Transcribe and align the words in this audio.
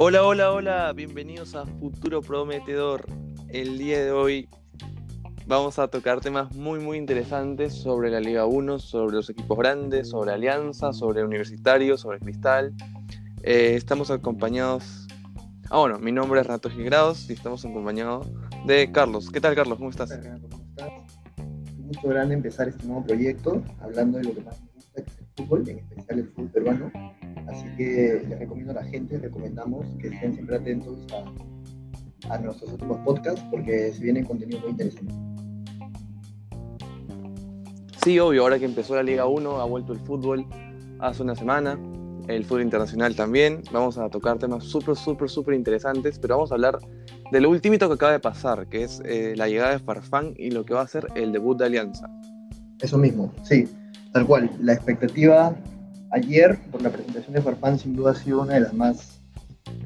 Hola, 0.00 0.22
hola, 0.22 0.52
hola, 0.52 0.92
bienvenidos 0.92 1.56
a 1.56 1.66
Futuro 1.66 2.22
Prometedor. 2.22 3.04
El 3.48 3.78
día 3.78 4.00
de 4.04 4.12
hoy 4.12 4.48
vamos 5.44 5.80
a 5.80 5.88
tocar 5.88 6.20
temas 6.20 6.54
muy, 6.54 6.78
muy 6.78 6.98
interesantes 6.98 7.74
sobre 7.74 8.08
la 8.08 8.20
Liga 8.20 8.46
1, 8.46 8.78
sobre 8.78 9.16
los 9.16 9.28
equipos 9.28 9.58
grandes, 9.58 10.10
sobre 10.10 10.30
Alianza, 10.30 10.92
sobre 10.92 11.24
Universitario, 11.24 11.98
sobre 11.98 12.20
Cristal. 12.20 12.72
Eh, 13.42 13.74
estamos 13.74 14.12
acompañados. 14.12 15.08
Ah, 15.68 15.80
bueno, 15.80 15.98
mi 15.98 16.12
nombre 16.12 16.42
es 16.42 16.46
Renato 16.46 16.70
Gigrados 16.70 17.28
y 17.28 17.32
estamos 17.32 17.64
acompañados 17.64 18.28
de 18.66 18.92
Carlos. 18.92 19.28
¿Qué 19.32 19.40
tal, 19.40 19.56
Carlos? 19.56 19.78
¿Cómo 19.78 19.90
estás? 19.90 20.12
Hola, 20.12 20.38
¿cómo 20.48 20.62
estás? 20.62 20.92
Grande 22.04 22.36
empezar 22.36 22.68
este 22.68 22.86
nuevo 22.86 23.04
proyecto, 23.04 23.64
hablando 23.80 24.18
de 24.18 24.24
lo 24.24 24.34
que 24.34 24.42
más 24.42 24.67
fútbol, 25.38 25.68
en 25.68 25.78
especial 25.78 26.18
el 26.18 26.28
fútbol 26.28 26.50
peruano. 26.50 26.92
Así 27.48 27.64
que 27.76 28.22
les 28.28 28.38
recomiendo 28.38 28.72
a 28.72 28.76
la 28.76 28.84
gente, 28.84 29.18
recomendamos 29.18 29.86
que 30.00 30.08
estén 30.08 30.34
siempre 30.34 30.56
atentos 30.56 30.98
a, 31.12 32.34
a 32.34 32.38
nuestros 32.38 32.72
últimos 32.72 32.98
podcasts 32.98 33.42
porque 33.50 33.92
se 33.92 34.02
viene 34.02 34.24
contenido 34.24 34.60
muy 34.60 34.70
interesante. 34.70 35.14
Sí, 38.04 38.18
obvio, 38.18 38.42
ahora 38.42 38.58
que 38.58 38.64
empezó 38.64 38.94
la 38.94 39.02
Liga 39.02 39.26
1, 39.26 39.60
ha 39.60 39.64
vuelto 39.64 39.92
el 39.92 39.98
fútbol 40.00 40.46
hace 41.00 41.22
una 41.22 41.34
semana, 41.34 41.78
el 42.28 42.44
fútbol 42.44 42.62
internacional 42.62 43.16
también. 43.16 43.62
Vamos 43.72 43.98
a 43.98 44.08
tocar 44.08 44.38
temas 44.38 44.64
súper, 44.64 44.96
súper, 44.96 45.28
súper 45.28 45.54
interesantes, 45.54 46.18
pero 46.18 46.36
vamos 46.36 46.52
a 46.52 46.54
hablar 46.54 46.78
de 47.30 47.40
lo 47.40 47.50
ultimito 47.50 47.88
que 47.88 47.94
acaba 47.94 48.12
de 48.12 48.20
pasar, 48.20 48.68
que 48.68 48.84
es 48.84 49.02
eh, 49.04 49.34
la 49.36 49.48
llegada 49.48 49.72
de 49.72 49.78
Farfán 49.78 50.34
y 50.36 50.50
lo 50.50 50.64
que 50.64 50.74
va 50.74 50.82
a 50.82 50.88
ser 50.88 51.06
el 51.14 51.32
debut 51.32 51.58
de 51.58 51.66
Alianza. 51.66 52.08
Eso 52.80 52.96
mismo, 52.96 53.32
sí, 53.42 53.68
tal 54.12 54.26
cual. 54.26 54.50
La 54.60 54.72
expectativa 54.72 55.54
ayer 56.12 56.58
por 56.70 56.82
la 56.82 56.90
presentación 56.90 57.34
de 57.34 57.42
Farfán 57.42 57.78
sin 57.78 57.94
duda 57.96 58.12
ha 58.12 58.14
sido 58.14 58.42
una 58.42 58.54
de 58.54 58.60
las 58.60 58.74
más, 58.74 59.20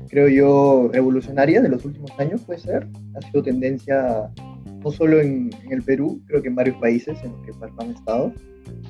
creo 0.09 0.29
yo, 0.29 0.91
revolucionarias 0.93 1.63
de 1.63 1.69
los 1.69 1.85
últimos 1.85 2.11
años, 2.19 2.43
puede 2.43 2.61
ser. 2.61 2.87
Ha 3.17 3.23
sido 3.29 3.43
tendencia 3.43 4.31
no 4.85 4.91
solo 4.91 5.21
en, 5.21 5.51
en 5.65 5.73
el 5.73 5.83
Perú, 5.83 6.21
creo 6.27 6.43
que 6.43 6.49
en 6.49 6.55
varios 6.55 6.77
países 6.77 7.17
en 7.23 7.33
los 7.33 7.47
que 7.47 7.53
Farfán 7.55 7.91
ha 7.91 7.93
estado. 7.93 8.33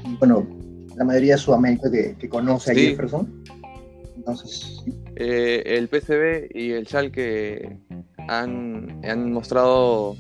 Y 0.06 0.16
bueno, 0.16 0.46
la 0.96 1.04
mayoría 1.04 1.34
de 1.34 1.38
Sudamérica 1.40 1.90
que, 1.90 2.14
que 2.18 2.28
conoce 2.28 2.72
a 2.72 2.74
Sí. 2.74 2.80
Jefferson. 2.88 3.42
Entonces, 4.16 4.80
sí. 4.84 4.94
Eh, 5.16 5.62
el 5.66 5.88
PCB 5.88 6.56
y 6.56 6.72
el 6.72 6.86
Schalke 6.86 7.78
han, 8.28 9.00
han 9.04 9.32
mostrado 9.32 10.16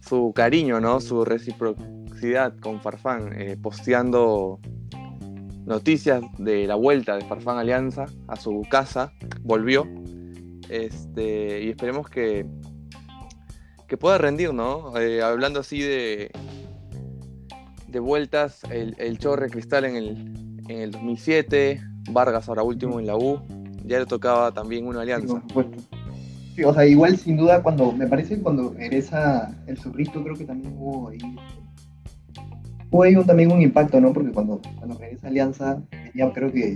su 0.00 0.32
cariño, 0.34 0.80
¿no? 0.80 1.00
Su 1.00 1.24
con 2.60 2.80
Farfán, 2.80 3.32
eh, 3.40 3.56
posteando 3.60 4.60
noticias 5.64 6.22
de 6.38 6.66
la 6.66 6.74
vuelta 6.74 7.16
de 7.16 7.24
Farfán 7.24 7.58
Alianza 7.58 8.06
a 8.28 8.36
su 8.36 8.62
casa, 8.70 9.12
volvió. 9.42 9.86
Este, 10.68 11.64
y 11.64 11.70
esperemos 11.70 12.08
que, 12.08 12.46
que 13.88 13.96
pueda 13.96 14.18
rendir, 14.18 14.52
¿no? 14.52 14.96
Eh, 14.98 15.22
hablando 15.22 15.60
así 15.60 15.80
de, 15.80 16.30
de 17.88 17.98
vueltas, 18.00 18.62
el, 18.70 18.94
el 18.98 19.18
Chorre 19.18 19.50
Cristal 19.50 19.84
en 19.84 19.96
el, 19.96 20.08
en 20.68 20.80
el 20.80 20.90
2007, 20.92 21.82
Vargas 22.10 22.48
ahora 22.48 22.62
último 22.62 23.00
en 23.00 23.06
la 23.06 23.16
U, 23.16 23.40
ya 23.84 23.98
le 23.98 24.06
tocaba 24.06 24.52
también 24.52 24.86
una 24.86 25.02
alianza. 25.02 25.42
Sí, 26.54 26.64
o 26.64 26.74
sea, 26.74 26.86
igual 26.86 27.16
sin 27.16 27.36
duda 27.36 27.62
cuando, 27.62 27.92
me 27.92 28.06
parece 28.06 28.40
cuando 28.40 28.74
regresa 28.74 29.54
el 29.66 29.78
zorrito 29.78 30.22
creo 30.22 30.36
que 30.36 30.44
también 30.44 30.74
hubo 30.78 31.08
ahí, 31.08 31.18
hubo 32.90 33.02
ahí 33.02 33.14
un- 33.16 33.26
también 33.26 33.52
un 33.52 33.60
impacto, 33.62 34.00
¿no? 34.00 34.12
Porque 34.12 34.30
cuando, 34.32 34.60
cuando 34.78 34.96
regresa 34.98 35.28
Alianza, 35.28 35.80
venía 35.90 36.32
creo 36.32 36.52
que 36.52 36.74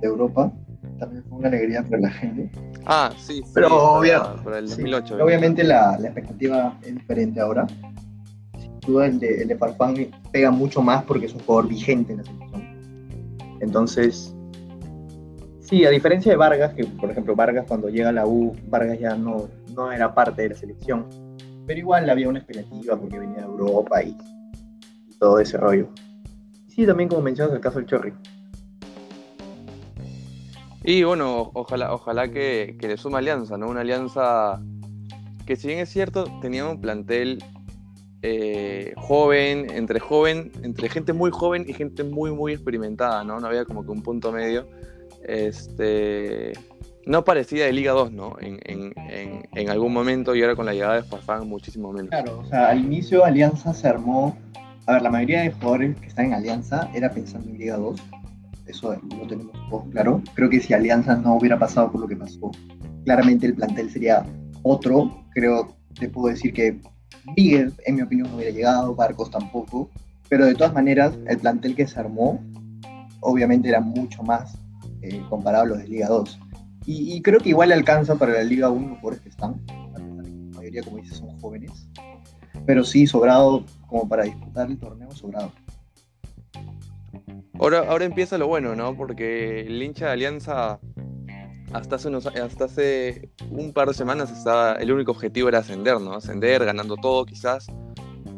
de 0.00 0.06
Europa, 0.06 0.52
también 0.98 1.24
fue 1.24 1.38
una 1.38 1.48
alegría 1.48 1.82
para 1.82 1.98
la 1.98 2.10
gente. 2.10 2.50
Ah, 2.86 3.10
sí, 3.18 3.36
sí, 3.36 3.42
Pero 3.54 3.68
para, 3.68 3.80
obvia- 3.82 4.42
para 4.44 4.58
el 4.58 4.68
Sí, 4.68 4.76
2008. 4.76 5.14
pero 5.14 5.24
obviamente 5.26 5.64
la, 5.64 5.98
la 5.98 6.06
expectativa 6.08 6.78
es 6.82 6.94
diferente 6.94 7.40
ahora. 7.40 7.66
Sin 8.58 8.80
duda 8.80 9.06
el 9.06 9.18
de, 9.18 9.42
el 9.42 9.48
de 9.48 9.56
Farfán 9.56 9.94
pega 10.32 10.50
mucho 10.50 10.80
más 10.82 11.02
porque 11.04 11.26
es 11.26 11.34
un 11.34 11.40
jugador 11.40 11.68
vigente 11.68 12.12
en 12.12 12.18
la 12.18 12.24
selección. 12.24 12.62
Entonces, 13.60 14.34
sí, 15.60 15.84
a 15.84 15.90
diferencia 15.90 16.30
de 16.30 16.36
Vargas, 16.36 16.74
que 16.74 16.84
por 16.84 17.10
ejemplo 17.10 17.34
Vargas 17.34 17.64
cuando 17.66 17.88
llega 17.88 18.10
a 18.10 18.12
la 18.12 18.26
U, 18.26 18.54
Vargas 18.68 18.98
ya 19.00 19.16
no, 19.16 19.48
no 19.74 19.90
era 19.92 20.14
parte 20.14 20.42
de 20.42 20.50
la 20.50 20.54
selección. 20.54 21.06
Pero 21.66 21.78
igual 21.80 22.08
había 22.08 22.28
una 22.28 22.38
expectativa 22.38 22.96
porque 22.96 23.18
venía 23.18 23.38
de 23.38 23.42
Europa 23.46 24.02
y 24.02 24.16
todo 25.18 25.38
ese 25.38 25.56
rollo. 25.56 25.88
Sí, 26.68 26.86
también 26.86 27.08
como 27.08 27.22
mencionas 27.22 27.54
el 27.54 27.60
caso 27.60 27.78
del 27.78 27.86
Chorri. 27.86 28.12
Y 30.84 31.02
bueno, 31.02 31.50
ojalá, 31.54 31.92
ojalá 31.92 32.30
que, 32.30 32.76
que 32.78 32.86
le 32.88 32.96
suma 32.96 33.18
alianza, 33.18 33.56
¿no? 33.58 33.68
Una 33.68 33.80
alianza 33.80 34.60
que 35.46 35.56
si 35.56 35.68
bien 35.68 35.80
es 35.80 35.88
cierto, 35.88 36.24
tenía 36.40 36.66
un 36.66 36.80
plantel 36.80 37.42
eh, 38.22 38.92
joven, 38.96 39.70
entre 39.70 40.00
joven, 40.00 40.50
entre 40.62 40.88
gente 40.88 41.12
muy 41.12 41.30
joven 41.30 41.64
y 41.68 41.72
gente 41.72 42.02
muy, 42.02 42.32
muy 42.32 42.52
experimentada, 42.52 43.22
¿no? 43.24 43.40
No 43.40 43.46
había 43.46 43.64
como 43.64 43.84
que 43.84 43.90
un 43.90 44.02
punto 44.02 44.32
medio. 44.32 44.66
Este, 45.24 46.52
no 47.04 47.24
parecía 47.24 47.66
de 47.66 47.72
Liga 47.72 47.92
2, 47.92 48.12
¿no? 48.12 48.36
En, 48.40 48.58
en, 48.64 48.92
en, 48.96 49.48
en 49.54 49.70
algún 49.70 49.92
momento 49.92 50.34
y 50.34 50.42
ahora 50.42 50.56
con 50.56 50.66
la 50.66 50.72
llegada 50.72 50.96
de 50.96 51.02
Farfán 51.04 51.48
muchísimo 51.48 51.92
menos. 51.92 52.10
Claro, 52.10 52.40
o 52.40 52.44
sea, 52.46 52.70
al 52.70 52.80
inicio 52.80 53.24
Alianza 53.24 53.72
se 53.72 53.86
armó. 53.86 54.36
A 54.88 54.92
ver, 54.92 55.02
la 55.02 55.10
mayoría 55.10 55.42
de 55.42 55.50
jugadores 55.50 55.96
que 55.98 56.06
están 56.06 56.26
en 56.26 56.34
Alianza 56.34 56.88
era 56.94 57.10
pensando 57.10 57.50
en 57.50 57.58
Liga 57.58 57.76
2. 57.76 58.00
Eso 58.66 58.94
lo 58.94 59.26
tenemos 59.26 59.52
todos 59.68 59.84
claro. 59.90 60.22
Creo 60.34 60.48
que 60.48 60.60
si 60.60 60.74
Alianza 60.74 61.16
no 61.16 61.34
hubiera 61.34 61.58
pasado 61.58 61.90
por 61.90 62.02
lo 62.02 62.06
que 62.06 62.14
pasó, 62.14 62.52
claramente 63.04 63.46
el 63.46 63.54
plantel 63.54 63.90
sería 63.90 64.24
otro. 64.62 65.24
Creo, 65.34 65.76
te 65.98 66.08
puedo 66.08 66.28
decir 66.28 66.52
que 66.52 66.78
Miguel, 67.36 67.74
en 67.84 67.96
mi 67.96 68.02
opinión, 68.02 68.30
no 68.30 68.36
hubiera 68.36 68.52
llegado, 68.52 68.94
Barcos 68.94 69.28
tampoco. 69.28 69.90
Pero 70.28 70.46
de 70.46 70.54
todas 70.54 70.72
maneras, 70.72 71.18
el 71.26 71.38
plantel 71.38 71.74
que 71.74 71.88
se 71.88 71.98
armó, 71.98 72.40
obviamente 73.20 73.68
era 73.68 73.80
mucho 73.80 74.22
más 74.22 74.56
eh, 75.02 75.20
comparado 75.28 75.64
a 75.64 75.66
los 75.66 75.78
de 75.78 75.88
Liga 75.88 76.06
2. 76.06 76.38
Y, 76.88 77.20
creo 77.22 77.40
que 77.40 77.48
igual 77.48 77.72
alcanza 77.72 78.14
para 78.14 78.34
la 78.34 78.44
Liga 78.44 78.70
1 78.70 78.88
los 78.88 78.98
jugadores 79.00 79.20
que 79.20 79.30
están. 79.30 79.60
La 79.92 79.98
mayoría, 80.56 80.84
como 80.84 80.98
dices, 80.98 81.16
son 81.16 81.36
jóvenes 81.40 81.88
pero 82.66 82.84
sí, 82.84 83.06
sobrado 83.06 83.64
como 83.86 84.08
para 84.08 84.24
disputar 84.24 84.68
el 84.70 84.78
torneo, 84.78 85.10
sobrado. 85.12 85.52
Ahora, 87.58 87.84
ahora 87.88 88.04
empieza 88.04 88.36
lo 88.36 88.46
bueno, 88.48 88.74
¿no? 88.76 88.94
Porque 88.96 89.60
el 89.60 89.82
hincha 89.82 90.06
de 90.06 90.12
Alianza 90.12 90.78
hasta 91.72 91.96
hace, 91.96 92.08
unos, 92.08 92.26
hasta 92.26 92.64
hace 92.66 93.30
un 93.50 93.72
par 93.72 93.88
de 93.88 93.94
semanas 93.94 94.30
estaba, 94.30 94.74
el 94.74 94.92
único 94.92 95.12
objetivo 95.12 95.48
era 95.48 95.58
ascender, 95.58 96.00
¿no? 96.00 96.14
Ascender, 96.14 96.64
ganando 96.64 96.96
todo 96.96 97.24
quizás, 97.24 97.66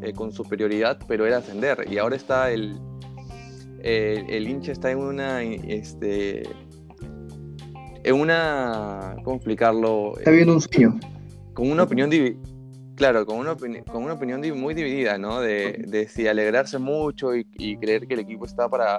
eh, 0.03 0.13
con 0.13 0.33
superioridad, 0.33 0.99
pero 1.09 1.27
era 1.27 1.39
ascender. 1.39 1.85
Y 1.91 1.99
ahora 1.99 2.17
está 2.17 2.51
el, 2.53 2.79
el, 3.83 4.31
el 4.31 4.49
hincha 4.49 4.73
está 4.73 4.91
en 4.93 4.99
una, 4.99 5.43
este, 5.43 6.43
en 8.05 8.15
una, 8.15 9.17
¿cómo 9.25 9.37
explicarlo? 9.37 10.17
Está 10.19 10.31
viendo 10.31 10.55
un 10.55 10.61
sueño. 10.61 10.99
con 11.55 11.71
una 11.71 11.83
opinión 11.83 12.11
divi- 12.11 12.39
claro 12.99 13.25
con 13.25 13.39
una 13.39 13.57
con 13.57 14.03
una 14.03 14.15
opinión 14.15 14.43
muy 14.59 14.75
dividida 14.75 15.17
no 15.17 15.41
de, 15.41 15.85
de 15.87 16.09
si 16.09 16.27
alegrarse 16.27 16.79
mucho 16.79 17.35
y, 17.35 17.47
y 17.55 17.77
creer 17.77 18.07
que 18.07 18.15
el 18.15 18.21
equipo 18.21 18.45
está 18.45 18.69
para 18.69 18.99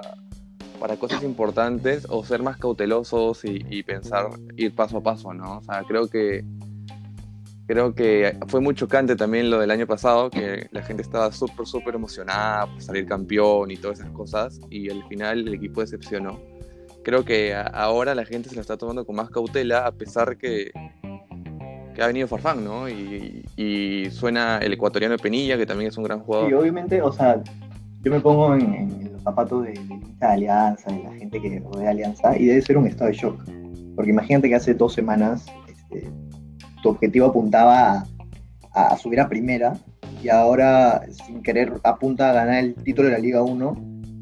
para 0.80 0.96
cosas 0.96 1.22
importantes 1.22 2.06
o 2.08 2.24
ser 2.24 2.42
más 2.42 2.56
cautelosos 2.56 3.44
y, 3.44 3.64
y 3.68 3.82
pensar 3.82 4.30
ir 4.56 4.74
paso 4.74 4.96
a 4.98 5.02
paso 5.02 5.34
no 5.34 5.58
o 5.58 5.62
sea 5.62 5.84
creo 5.86 6.08
que 6.08 6.42
creo 7.70 7.94
que 7.94 8.36
fue 8.48 8.60
muy 8.60 8.74
chocante 8.74 9.14
también 9.14 9.48
lo 9.48 9.60
del 9.60 9.70
año 9.70 9.86
pasado 9.86 10.28
que 10.28 10.66
la 10.72 10.82
gente 10.82 11.02
estaba 11.02 11.30
súper 11.30 11.66
súper 11.66 11.94
emocionada 11.94 12.66
por 12.66 12.82
salir 12.82 13.06
campeón 13.06 13.70
y 13.70 13.76
todas 13.76 14.00
esas 14.00 14.10
cosas 14.10 14.60
y 14.70 14.90
al 14.90 15.04
final 15.06 15.46
el 15.46 15.54
equipo 15.54 15.80
decepcionó. 15.80 16.40
Creo 17.04 17.24
que 17.24 17.54
ahora 17.54 18.16
la 18.16 18.24
gente 18.24 18.48
se 18.48 18.56
lo 18.56 18.60
está 18.60 18.76
tomando 18.76 19.06
con 19.06 19.14
más 19.14 19.30
cautela 19.30 19.86
a 19.86 19.92
pesar 19.92 20.36
que 20.36 20.72
que 21.94 22.02
ha 22.02 22.06
venido 22.06 22.28
Farfán, 22.28 22.64
¿no? 22.64 22.88
Y, 22.88 24.08
suena 24.10 24.58
el 24.58 24.72
ecuatoriano 24.72 25.16
Penilla, 25.16 25.56
que 25.56 25.66
también 25.66 25.88
es 25.88 25.96
un 25.96 26.04
gran 26.04 26.18
Sí, 26.18 26.24
jugador. 26.26 26.54
obviamente, 26.54 27.00
o 27.02 27.12
sea, 27.12 27.42
yo 28.02 28.10
me 28.10 28.20
pongo 28.20 28.54
en, 28.54 29.12
los 29.12 29.22
zapatos 29.22 29.64
de, 29.64 29.72
de 29.72 30.00
de 30.20 30.26
Alianza, 30.26 30.90
de 30.90 31.02
la 31.02 31.12
gente 31.12 31.40
que 31.40 31.60
rodea 31.60 31.90
Alianza, 31.90 32.36
y 32.36 32.46
debe 32.46 32.62
ser 32.62 32.76
un 32.76 32.86
estado 32.86 33.10
de 33.10 33.16
shock. 33.16 33.40
Porque 33.94 34.10
imagínate 34.10 34.48
que 34.48 34.54
hace 34.54 34.74
dos 34.74 34.92
semanas 34.94 35.46
este, 35.68 36.10
tu 36.82 36.90
objetivo 36.90 37.26
apuntaba 37.26 38.04
a, 38.72 38.86
a 38.88 38.96
subir 38.96 39.20
a 39.20 39.28
primera, 39.28 39.74
y 40.22 40.28
ahora, 40.28 41.02
sin 41.26 41.42
querer, 41.42 41.72
apunta 41.82 42.30
a 42.30 42.32
ganar 42.34 42.64
el 42.64 42.74
título 42.74 43.08
de 43.08 43.14
la 43.14 43.20
Liga 43.20 43.42
1. 43.42 43.76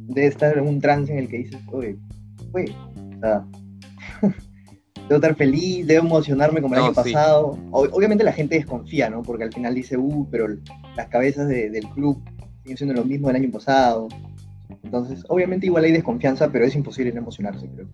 Debe 0.08 0.26
estar 0.28 0.56
en 0.56 0.66
un 0.66 0.80
trance 0.80 1.12
en 1.12 1.18
el 1.18 1.28
que 1.28 1.38
dices, 1.38 1.60
oye, 1.72 1.96
oye, 2.52 2.74
o 3.16 3.20
sea, 3.20 3.44
debo 5.08 5.14
estar 5.16 5.34
feliz, 5.36 5.86
debo 5.86 6.06
emocionarme 6.06 6.60
como 6.60 6.74
el 6.74 6.80
No, 6.80 6.86
año 6.86 6.94
sí. 7.02 7.12
pasado. 7.12 7.58
Obviamente 7.72 8.22
la 8.24 8.32
gente 8.32 8.56
desconfía, 8.56 9.08
¿no? 9.10 9.22
Porque 9.22 9.44
al 9.44 9.52
final 9.52 9.74
dice, 9.74 9.96
uh, 9.96 10.26
pero 10.30 10.48
las 10.96 11.08
cabezas 11.08 11.48
de- 11.48 11.70
del 11.70 11.88
club 11.90 12.22
siguen 12.62 12.76
siendo 12.76 12.94
lo 12.94 13.04
mismo 13.04 13.28
del 13.28 13.36
año 13.36 13.50
pasado. 13.50 14.08
Entonces, 14.84 15.24
obviamente 15.28 15.66
igual 15.66 15.84
hay 15.84 15.92
desconfianza, 15.92 16.50
pero 16.52 16.64
es 16.64 16.74
imposible 16.74 17.12
no 17.12 17.20
emocionarse, 17.20 17.66
creo. 17.74 17.86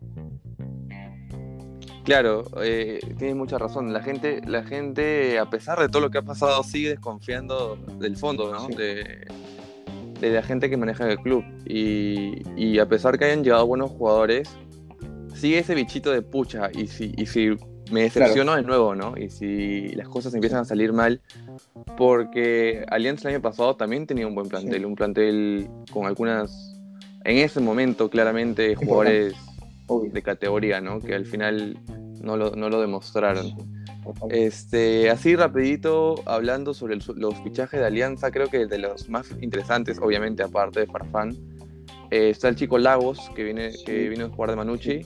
Claro, 2.05 2.45
eh, 2.63 3.01
tienes 3.17 3.35
mucha 3.37 3.57
razón. 3.57 3.93
La 3.95 4.03
gente, 4.03 4.43
la 4.47 4.63
gente, 4.63 5.39
a 5.39 5.49
pesar 5.49 5.81
de 5.81 5.89
todo 5.89 6.03
lo 6.03 6.11
que 6.11 6.19
ha 6.19 6.23
pasado, 6.23 6.63
sigue 6.63 6.91
desconfiando 6.91 7.77
del 7.99 8.17
fondo, 8.19 8.53
¿no? 8.53 8.67
Sí. 8.69 8.75
De, 8.75 9.27
de 10.21 10.31
la 10.31 10.43
gente 10.43 10.69
que 10.69 10.77
maneja 10.77 11.09
el 11.11 11.19
club. 11.19 11.43
Y, 11.67 12.43
y 12.57 12.79
a 12.79 12.87
pesar 12.87 13.19
que 13.19 13.25
hayan 13.25 13.43
llegado 13.43 13.67
buenos 13.67 13.91
jugadores, 13.91 14.51
sigue 15.45 15.59
ese 15.59 15.75
bichito 15.75 16.11
de 16.11 16.23
pucha. 16.23 16.71
Y 16.73 16.87
si, 16.87 17.13
y 17.19 17.27
si 17.27 17.51
me 17.93 18.01
decepciono 18.05 18.57
de 18.57 18.63
nuevo, 18.63 18.95
¿no? 18.95 19.15
Y 19.15 19.29
si 19.29 19.89
las 19.89 20.09
cosas 20.09 20.33
empiezan 20.33 20.61
a 20.61 20.65
salir 20.65 20.95
mal, 20.95 21.21
porque 21.99 22.83
Alianza 22.89 23.29
el 23.29 23.35
año 23.35 23.43
pasado 23.43 23.77
también 23.77 24.07
tenía 24.07 24.27
un 24.27 24.35
buen 24.35 24.49
plantel, 24.49 24.79
Sí. 24.81 24.85
un 24.87 24.95
plantel 24.95 25.69
con 25.93 26.07
algunas, 26.07 26.81
en 27.25 27.37
ese 27.37 27.61
momento 27.61 28.09
claramente, 28.09 28.75
jugadores 28.75 29.35
Obvio. 29.87 30.11
de 30.13 30.23
categoría, 30.23 30.81
¿no? 30.81 30.99
Que 30.99 31.15
al 31.15 31.27
final 31.27 31.79
no 32.23 32.39
lo, 32.39 32.53
no 32.57 32.71
lo 32.71 32.81
demostraron. 32.81 33.53
Este, 34.31 35.11
así 35.11 35.37
rapidito, 35.37 36.15
hablando 36.27 36.73
sobre 36.73 36.95
el- 36.95 37.03
los 37.17 37.35
fichajes 37.43 37.81
de 37.81 37.87
Alianza, 37.87 38.31
creo 38.31 38.49
que 38.49 38.67
de 38.67 38.79
los 38.79 39.11
más 39.11 39.31
interesantes, 39.43 39.99
obviamente, 40.01 40.43
aparte 40.43 40.81
de 40.81 40.87
Farfán, 40.87 41.37
eh, 42.11 42.31
está 42.31 42.49
el 42.49 42.57
chico 42.57 42.79
Lagos, 42.79 43.19
que 43.35 43.45
viene, 43.45 43.73
que 43.85 44.09
vino 44.09 44.27
a 44.27 44.29
jugar 44.31 44.51
de 44.51 44.57
Manucci, 44.57 45.01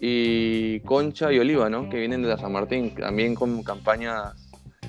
y 0.00 0.80
Concha 0.80 1.32
y 1.32 1.38
Oliva, 1.38 1.70
¿no? 1.70 1.88
Que 1.88 1.98
vienen 1.98 2.22
de 2.22 2.28
la 2.28 2.38
San 2.38 2.52
Martín, 2.52 2.94
también 2.94 3.34
con 3.34 3.62
campañas 3.62 4.34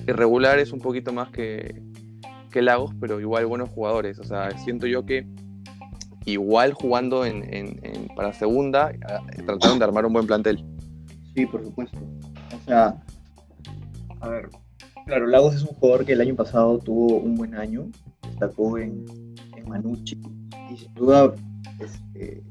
irregulares 0.06 0.72
un 0.72 0.80
poquito 0.80 1.12
más 1.12 1.30
que, 1.30 1.82
Lagos, 2.54 2.94
pero 2.98 3.20
igual 3.20 3.44
buenos 3.44 3.68
jugadores. 3.68 4.18
O 4.18 4.24
sea, 4.24 4.50
siento 4.58 4.86
yo 4.86 5.04
que 5.04 5.26
igual 6.24 6.72
jugando 6.72 7.26
en, 7.26 8.08
para 8.16 8.32
segunda, 8.32 8.92
trataron 9.44 9.78
de 9.78 9.84
armar 9.84 10.06
un 10.06 10.14
buen 10.14 10.26
plantel. 10.26 10.64
Sí, 11.34 11.44
por 11.44 11.62
supuesto. 11.62 11.98
O 11.98 12.64
sea, 12.64 12.96
a 14.20 14.28
ver, 14.30 14.48
claro, 15.04 15.26
Lagos 15.26 15.54
es 15.54 15.62
un 15.64 15.74
jugador 15.74 16.06
que 16.06 16.14
el 16.14 16.22
año 16.22 16.34
pasado 16.34 16.78
tuvo 16.78 17.18
un 17.18 17.34
buen 17.34 17.54
año, 17.54 17.90
destacó 18.22 18.78
en, 18.78 19.04
en 19.54 19.68
Manucci 19.68 20.18
y 20.70 20.78
sin 20.78 20.94
duda 20.94 21.34
este, 21.78 22.42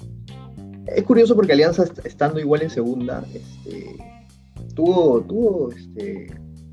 es 0.87 1.03
curioso 1.03 1.35
porque 1.35 1.53
Alianza 1.53 1.83
est- 1.83 2.05
estando 2.05 2.39
igual 2.39 2.61
en 2.61 2.69
segunda, 2.69 3.23
este, 3.33 3.95
tuvo, 4.75 5.21
tuvo 5.21 5.71
este, 5.71 6.27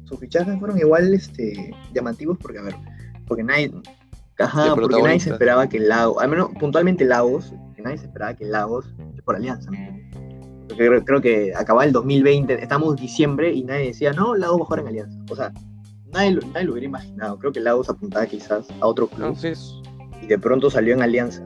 sus 0.04 0.18
fichajes 0.18 0.58
fueron 0.58 0.78
igual 0.78 1.12
este, 1.14 1.74
llamativos 1.94 2.38
porque 2.38 2.58
a 2.58 2.62
ver, 2.62 2.74
porque 3.26 3.42
nadie, 3.44 3.72
ajá, 4.38 4.74
porque 4.74 4.96
nadie 5.02 5.20
se 5.20 5.30
esperaba 5.34 5.68
que 5.68 5.80
Lagos, 5.80 6.22
al 6.22 6.28
menos 6.28 6.50
puntualmente 6.58 7.04
Lagos, 7.04 7.54
que 7.74 7.82
nadie 7.82 7.98
se 7.98 8.06
esperaba 8.06 8.34
que 8.34 8.44
Lagos 8.44 8.94
por 9.24 9.36
Alianza. 9.36 9.70
Porque 10.68 10.86
creo, 10.86 11.04
creo 11.04 11.20
que 11.20 11.52
acababa 11.54 11.84
el 11.84 11.92
2020, 11.92 12.62
estamos 12.62 12.90
en 12.90 12.96
diciembre 13.02 13.52
y 13.52 13.62
nadie 13.64 13.86
decía, 13.88 14.12
no, 14.12 14.34
Lagos 14.34 14.58
va 14.58 14.62
a 14.62 14.66
jugar 14.66 14.80
en 14.80 14.86
Alianza. 14.88 15.18
O 15.30 15.36
sea, 15.36 15.52
nadie, 16.12 16.32
lo- 16.32 16.46
nadie 16.48 16.64
lo 16.66 16.72
hubiera 16.72 16.86
imaginado. 16.86 17.38
Creo 17.38 17.52
que 17.52 17.60
Lagos 17.60 17.88
apuntaba 17.90 18.26
quizás 18.26 18.66
a 18.80 18.86
otro 18.86 19.06
club 19.06 19.26
Entonces, 19.28 19.74
y 20.22 20.26
de 20.26 20.38
pronto 20.38 20.70
salió 20.70 20.94
en 20.94 21.02
Alianza. 21.02 21.42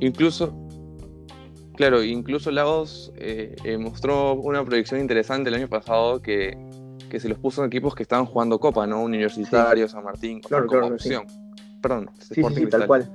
Incluso, 0.00 0.52
claro, 1.76 2.02
incluso 2.02 2.50
Lagos 2.50 3.12
eh, 3.16 3.54
eh, 3.64 3.78
mostró 3.78 4.34
una 4.34 4.64
proyección 4.64 5.00
interesante 5.00 5.48
el 5.50 5.54
año 5.56 5.68
pasado 5.68 6.20
que, 6.22 6.56
que 7.10 7.20
se 7.20 7.28
los 7.28 7.38
puso 7.38 7.62
en 7.62 7.68
equipos 7.68 7.94
que 7.94 8.02
estaban 8.02 8.26
jugando 8.26 8.58
Copa, 8.58 8.86
¿no? 8.86 9.02
Universitario, 9.02 9.88
San 9.88 10.04
Martín, 10.04 10.40
Claro, 10.40 10.66
como 10.66 10.80
claro, 10.80 10.98
sí. 10.98 11.14
opción. 11.14 11.26
Perdón, 11.82 12.10
Sí, 12.18 12.42
sí, 12.54 12.66
tal 12.66 12.86
cual. 12.86 13.10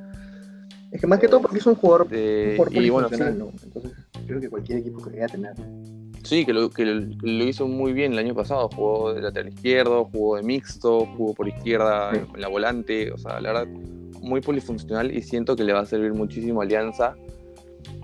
Es 0.92 1.02
que 1.02 1.08
más 1.08 1.20
que 1.20 1.28
todo 1.28 1.42
porque 1.42 1.58
es 1.60 1.66
un 1.68 1.76
jugador, 1.76 2.08
un 2.08 2.14
Eh, 2.14 2.54
jugador 2.58 2.84
y 2.84 2.90
bueno, 2.90 3.10
¿no? 3.12 3.52
Entonces, 3.64 3.92
creo 4.26 4.40
que 4.40 4.50
cualquier 4.50 4.80
equipo 4.80 5.02
quería 5.04 5.28
tener. 5.28 5.54
sí, 6.24 6.46
que, 6.46 6.54
lo, 6.54 6.70
que 6.72 6.86
lo, 6.86 7.18
que 7.20 7.28
hizo 7.46 7.68
muy 7.68 7.94
bien 7.94 8.14
el 8.14 8.20
año 8.20 8.34
pasado. 8.34 8.70
Jugó 8.76 9.14
de 9.14 9.22
lateral 9.22 9.50
izquierdo, 9.54 10.06
jugó 10.06 10.38
de 10.38 10.44
mixto, 10.44 11.06
jugó 11.16 11.34
por 11.36 11.48
izquierda 11.48 12.12
en 12.14 12.42
la 12.42 12.48
volante. 12.48 13.12
O 13.12 13.18
sea, 13.20 13.40
la 13.40 13.54
verdad, 13.54 13.68
muy 14.22 14.42
polifuncional 14.42 15.16
y 15.16 15.22
siento 15.22 15.56
que 15.56 15.64
le 15.64 15.74
va 15.74 15.82
a 15.82 15.86
servir 15.86 16.14
muchísimo 16.14 16.62
a 16.62 16.64
Alianza. 16.64 17.16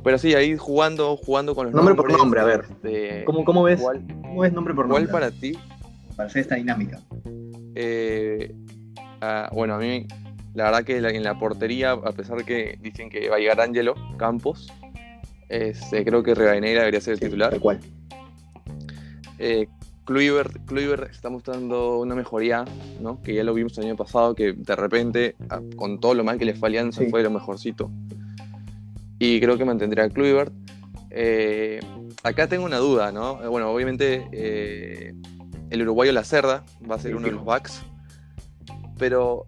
Pero 0.05 0.17
sí, 0.19 0.33
ahí 0.35 0.55
jugando, 0.55 1.17
jugando 1.17 1.53
con 1.55 1.65
los 1.65 1.73
Nombre 1.75 1.95
por 1.95 2.05
nombres, 2.07 2.17
nombre, 2.23 2.39
a 2.39 2.43
ver. 2.45 2.65
este, 2.69 3.23
¿Cómo, 3.25 3.43
cómo 3.43 3.63
ves? 3.63 3.81
¿cuál, 3.81 4.05
¿Cómo 4.21 4.41
ves 4.41 4.53
nombre 4.53 4.73
por 4.73 4.87
cuál 4.87 5.03
nombre? 5.05 5.11
para 5.11 5.31
ti 5.31 5.57
para 6.15 6.27
hacer 6.29 6.43
esta 6.43 6.55
dinámica. 6.55 7.01
Eh, 7.75 8.55
ah, 9.19 9.49
bueno, 9.51 9.73
a 9.75 9.79
mí, 9.79 10.05
la 10.53 10.65
verdad 10.65 10.83
que 10.85 10.97
en 10.97 11.23
la 11.23 11.37
portería, 11.37 11.91
a 11.91 12.11
pesar 12.13 12.45
que 12.45 12.77
dicen 12.81 13.09
que 13.09 13.27
va 13.29 13.35
a 13.35 13.39
llegar 13.39 13.59
Ángelo 13.59 13.95
Campos, 14.17 14.71
este, 15.49 16.05
creo 16.05 16.23
que 16.23 16.33
Rivadeneira 16.35 16.79
debería 16.81 17.01
ser 17.01 17.13
el 17.13 17.19
Sí, 17.19 17.25
titular. 17.25 17.59
Cual. 17.59 17.79
Eh, 19.39 19.67
Kluivert, 20.05 20.63
Kluivert 20.65 21.09
está 21.11 21.29
mostrando 21.31 21.99
una 21.99 22.13
mejoría, 22.15 22.63
¿no? 23.01 23.21
Que 23.23 23.33
ya 23.33 23.43
lo 23.43 23.53
vimos 23.55 23.75
el 23.79 23.85
año 23.85 23.95
pasado, 23.95 24.35
que 24.35 24.53
de 24.53 24.75
repente, 24.75 25.35
con 25.75 25.99
todo 25.99 26.13
lo 26.13 26.23
mal 26.23 26.37
que 26.37 26.45
le 26.45 26.53
fue 26.53 26.69
Alianza, 26.69 27.01
Sí. 27.01 27.09
fue 27.09 27.23
lo 27.23 27.31
mejorcito. 27.31 27.89
Y 29.25 29.39
creo 29.39 29.57
que 29.57 29.65
mantendría 29.65 30.03
a 30.05 30.09
Kluivert. 30.09 30.53
Eh, 31.09 31.79
acá 32.23 32.47
tengo 32.47 32.65
una 32.65 32.77
duda, 32.77 33.11
¿no? 33.11 33.41
Eh, 33.43 33.47
Bueno, 33.47 33.71
obviamente 33.71 34.27
eh, 34.31 35.13
el 35.71 35.81
uruguayo 35.81 36.11
La 36.11 36.23
Cerda 36.23 36.63
va 36.89 36.95
a 36.95 36.99
ser 36.99 37.15
uno 37.15 37.25
de 37.27 37.33
los 37.33 37.43
backs. 37.45 37.81
Pero 38.97 39.47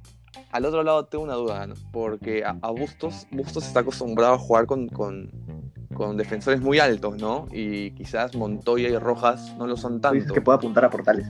al 0.51 0.65
otro 0.65 0.83
lado 0.83 1.05
tengo 1.05 1.23
una 1.23 1.35
duda, 1.35 1.67
¿no? 1.67 1.75
Porque 1.91 2.43
a, 2.43 2.57
a 2.61 2.71
Bustos, 2.71 3.27
Bustos 3.31 3.67
está 3.67 3.81
acostumbrado 3.81 4.33
a 4.33 4.37
jugar 4.39 4.65
con, 4.65 4.87
con- 4.89 5.31
con 5.93 6.15
defensores 6.17 6.61
muy 6.61 6.79
altos, 6.79 7.17
¿no? 7.21 7.47
Y 7.51 7.91
quizás 7.91 8.35
Montoya 8.35 8.87
y 8.89 8.97
Rojas 8.97 9.55
no 9.57 9.65
lo 9.67 9.77
son 9.77 9.99
Tú 10.01 10.09
dices 10.09 10.25
tanto. 10.27 10.33
que 10.33 10.41
puede 10.41 10.57
apuntar 10.57 10.85
a 10.85 10.89
portales. 10.89 11.27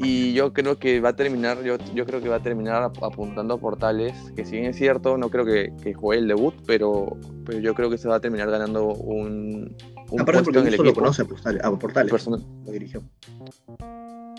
Y 0.00 0.32
yo 0.32 0.52
creo 0.52 0.78
que 0.78 1.00
va 1.00 1.08
a 1.10 1.16
terminar, 1.16 1.62
yo, 1.64 1.76
yo 1.94 2.06
creo 2.06 2.20
que 2.20 2.28
va 2.28 2.36
a 2.36 2.42
terminar 2.42 2.82
ap- 2.84 3.02
apuntando 3.02 3.54
a 3.54 3.58
Portales, 3.58 4.14
que 4.36 4.44
si 4.44 4.52
bien 4.52 4.66
es 4.66 4.76
cierto, 4.76 5.18
no 5.18 5.28
creo 5.28 5.44
que, 5.44 5.72
que 5.82 5.92
juegue 5.92 6.22
el 6.22 6.28
debut, 6.28 6.54
pero, 6.66 7.16
pero 7.44 7.58
yo 7.58 7.74
creo 7.74 7.90
que 7.90 7.98
se 7.98 8.06
va 8.08 8.16
a 8.16 8.20
terminar 8.20 8.48
ganando 8.50 8.86
un, 8.86 9.74
un 10.10 10.20
Aparte 10.20 10.24
puesto 10.24 10.44
porque 10.44 10.58
en 10.60 10.66
el 10.68 10.74
equipo. 10.74 10.94
conoce 11.00 11.22
a 11.22 11.24
portales. 11.24 11.64
A 11.64 11.70
portales. 11.76 12.26
Lo 12.64 12.70
dirigió. 12.72 13.02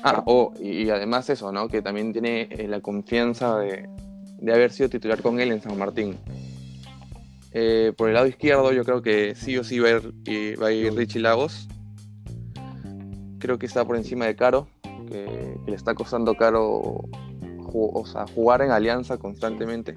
Ah, 0.01 0.23
oh, 0.27 0.53
y, 0.61 0.83
y 0.83 0.89
además 0.91 1.29
eso, 1.29 1.51
¿no? 1.51 1.67
Que 1.67 1.81
también 1.81 2.13
tiene 2.13 2.47
eh, 2.51 2.67
la 2.69 2.79
confianza 2.79 3.57
de, 3.59 3.89
de 4.39 4.53
haber 4.53 4.71
sido 4.71 4.87
titular 4.87 5.21
con 5.21 5.41
él 5.41 5.51
en 5.51 5.61
San 5.61 5.77
Martín. 5.77 6.15
Eh, 7.51 7.91
por 7.97 8.07
el 8.07 8.13
lado 8.13 8.27
izquierdo, 8.27 8.71
yo 8.71 8.85
creo 8.85 9.01
que 9.01 9.35
sí 9.35 9.57
o 9.57 9.63
sí 9.65 9.79
va 9.79 9.89
a 9.89 9.91
ir, 9.91 10.13
y 10.25 10.55
va 10.55 10.67
a 10.67 10.71
ir 10.71 10.93
Richie 10.93 11.19
Lagos. 11.19 11.67
Creo 13.39 13.57
que 13.59 13.65
está 13.65 13.83
por 13.85 13.97
encima 13.97 14.25
de 14.25 14.35
Caro, 14.35 14.67
que, 15.09 15.57
que 15.65 15.71
le 15.71 15.75
está 15.75 15.93
costando 15.95 16.35
caro 16.35 17.01
ju- 17.57 17.91
o 17.93 18.05
sea, 18.05 18.25
jugar 18.27 18.61
en 18.61 18.71
alianza 18.71 19.17
constantemente. 19.17 19.95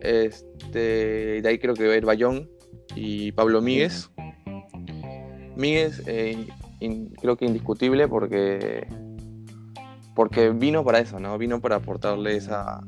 Este, 0.00 1.42
de 1.42 1.48
ahí 1.48 1.58
creo 1.58 1.74
que 1.74 1.86
va 1.86 1.94
a 1.94 1.96
ir 1.96 2.04
Bayón 2.06 2.48
y 2.94 3.32
Pablo 3.32 3.60
Míguez. 3.60 4.10
Míguez, 5.56 6.02
eh, 6.06 6.46
in- 6.80 7.10
creo 7.20 7.36
que 7.36 7.44
indiscutible 7.44 8.08
porque 8.08 8.86
porque 10.14 10.50
vino 10.50 10.84
para 10.84 10.98
eso, 10.98 11.18
¿no? 11.20 11.36
Vino 11.38 11.60
para 11.60 11.76
aportarle 11.76 12.36
esa, 12.36 12.82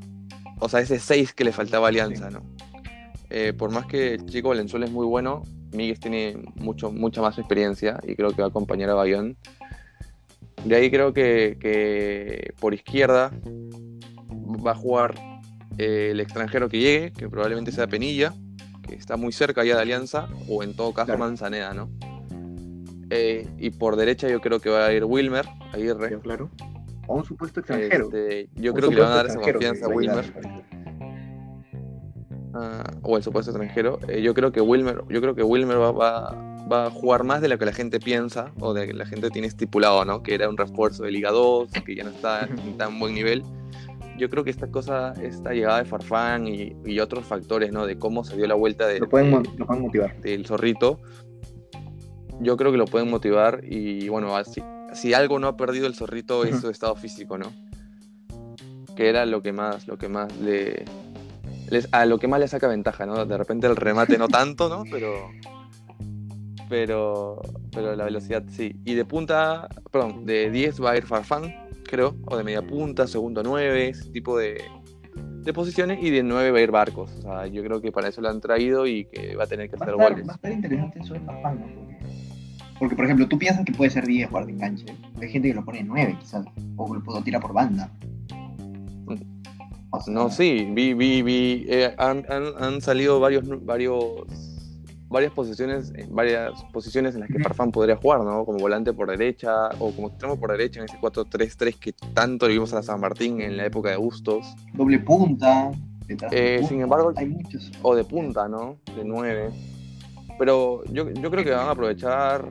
o 0.61 0.69
sea, 0.69 0.81
ese 0.81 0.99
6 0.99 1.33
que 1.33 1.45
le 1.45 1.53
faltaba 1.53 1.87
a 1.87 1.89
Alianza, 1.89 2.31
¿no? 2.31 2.43
Eh, 3.31 3.53
por 3.57 3.71
más 3.71 3.87
que 3.87 4.15
el 4.15 4.27
chico 4.27 4.49
Valenzuela 4.51 4.85
es 4.87 4.93
muy 4.93 5.07
bueno, 5.07 5.43
Míguez 5.73 6.01
tiene 6.01 6.37
mucho, 6.57 6.91
mucha 6.93 7.23
más 7.23 7.39
experiencia 7.39 7.99
y 8.07 8.17
creo 8.17 8.31
que 8.31 8.43
va 8.43 8.49
a 8.49 8.51
acompañar 8.51 8.91
a 8.91 8.95
Bayón. 8.95 9.37
De 10.65 10.77
ahí 10.77 10.91
creo 10.91 11.13
que, 11.13 11.57
que 11.61 12.55
por 12.61 12.73
izquierda 12.75 13.33
va 14.65 14.73
a 14.73 14.75
jugar 14.75 15.15
eh, 15.79 16.09
el 16.13 16.21
extranjero 16.21 16.69
que 16.69 16.79
llegue, 16.79 17.13
que 17.13 17.29
probablemente 17.29 17.73
sea 17.73 17.87
Penilla, 17.89 18.33
que 18.87 18.95
está 18.95 19.17
muy 19.17 19.33
cerca 19.33 19.65
ya 19.65 19.77
de 19.77 19.83
Alianza, 19.83 20.29
o 20.49 20.63
en 20.63 20.75
todo 20.77 20.93
caso 20.93 21.07
Claro. 21.07 21.21
Manzaneda, 21.21 21.75
¿no? 21.75 21.91
Eh, 23.11 23.47
y 23.59 23.71
por 23.71 23.97
derecha 23.97 24.29
yo 24.29 24.41
creo 24.41 24.61
que 24.61 24.71
va 24.71 24.87
a 24.87 24.93
ir 24.93 25.05
Wilmer, 25.05 25.47
Aguirre. 25.73 26.09
Claro, 26.09 26.21
claro. 26.21 26.51
O 27.09 27.17
un 27.17 27.25
supuesto 27.25 27.61
extranjero. 27.61 28.05
Este, 28.07 28.49
yo 28.55 28.73
Un 28.73 28.77
creo 28.79 28.89
que 28.91 28.95
le 28.97 29.03
van 29.03 29.13
a 29.13 29.17
dar 29.17 29.27
esa 29.27 29.41
confianza 29.41 29.87
a 29.87 29.89
Wilmer. 29.89 30.25
ah, 32.55 32.85
o 33.03 33.17
el 33.17 33.23
supuesto 33.23 33.51
extranjero. 33.51 33.99
Eh, 34.09 34.23
yo 34.23 34.33
creo 34.35 34.53
que 34.53 34.61
Wilmer, 34.61 35.03
yo 35.09 35.21
creo 35.21 35.35
que 35.35 35.43
Wilmer 35.43 35.79
va, 35.79 35.91
va- 35.93 36.52
va 36.71 36.87
a 36.87 36.91
jugar 36.91 37.25
más 37.25 37.41
de 37.41 37.49
lo 37.49 37.59
que 37.59 37.65
la 37.67 37.73
gente 37.73 37.99
piensa 38.01 38.53
o 38.61 38.73
de 38.75 38.87
que 38.87 38.93
la 38.95 39.07
gente 39.07 39.31
tiene 39.31 39.49
estipulado, 39.49 40.05
¿no? 40.05 40.23
Que 40.23 40.35
era 40.35 40.49
un 40.49 40.57
refuerzo 40.57 41.03
de 41.05 41.11
Liga 41.13 41.31
2, 41.31 41.71
que 41.85 41.95
ya 41.95 42.05
no 42.05 42.11
está 42.11 42.45
en 42.67 42.77
tan 42.77 42.99
buen 42.99 43.15
nivel. 43.15 43.43
Yo 44.19 44.29
creo 44.31 44.45
que 44.45 44.51
esta 44.51 44.71
cosa, 44.71 45.15
esta 45.23 45.53
llegada 45.53 45.79
de 45.79 45.85
Farfán 45.87 46.47
y, 46.47 46.77
y 46.85 47.01
otros 47.01 47.25
factores, 47.25 47.73
¿no? 47.73 47.87
De 47.87 47.99
cómo 47.99 48.25
se 48.25 48.37
dio 48.37 48.47
la 48.47 48.55
vuelta 48.55 48.87
de, 48.87 49.01
Lo 49.01 49.09
pueden, 49.09 49.31
de- 49.31 49.37
mo- 49.39 49.57
lo 49.57 49.67
pueden 49.67 49.83
motivar. 49.83 50.21
del 50.21 50.47
zorrito, 50.47 51.01
yo 52.41 52.57
creo 52.57 52.73
que 52.73 52.79
lo 52.79 52.85
pueden 52.87 53.09
motivar 53.11 53.61
y 53.65 54.09
bueno, 54.09 54.37
así, 54.37 54.63
si 54.93 55.15
algo 55.15 55.39
no 55.39 55.47
ha 55.49 55.57
perdido 55.57 55.87
el 55.87 55.95
zorrito 55.95 56.45
es 56.45 56.61
su 56.61 56.69
estado 56.71 56.95
físico, 56.97 57.39
¿no? 57.39 57.53
Que 58.97 59.09
era 59.09 59.25
lo 59.27 59.43
que 59.43 59.53
más, 59.53 59.87
lo 59.89 59.97
que 59.97 60.09
más 60.09 60.37
le, 60.39 60.85
les- 61.71 61.89
a 61.93 62.05
lo 62.05 62.19
que 62.19 62.29
más 62.29 62.41
le 62.41 62.49
saca 62.49 62.69
ventaja, 62.69 63.07
¿no? 63.07 63.25
De 63.25 63.39
repente 63.39 63.67
el 63.67 63.77
remate 63.77 64.19
no 64.19 64.29
tanto, 64.29 64.69
¿no? 64.69 64.85
Pero, 64.91 65.31
pero, 66.73 67.39
pero 67.71 67.95
la 67.95 68.05
velocidad 68.05 68.43
sí. 68.49 68.75
Y 68.87 68.95
de 68.95 69.05
punta, 69.05 69.69
perdón, 69.91 70.25
de 70.25 70.51
10 70.51 70.83
va 70.83 70.93
a 70.93 70.97
ir 70.97 71.05
Farfán, 71.05 71.55
creo, 71.85 72.17
o 72.25 72.35
de 72.39 72.45
media 72.45 72.63
punta, 72.63 73.07
segundo 73.07 73.43
9, 73.43 73.91
ese 73.91 74.09
tipo 74.11 74.39
de, 74.39 74.63
de 75.43 75.53
posiciones, 75.53 76.03
y 76.03 76.09
de 76.09 76.23
9 76.23 76.51
va 76.51 76.59
a 76.59 76.63
ir 76.63 76.71
Barcos. 76.71 77.11
O 77.19 77.21
sea, 77.21 77.47
yo 77.47 77.63
creo 77.63 77.83
que 77.83 77.93
para 77.93 78.09
eso 78.09 78.23
lo 78.23 78.31
han 78.31 78.41
traído 78.41 78.87
y 78.87 79.05
que 79.05 79.37
va 79.37 79.45
a 79.45 79.47
tener 79.47 79.69
que 79.69 79.77
Va 79.77 79.85
hacer 79.85 79.95
estar, 79.97 80.11
goles. 80.13 80.27
va 80.27 80.33
a 80.33 80.37
estar 80.37 80.53
interesante 80.53 80.99
eso 81.01 81.13
de 81.13 81.21
Farfán, 81.21 81.61
¿no? 81.61 81.67
Porque, 81.67 81.97
porque, 82.79 82.97
por 82.97 83.05
ejemplo, 83.05 83.29
tú 83.29 83.39
piensas 83.39 83.67
que 83.67 83.73
puede 83.73 83.91
ser 83.91 84.07
10 84.07 84.31
jugar 84.31 84.47
de 84.47 84.53
enganche. 84.53 84.87
Hay 85.21 85.29
gente 85.29 85.49
que 85.49 85.55
lo 85.55 85.65
pone 85.67 85.85
9, 85.85 86.17
quizás. 86.21 86.47
O 86.79 86.95
lo 86.95 87.03
puedo 87.05 87.23
tirar 87.23 87.43
por 87.43 87.53
banda. 87.53 87.93
O 89.91 90.01
sea, 90.01 90.15
No, 90.15 90.31
sí, 90.31 90.67
vi, 90.73 90.95
vi, 90.95 91.21
vi, 91.21 91.67
eh, 91.69 91.95
han, 91.99 92.25
han- 92.31 92.55
han 92.59 92.81
salido 92.81 93.21
varios, 93.21 93.45
varios, 93.67 94.03
varias 95.13 95.33
posiciones, 95.33 95.93
eh, 95.95 96.07
varias 96.11 96.63
posiciones 96.73 97.15
en 97.15 97.21
las 97.21 97.29
que. 97.31 97.39
Farfán 97.39 97.71
podría 97.71 97.97
jugar, 97.97 98.21
¿no? 98.23 98.45
Como 98.45 98.59
volante 98.59 98.93
por 98.93 99.09
derecha 99.09 99.69
o 99.79 99.93
como 99.93 100.09
extremo 100.09 100.39
por 100.41 100.51
derecha 100.51 100.81
en 100.81 100.87
ese 100.87 100.99
4-3-3 100.99 101.79
que 101.79 101.93
tanto 102.15 102.47
le 102.49 102.55
vimos 102.55 102.73
a 102.73 102.83
San 102.83 103.01
Martín 103.01 103.41
en 103.41 103.57
la 103.57 103.67
época 103.67 103.91
de 103.91 103.97
Bustos, 103.97 104.47
Doble 104.75 104.99
punta. 105.01 105.71
Eh, 106.09 106.57
punta, 106.59 106.69
sin 106.69 106.81
embargo, 106.83 107.13
hay 107.17 107.29
muchos. 107.29 107.71
o 107.83 107.95
de 107.95 108.05
punta, 108.05 108.49
¿no? 108.49 108.79
De 108.97 109.05
9. 109.05 109.51
Pero 110.39 110.83
yo, 110.87 111.09
yo 111.11 111.31
creo 111.31 111.45
que 111.45 111.51
van 111.53 111.69
a 111.69 111.71
aprovechar 111.73 112.49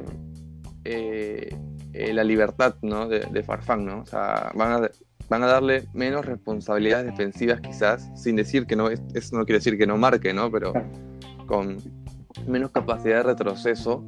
eh, 0.85 1.55
eh, 1.93 2.13
la 2.13 2.23
libertad, 2.23 2.75
¿no? 2.81 3.07
De, 3.07 3.19
de 3.19 3.43
Farfán, 3.43 3.85
¿no? 3.85 4.01
O 4.01 4.05
sea, 4.05 4.51
van 4.55 4.83
a, 4.83 4.89
van 5.29 5.43
a 5.43 5.47
darle 5.47 5.85
menos 5.93 6.25
responsabilidades 6.25 7.05
defensivas 7.07 7.59
quizás, 7.61 8.09
sin 8.15 8.35
decir 8.35 8.65
que 8.65 8.75
no, 8.75 8.89
es- 8.89 9.01
eso 9.13 9.37
no 9.37 9.45
quiere 9.45 9.59
decir 9.59 9.77
que 9.77 9.87
no 9.87 9.97
marque, 9.97 10.33
¿no? 10.33 10.49
Pero 10.51 10.73
con 11.47 11.77
menos 12.47 12.71
capacidad 12.71 13.17
de 13.17 13.23
retroceso 13.23 14.03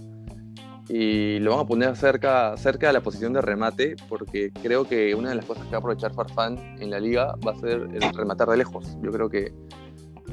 y 0.89 1.39
lo 1.39 1.51
van 1.51 1.61
a 1.61 1.65
poner 1.65 1.95
cerca, 1.95 2.55
cerca 2.57 2.87
de 2.87 2.93
la 2.93 3.01
posición 3.01 3.33
de 3.33 3.41
remate 3.41 3.95
porque 4.09 4.51
creo 4.61 4.85
que 4.85 5.15
una 5.15 5.29
de 5.29 5.35
las 5.35 5.45
cosas 5.45 5.63
que 5.65 5.71
va 5.71 5.77
a 5.77 5.79
aprovechar 5.79 6.13
Farfán 6.13 6.57
en 6.79 6.89
la 6.89 6.99
liga 6.99 7.35
va 7.45 7.51
a 7.51 7.55
ser 7.55 7.87
el 7.93 8.13
rematar 8.13 8.49
de 8.49 8.57
lejos. 8.57 8.97
Yo 9.01 9.11
creo 9.11 9.29
que 9.29 9.53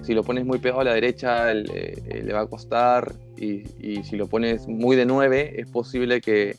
si 0.02 0.14
lo 0.14 0.24
pones 0.24 0.44
muy 0.44 0.58
pegado 0.58 0.80
a 0.80 0.84
la 0.84 0.94
derecha 0.94 1.52
eh, 1.52 2.22
le 2.24 2.32
va 2.32 2.40
a 2.40 2.46
costar 2.46 3.12
y, 3.36 3.62
y 3.78 4.02
si 4.02 4.16
lo 4.16 4.26
pones 4.26 4.66
muy 4.66 4.96
de 4.96 5.04
9 5.06 5.60
es 5.60 5.68
posible 5.68 6.20
que, 6.20 6.56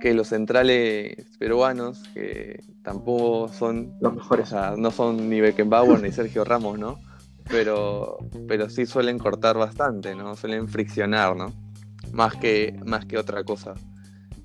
que 0.00 0.14
los 0.14 0.28
centrales 0.28 1.16
peruanos, 1.38 2.02
que 2.14 2.62
tampoco 2.82 3.48
son 3.48 3.92
Los 4.00 4.12
o 4.12 4.16
mejores. 4.16 4.48
sea, 4.48 4.74
no 4.76 4.90
son 4.90 5.28
ni 5.28 5.40
Beckenbauer 5.40 6.00
ni 6.00 6.12
Sergio 6.12 6.44
Ramos, 6.44 6.78
¿no? 6.78 6.98
Pero, 7.50 8.18
pero 8.46 8.68
sí 8.68 8.86
suelen 8.86 9.18
cortar 9.18 9.56
bastante, 9.56 10.14
¿no? 10.14 10.36
Suelen 10.36 10.68
friccionar, 10.68 11.34
¿no? 11.36 11.52
Más 12.12 12.36
que, 12.36 12.78
más 12.84 13.04
que 13.06 13.18
otra 13.18 13.42
cosa. 13.44 13.74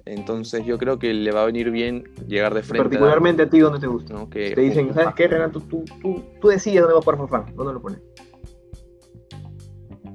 Entonces 0.06 0.66
yo 0.66 0.78
creo 0.78 1.00
que 1.00 1.14
le 1.14 1.32
va 1.32 1.44
a 1.44 1.46
venir 1.46 1.72
bien 1.72 2.04
llegar 2.28 2.54
de 2.54 2.62
frente. 2.62 2.90
Particularmente 2.90 3.44
a 3.44 3.50
ti, 3.50 3.60
¿dónde 3.60 3.80
te 3.80 3.88
gusta? 3.88 4.14
¿no? 4.14 4.30
Que, 4.30 4.52
Te 4.52 4.62
dicen, 4.62 4.94
¿sabes 4.94 5.16
qué, 5.16 5.28
Renato? 5.28 5.62
Tú, 5.62 5.86
tú, 6.02 6.24
tú 6.42 6.48
decides 6.50 6.82
dónde 6.82 6.94
va 6.94 7.00
a 7.00 7.04
jugar 7.04 7.18
Farfán, 7.20 7.56
dónde 7.56 7.74
lo 7.74 7.82
pones. 7.82 8.00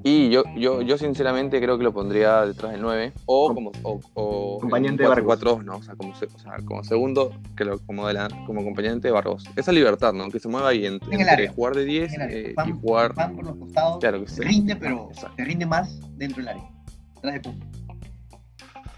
Y 0.05 0.31
yo, 0.31 0.45
yo, 0.57 0.81
yo 0.83 0.97
sinceramente 0.97 1.61
creo 1.61 1.77
que 1.77 1.83
lo 1.85 1.93
pondría 1.93 2.47
detrás 2.47 2.73
del 2.73 2.81
9 2.83 3.13
o 3.27 3.47
Com- 3.49 3.55
como 3.57 3.73
o, 3.83 4.01
o 4.15 4.57
Acompañante 4.59 5.03
de 5.03 5.09
un 5.09 5.15
Barcos. 5.15 5.41
4-4-2, 5.41 5.65
¿no? 5.65 5.77
O 5.79 5.83
sea, 5.83 5.97
como, 5.97 6.15
se- 6.15 6.27
o 6.27 6.39
sea, 6.39 6.57
como 6.65 6.85
segundo, 6.85 7.33
que 7.57 7.65
lo, 7.65 7.79
como, 7.81 8.07
de 8.07 8.15
la- 8.15 8.29
como 8.47 8.61
acompañante 8.61 9.09
de 9.09 9.13
Barros. 9.13 9.45
Esa 9.57 9.73
libertad, 9.73 10.13
¿no? 10.13 10.31
Que 10.31 10.39
se 10.39 10.49
mueva 10.49 10.69
ahí 10.69 10.87
entre, 10.87 11.09
En 11.09 11.15
el 11.15 11.21
entre 11.21 11.33
área. 11.33 11.53
jugar 11.53 11.75
de 11.75 11.85
10 11.85 12.13
En 12.15 12.21
el 12.21 12.27
área. 12.29 12.39
eh, 12.39 12.55
y 12.67 12.73
jugar. 12.81 13.15
Farfán 13.15 13.37
por 13.37 13.45
los 13.47 13.57
costados. 13.57 13.99
Claro 13.99 14.21
que 14.21 14.29
sí. 14.29 14.37
Te 14.37 14.45
rinde, 14.45 14.77
pero 14.77 15.09
Exacto. 15.11 15.37
te 15.37 15.45
rinde 15.45 15.67
más 15.67 16.01
dentro 16.17 16.39
del 16.43 16.49
área. 16.49 16.71
Atrás 17.17 17.35
de 17.35 17.41
punta. 17.41 17.67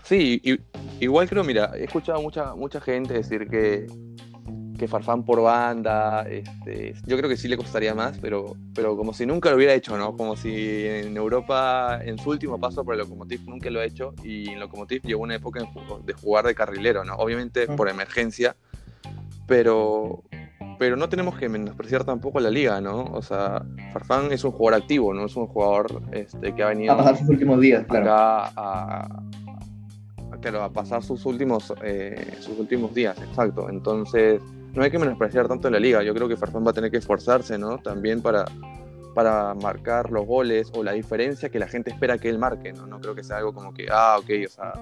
Sí, 0.02 0.40
i- 0.45 0.59
igual 1.04 1.28
creo, 1.28 1.45
mira, 1.45 1.71
he 1.76 1.85
escuchado 1.85 2.21
mucha, 2.21 2.54
mucha 2.54 2.80
gente 2.80 3.14
decir 3.14 3.49
que, 3.49 3.87
que 4.80 4.88
Farfán 4.88 5.25
por 5.26 5.42
banda, 5.42 6.22
este, 6.22 6.94
yo 7.04 7.18
creo 7.18 7.28
que 7.28 7.37
sí 7.37 7.49
le 7.49 7.58
costaría 7.58 7.94
más, 7.94 8.16
pero, 8.18 8.56
pero 8.75 8.96
como 8.96 9.12
si 9.12 9.26
nunca 9.26 9.50
lo 9.50 9.56
hubiera 9.56 9.75
hecho, 9.75 9.99
¿no? 9.99 10.16
Como 10.16 10.37
si 10.37 10.87
en 10.87 11.14
Europa, 11.18 12.00
en 12.02 12.16
su 12.16 12.30
último 12.30 12.58
paso 12.58 12.82
por 12.82 12.94
el 12.94 13.00
Lokomotiv 13.00 13.42
nunca 13.46 13.68
lo 13.68 13.80
ha 13.80 13.84
hecho 13.84 14.14
y 14.25 14.49
en 14.49 14.58
Lokomotiv 14.58 15.02
llegó 15.02 15.22
una 15.22 15.34
época 15.34 15.68
de 16.06 16.12
jugar 16.14 16.46
de 16.46 16.54
carrilero, 16.54 17.04
¿no? 17.04 17.14
Obviamente 17.16 17.66
por 17.66 17.90
emergencia, 17.90 18.56
pero, 19.46 20.22
pero 20.78 20.96
no 20.96 21.10
tenemos 21.10 21.37
que 21.37 21.50
menospreciar 21.50 22.04
tampoco 22.04 22.40
la 22.40 22.49
liga, 22.49 22.80
¿no? 22.80 23.04
O 23.04 23.20
sea, 23.20 23.62
Farfán 23.92 24.32
es 24.32 24.44
un 24.44 24.52
jugador 24.52 24.80
activo, 24.80 25.12
¿no? 25.12 25.26
Es 25.26 25.37
un 25.37 25.46
jugador 25.46 26.00
este, 26.12 26.54
que 26.54 26.62
ha 26.62 26.68
venido 26.68 26.94
a 26.94 26.96
pasar 26.96 27.18
sus 27.18 27.28
últimos 27.28 27.60
días, 27.60 27.84
claro. 27.87 28.06
acá 28.06 28.52
a, 28.56 29.00
a- 29.02 30.38
claro, 30.40 30.62
a 30.62 30.72
pasar 30.72 31.02
sus 31.02 31.26
últimos, 31.26 31.70
eh, 31.84 32.32
sus 32.40 32.58
últimos 32.58 32.94
días, 32.94 33.20
exacto. 33.20 33.68
Entonces, 33.68 34.40
no 34.74 34.82
hay 34.82 34.90
que 34.90 34.98
menospreciar 34.98 35.48
tanto 35.48 35.70
la 35.70 35.80
liga. 35.80 36.02
Yo 36.02 36.14
creo 36.14 36.28
que 36.28 36.36
Farfán 36.36 36.64
va 36.66 36.70
a 36.70 36.74
tener 36.74 36.90
que 36.90 36.98
esforzarse, 36.98 37.58
¿no? 37.58 37.78
También 37.78 38.22
para, 38.22 38.44
para 39.14 39.54
marcar 39.54 40.10
los 40.10 40.26
goles 40.26 40.70
o 40.74 40.82
la 40.82 40.92
diferencia 40.92 41.48
que 41.48 41.58
la 41.58 41.68
gente 41.68 41.90
espera 41.90 42.18
que 42.18 42.28
él 42.28 42.38
marque, 42.38 42.72
¿no? 42.72 42.86
No 42.86 43.00
creo 43.00 43.14
que 43.14 43.24
sea 43.24 43.38
algo 43.38 43.52
como 43.52 43.74
que, 43.74 43.88
ah, 43.90 44.16
ok, 44.18 44.30
o 44.46 44.50
sea, 44.50 44.72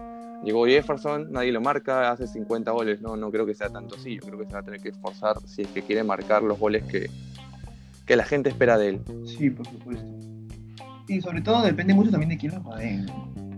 llegó 0.44 0.66
Jefferson, 0.66 1.32
nadie 1.32 1.52
lo 1.52 1.60
marca, 1.60 2.10
hace 2.10 2.26
50 2.26 2.70
goles. 2.70 3.00
No, 3.00 3.16
no 3.16 3.30
creo 3.30 3.46
que 3.46 3.54
sea 3.54 3.70
tanto 3.70 3.96
así. 3.96 4.16
Yo 4.16 4.22
creo 4.22 4.38
que 4.38 4.46
se 4.46 4.52
va 4.52 4.60
a 4.60 4.64
tener 4.64 4.80
que 4.80 4.90
esforzar 4.90 5.38
si 5.46 5.62
es 5.62 5.68
que 5.68 5.82
quiere 5.82 6.04
marcar 6.04 6.42
los 6.42 6.58
goles 6.58 6.84
que, 6.84 7.08
que 8.06 8.16
la 8.16 8.24
gente 8.24 8.50
espera 8.50 8.76
de 8.76 8.88
él. 8.90 9.00
Sí, 9.24 9.50
por 9.50 9.66
supuesto. 9.66 10.06
Y 11.08 11.22
sobre 11.22 11.40
todo 11.40 11.62
depende 11.62 11.94
mucho 11.94 12.10
también 12.10 12.28
de 12.28 12.36
quién 12.36 12.52
lo 12.54 12.60
rodee. 12.62 13.06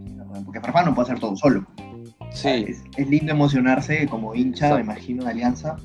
Quién 0.04 0.18
lo 0.18 0.24
rodee, 0.24 0.44
Porque 0.44 0.60
Farfán 0.60 0.86
no 0.86 0.94
puede 0.94 1.08
hacer 1.08 1.18
todo 1.18 1.36
solo. 1.36 1.66
Sí, 2.32 2.66
Es, 2.68 2.84
es 2.96 3.08
lindo 3.08 3.32
emocionarse 3.32 4.06
como 4.06 4.36
hincha, 4.36 4.66
Exacto. 4.66 4.76
me 4.76 4.92
imagino, 4.92 5.24
de 5.24 5.30
Alianza, 5.30 5.76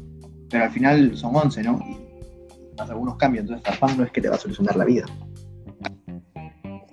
pero 0.56 0.64
al 0.68 0.72
final 0.72 1.18
son 1.18 1.36
11, 1.36 1.64
¿no? 1.64 1.80
Y 1.86 1.98
más 2.78 2.90
algunos 2.90 3.18
cambios, 3.18 3.42
entonces 3.44 3.66
Farfán 3.68 3.98
no 3.98 4.06
es 4.06 4.12
que 4.14 4.22
te 4.22 4.30
va 4.30 4.36
a 4.36 4.40
solucionar 4.40 4.78
la 4.78 4.86
vida. 4.86 5.06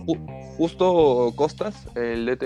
Ju- 0.05 0.57
justo 0.57 1.33
Costas, 1.37 1.87
el 1.95 2.27
DT 2.27 2.41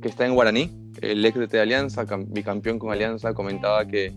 que 0.00 0.08
está 0.08 0.24
en 0.24 0.34
Guaraní, 0.34 0.70
el 1.02 1.22
ex 1.26 1.38
DT 1.38 1.50
de 1.58 1.60
Alianza, 1.60 2.06
cam- 2.06 2.24
bicampeón 2.30 2.78
con 2.78 2.92
Alianza, 2.92 3.34
comentaba 3.34 3.84
que, 3.86 4.14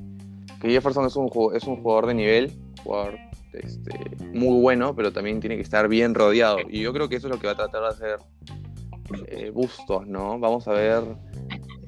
que 0.62 0.70
Jefferson 0.70 1.06
es 1.06 1.18
un, 1.18 1.30
es 1.54 1.66
un 1.66 1.76
jugador 1.82 2.06
de 2.08 2.14
nivel, 2.14 2.54
jugador 2.82 3.18
este, 3.52 4.00
muy 4.34 4.62
bueno, 4.62 4.96
pero 4.96 5.12
también 5.12 5.42
tiene 5.42 5.58
que 5.58 5.64
estar 5.64 5.90
bien 5.90 6.16
rodeado. 6.16 6.60
Y 6.70 6.80
yo 6.80 6.94
creo 6.94 7.10
que 7.10 7.18
eso 7.18 7.28
es 7.28 7.34
lo 7.34 7.42
que 7.42 7.48
va 7.48 7.54
a 7.54 7.58
tratar 7.58 7.82
de 7.82 7.88
hacer 7.90 8.20
eh, 9.28 9.50
Bustos, 9.54 10.08
¿no? 10.08 10.40
Vamos 10.40 10.66
a 10.70 10.72
ver 10.72 11.04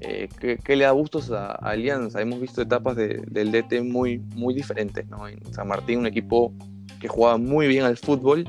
eh, 0.02 0.30
qué, 0.40 0.58
qué 0.58 0.76
le 0.76 0.86
da 0.86 0.92
Bustos 0.92 1.32
a, 1.32 1.52
a 1.52 1.56
Alianza. 1.72 2.22
Hemos 2.22 2.40
visto 2.40 2.62
etapas 2.62 2.96
de- 2.96 3.24
del 3.28 3.52
DT 3.52 3.82
muy, 3.84 4.20
muy 4.36 4.54
diferentes, 4.54 5.08
¿no? 5.10 5.28
En 5.28 5.40
San 5.54 5.68
Martín, 5.68 6.00
un 6.00 6.06
equipo 6.08 6.54
que 7.00 7.08
jugaba 7.08 7.38
muy 7.38 7.68
bien 7.68 7.84
al 7.86 7.98
fútbol, 7.98 8.46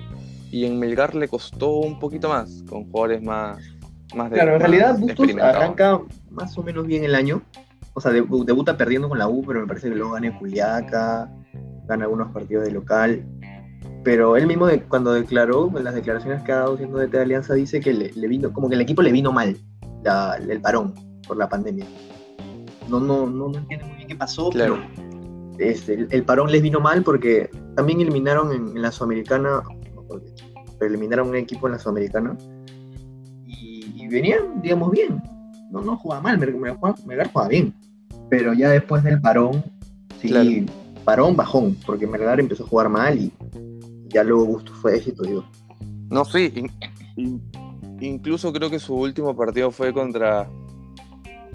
y 0.50 0.64
en 0.64 0.78
Melgar 0.78 1.14
le 1.14 1.28
costó 1.28 1.78
un 1.78 1.98
poquito 2.00 2.28
más, 2.28 2.64
con 2.68 2.84
jugadores 2.90 3.22
más... 3.22 3.58
más 4.14 4.30
de- 4.30 4.36
Claro, 4.36 4.54
en 4.54 4.60
realidad 4.60 4.98
Bustos 4.98 5.26
arranca 5.56 6.00
más 6.30 6.56
o 6.58 6.62
menos 6.62 6.86
bien 6.86 7.04
el 7.04 7.14
año. 7.14 7.42
O 7.94 8.00
sea, 8.00 8.12
debu- 8.12 8.44
debuta 8.44 8.76
perdiendo 8.76 9.08
con 9.08 9.18
la 9.18 9.28
U, 9.28 9.44
pero 9.46 9.60
me 9.60 9.66
parece 9.66 9.88
que 9.88 9.94
luego 9.96 10.12
gana 10.12 10.28
en 10.28 10.32
Juliaca, 10.34 11.28
gana 11.86 12.04
algunos 12.04 12.32
partidos 12.32 12.64
de 12.64 12.70
local. 12.72 13.24
Pero 14.04 14.36
él 14.36 14.46
mismo 14.46 14.66
de- 14.66 14.82
cuando 14.82 15.12
declaró, 15.12 15.70
en 15.76 15.84
las 15.84 15.94
declaraciones 15.94 16.42
que 16.42 16.52
ha 16.52 16.56
dado 16.56 16.76
siendo 16.76 16.98
de 16.98 17.06
de 17.08 17.18
Alianza, 17.20 17.54
dice 17.54 17.80
que 17.80 17.92
le, 17.92 18.12
le 18.12 18.28
vino, 18.28 18.52
como 18.52 18.68
que 18.68 18.74
el 18.76 18.80
equipo 18.80 19.02
le 19.02 19.12
vino 19.12 19.32
mal 19.32 19.56
la- 20.04 20.36
el 20.36 20.60
parón 20.60 20.94
por 21.30 21.36
la 21.38 21.48
pandemia. 21.48 21.86
No, 22.88 22.98
no, 22.98 23.24
no, 23.30 23.48
no 23.50 23.58
entiendo 23.58 23.86
muy 23.86 23.94
bien 23.98 24.08
qué 24.08 24.16
pasó, 24.16 24.50
Claro. 24.50 24.78
pero 25.56 25.70
este, 25.70 25.94
el, 25.94 26.08
el 26.10 26.24
parón 26.24 26.50
les 26.50 26.60
vino 26.60 26.80
mal 26.80 27.04
porque 27.04 27.48
también 27.76 28.00
eliminaron 28.00 28.50
en, 28.52 28.66
en 28.76 28.82
la 28.82 28.90
Sudamericana, 28.90 29.62
eliminaron 30.80 31.28
un 31.28 31.36
equipo 31.36 31.68
en 31.68 31.74
la 31.74 31.78
Sudamericana 31.78 32.36
y, 33.46 33.92
y 33.94 34.08
venían, 34.08 34.60
digamos, 34.60 34.90
bien. 34.90 35.22
No, 35.70 35.82
no 35.82 35.96
jugaba 35.98 36.20
mal, 36.22 36.36
Melgar, 36.38 36.76
Melgar 37.06 37.30
jugaba 37.30 37.48
bien. 37.48 37.72
Pero 38.28 38.54
ya 38.54 38.70
después 38.70 39.04
del 39.04 39.20
parón, 39.20 39.62
sí, 40.20 40.28
Claro. 40.28 40.50
Parón, 41.04 41.36
bajón, 41.36 41.76
porque 41.86 42.08
Melgar 42.08 42.40
empezó 42.40 42.64
a 42.64 42.66
jugar 42.66 42.88
mal 42.88 43.16
y 43.18 43.32
ya 44.08 44.24
luego 44.24 44.46
Bustos 44.46 44.76
fue 44.78 44.96
éxito, 44.96 45.22
digo. 45.22 45.44
No, 46.10 46.24
sí. 46.24 46.52
in- 46.56 46.70
in- 47.16 47.40
incluso 48.00 48.52
creo 48.52 48.68
que 48.68 48.80
su 48.80 48.96
último 48.96 49.36
partido 49.36 49.70
fue 49.70 49.92
contra 49.92 50.48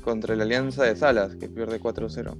contra 0.06 0.36
la 0.36 0.44
Alianza 0.44 0.84
de 0.86 0.96
Salas, 0.96 1.36
que 1.36 1.50
pierde 1.50 1.82
4-0. 1.82 2.38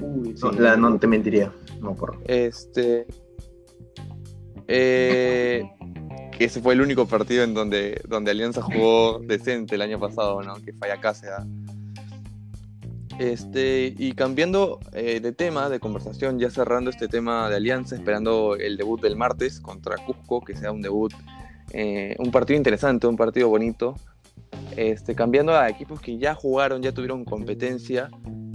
uy, 0.00 0.34
No, 0.40 0.52
sí. 0.52 0.58
la- 0.60 0.76
no 0.76 0.96
te 0.98 1.06
mentiría, 1.08 1.52
no 1.80 1.96
por. 1.96 2.18
Este. 2.26 3.06
eh, 4.68 5.64
que 6.38 6.44
ese 6.44 6.60
fue 6.60 6.74
el 6.74 6.80
único 6.80 7.06
partido 7.06 7.42
en 7.42 7.54
donde, 7.54 8.00
donde 8.08 8.30
Alianza 8.30 8.62
jugó 8.62 9.18
decente 9.18 9.74
el 9.74 9.82
año 9.82 9.98
pasado, 9.98 10.40
¿no? 10.42 10.54
Que 10.62 10.72
falla 10.72 11.00
Cáceres. 11.00 11.40
Este, 13.18 13.92
y 13.98 14.12
cambiando 14.12 14.78
eh, 14.94 15.20
de 15.20 15.32
tema, 15.32 15.68
de 15.68 15.78
conversación, 15.80 16.38
ya 16.38 16.48
cerrando 16.50 16.88
este 16.88 17.06
tema 17.08 17.50
de 17.50 17.56
Alianza, 17.56 17.94
esperando 17.96 18.56
el 18.56 18.76
debut 18.78 19.00
del 19.02 19.16
martes 19.16 19.60
contra 19.60 19.96
Cusco, 20.06 20.40
que 20.40 20.56
sea 20.56 20.72
un 20.72 20.80
debut 20.80 21.12
eh, 21.72 22.16
un 22.18 22.30
partido 22.30 22.56
interesante, 22.56 23.06
un 23.06 23.16
partido 23.16 23.48
bonito. 23.48 23.94
Este, 24.76 25.14
cambiando 25.14 25.56
a 25.56 25.68
equipos 25.68 26.00
que 26.00 26.18
ya 26.18 26.34
jugaron, 26.34 26.82
ya 26.82 26.92
tuvieron 26.92 27.24
competencia, 27.24 28.10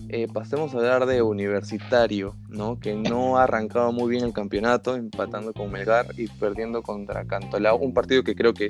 eh, 0.10 0.28
pasemos 0.32 0.74
a 0.74 0.78
hablar 0.78 1.06
de 1.08 1.22
Universitario, 1.22 2.36
¿no? 2.50 2.80
que 2.80 2.96
no 2.96 3.38
ha 3.38 3.44
arrancado 3.44 3.92
muy 3.92 4.10
bien 4.12 4.24
el 4.24 4.34
campeonato, 4.34 4.96
empatando 4.96 5.52
con 5.54 5.72
Melgar 5.72 6.06
y 6.18 6.28
perdiendo 6.28 6.84
contra 6.84 7.26
Cantolao, 7.26 7.78
un 7.78 7.94
partido 7.94 8.24
que 8.24 8.36
creo 8.36 8.54
que, 8.54 8.70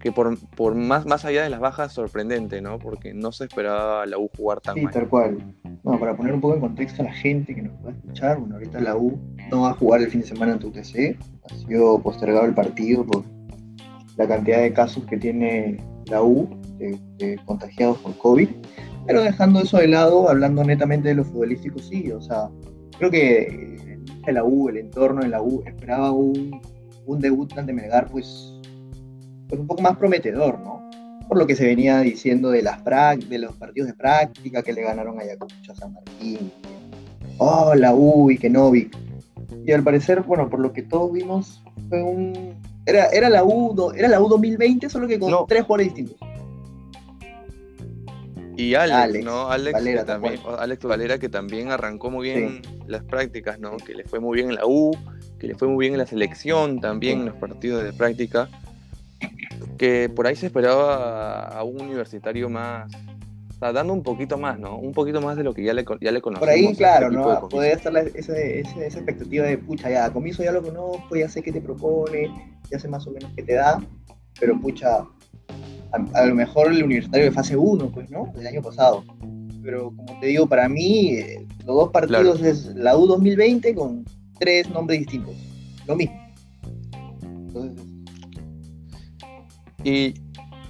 que 0.00 0.10
por, 0.12 0.36
por 0.56 0.74
más, 0.74 1.06
más 1.06 1.24
allá 1.24 1.44
de 1.44 1.48
las 1.50 1.60
bajas, 1.60 1.92
sorprendente, 1.92 2.60
¿no? 2.60 2.78
porque 2.78 3.14
no 3.14 3.30
se 3.32 3.44
esperaba 3.44 4.02
a 4.02 4.06
la 4.06 4.18
U 4.18 4.28
jugar 4.36 4.60
tan 4.60 4.74
Sí, 4.74 4.82
mal. 4.82 4.92
tal 4.92 5.08
cual. 5.08 5.38
No, 5.84 5.98
para 5.98 6.16
poner 6.16 6.34
un 6.34 6.40
poco 6.40 6.54
en 6.54 6.60
contexto 6.60 7.02
a 7.02 7.06
la 7.06 7.12
gente 7.12 7.54
que 7.54 7.62
nos 7.62 7.74
va 7.84 7.90
a 7.90 7.92
escuchar, 7.92 8.38
bueno, 8.38 8.54
ahorita 8.56 8.80
la 8.80 8.96
U 8.96 9.18
no 9.50 9.62
va 9.62 9.70
a 9.70 9.74
jugar 9.74 10.00
el 10.02 10.10
fin 10.10 10.20
de 10.20 10.26
semana 10.26 10.52
en 10.52 10.64
UTC, 10.64 11.16
ha 11.50 11.54
sido 11.66 12.00
postergado 12.02 12.44
el 12.44 12.54
partido 12.54 13.04
por 13.04 13.24
la 14.16 14.28
cantidad 14.28 14.60
de 14.60 14.72
casos 14.72 15.04
que 15.06 15.16
tiene 15.16 15.78
la 16.12 16.22
U 16.22 16.48
contagiados 17.44 17.98
por 17.98 18.16
COVID, 18.18 18.48
pero 19.06 19.22
dejando 19.22 19.60
eso 19.60 19.78
de 19.78 19.88
lado, 19.88 20.28
hablando 20.28 20.64
netamente 20.64 21.08
de 21.08 21.16
lo 21.16 21.24
futbolístico, 21.24 21.78
sí, 21.78 22.10
o 22.12 22.20
sea, 22.20 22.48
creo 22.98 23.10
que 23.10 23.98
el 24.26 24.34
la 24.34 24.44
U, 24.44 24.68
el 24.68 24.76
entorno 24.76 25.22
de 25.22 25.28
la 25.28 25.42
U, 25.42 25.62
esperaba 25.66 26.12
un, 26.12 26.60
un 27.06 27.20
debut 27.20 27.56
ante 27.58 27.72
Melgar, 27.72 28.08
pues, 28.10 28.52
pues 29.48 29.60
un 29.60 29.66
poco 29.66 29.82
más 29.82 29.96
prometedor, 29.96 30.58
¿no? 30.60 30.82
por 31.32 31.38
lo 31.38 31.46
que 31.46 31.56
se 31.56 31.64
venía 31.64 32.00
diciendo 32.00 32.50
de, 32.50 32.60
las 32.60 32.84
de 32.84 33.38
los 33.38 33.56
partidos 33.56 33.88
de 33.88 33.94
práctica 33.94 34.62
que 34.62 34.74
le 34.74 34.82
ganaron 34.82 35.18
a 35.18 35.22
Ayacucho, 35.22 35.72
a 35.72 35.74
San 35.74 35.94
Martín, 35.94 36.52
oh, 37.38 37.74
la 37.74 37.94
U 37.94 38.30
y 38.30 38.36
que 38.36 38.50
Novik. 38.50 38.94
Y 39.64 39.72
al 39.72 39.82
parecer, 39.82 40.22
bueno, 40.24 40.50
por 40.50 40.60
lo 40.60 40.74
que 40.74 40.82
todos 40.82 41.10
vimos, 41.10 41.62
fue 41.88 42.02
un... 42.02 42.54
Era, 42.84 43.06
era, 43.06 43.30
la, 43.30 43.44
U, 43.44 43.92
era 43.94 44.08
la 44.08 44.20
U 44.20 44.28
2020, 44.28 44.88
solo 44.88 45.06
que 45.06 45.18
con 45.18 45.30
No. 45.30 45.46
tres 45.48 45.62
jugadores 45.64 45.94
distintos. 45.94 46.16
Y 48.56 48.74
Alex, 48.74 48.98
Alex 48.98 49.24
¿no? 49.24 49.48
Alex, 49.48 49.72
Valera, 49.72 50.00
que 50.00 50.06
también, 50.06 50.40
Alex 50.58 50.84
Valera 50.84 51.18
que 51.18 51.28
también 51.28 51.70
arrancó 51.70 52.10
muy 52.10 52.28
bien 52.28 52.62
las 52.86 53.02
prácticas, 53.02 53.58
¿no? 53.58 53.76
Que 53.78 53.94
le 53.94 54.04
fue 54.04 54.20
muy 54.20 54.36
bien 54.36 54.50
en 54.50 54.56
la 54.56 54.66
U, 54.66 54.96
que 55.38 55.46
le 55.46 55.54
fue 55.54 55.68
muy 55.68 55.84
bien 55.84 55.94
en 55.94 55.98
la 55.98 56.06
selección 56.06 56.80
también 56.80 57.20
en 57.20 57.26
los 57.26 57.36
partidos 57.36 57.82
de 57.82 57.92
práctica. 57.92 58.48
Que 59.78 60.10
por 60.14 60.26
ahí 60.26 60.36
se 60.36 60.46
esperaba 60.46 61.44
a 61.46 61.62
un 61.62 61.80
universitario 61.80 62.50
más, 62.50 62.92
sea, 63.62 63.72
dando 63.72 63.92
un 63.92 64.02
poquito 64.02 64.38
más, 64.38 64.58
¿no? 64.58 64.78
Un 64.78 64.92
poquito 64.92 65.20
más 65.20 65.36
de 65.36 65.44
lo 65.44 65.54
que 65.54 65.62
ya 65.62 65.72
le, 65.72 65.84
ya 66.00 66.12
le 66.12 66.20
conocemos. 66.20 66.40
Por 66.40 66.48
ahí, 66.48 66.74
claro, 66.74 67.10
¿no? 67.10 67.48
Puede 67.48 67.72
estar 67.72 67.96
esa, 67.96 68.36
esa, 68.36 68.36
esa 68.86 68.98
expectativa 68.98 69.46
de, 69.46 69.58
pucha, 69.58 69.90
ya, 69.90 70.04
a 70.04 70.12
Comiso 70.12 70.42
ya 70.42 70.52
lo 70.52 70.62
conozco, 70.62 71.16
ya 71.16 71.28
sé 71.28 71.42
qué 71.42 71.52
te 71.52 71.60
propone, 71.60 72.30
ya 72.70 72.78
sé 72.78 72.88
más 72.88 73.06
o 73.06 73.10
menos 73.10 73.30
qué 73.36 73.42
te 73.42 73.54
da, 73.54 73.80
pero 74.40 74.58
pucha, 74.60 74.98
a, 74.98 75.06
a 76.14 76.26
lo 76.26 76.34
mejor 76.34 76.72
el 76.72 76.82
universitario 76.82 77.26
de 77.26 77.32
fase 77.32 77.56
1, 77.56 77.90
pues, 77.92 78.10
¿no? 78.10 78.32
Del 78.34 78.46
año 78.46 78.62
pasado. 78.62 79.04
Pero 79.62 79.92
como 79.94 80.18
te 80.18 80.26
digo, 80.26 80.46
para 80.48 80.68
mí, 80.68 81.14
eh, 81.14 81.46
los 81.64 81.76
dos 81.76 81.90
partidos 81.90 82.42
es 82.42 82.66
la 82.74 82.96
U 82.96 83.06
2020 83.06 83.74
con 83.74 84.04
tres 84.38 84.68
nombres 84.70 84.98
distintos. 85.00 85.36
Lo 85.86 85.94
mismo. 85.94 86.16
Entonces, 87.22 87.86
Y, 89.84 90.14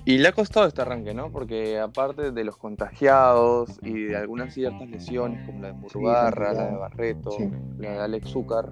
y 0.05 0.19
le 0.19 0.29
ha 0.29 0.33
costado 0.33 0.67
este 0.67 0.83
arranque, 0.83 1.15
¿no? 1.15 1.31
Porque 1.31 1.79
aparte 1.79 2.33
de 2.33 2.45
los 2.45 2.57
contagiados 2.57 3.79
y 3.83 4.05
de 4.05 4.17
algunas 4.17 4.53
ciertas 4.55 4.89
lesiones, 4.89 5.47
como 5.47 5.61
la 5.61 5.69
de 5.69 5.75
Murrugarra, 5.75 6.53
la 6.53 6.67
de. 6.71 6.77
Barreto, 6.77 7.31
Sí. 7.33 7.49
la 7.79 7.91
de 7.93 7.99
Alex 8.01 8.29
Zúcar, 8.31 8.71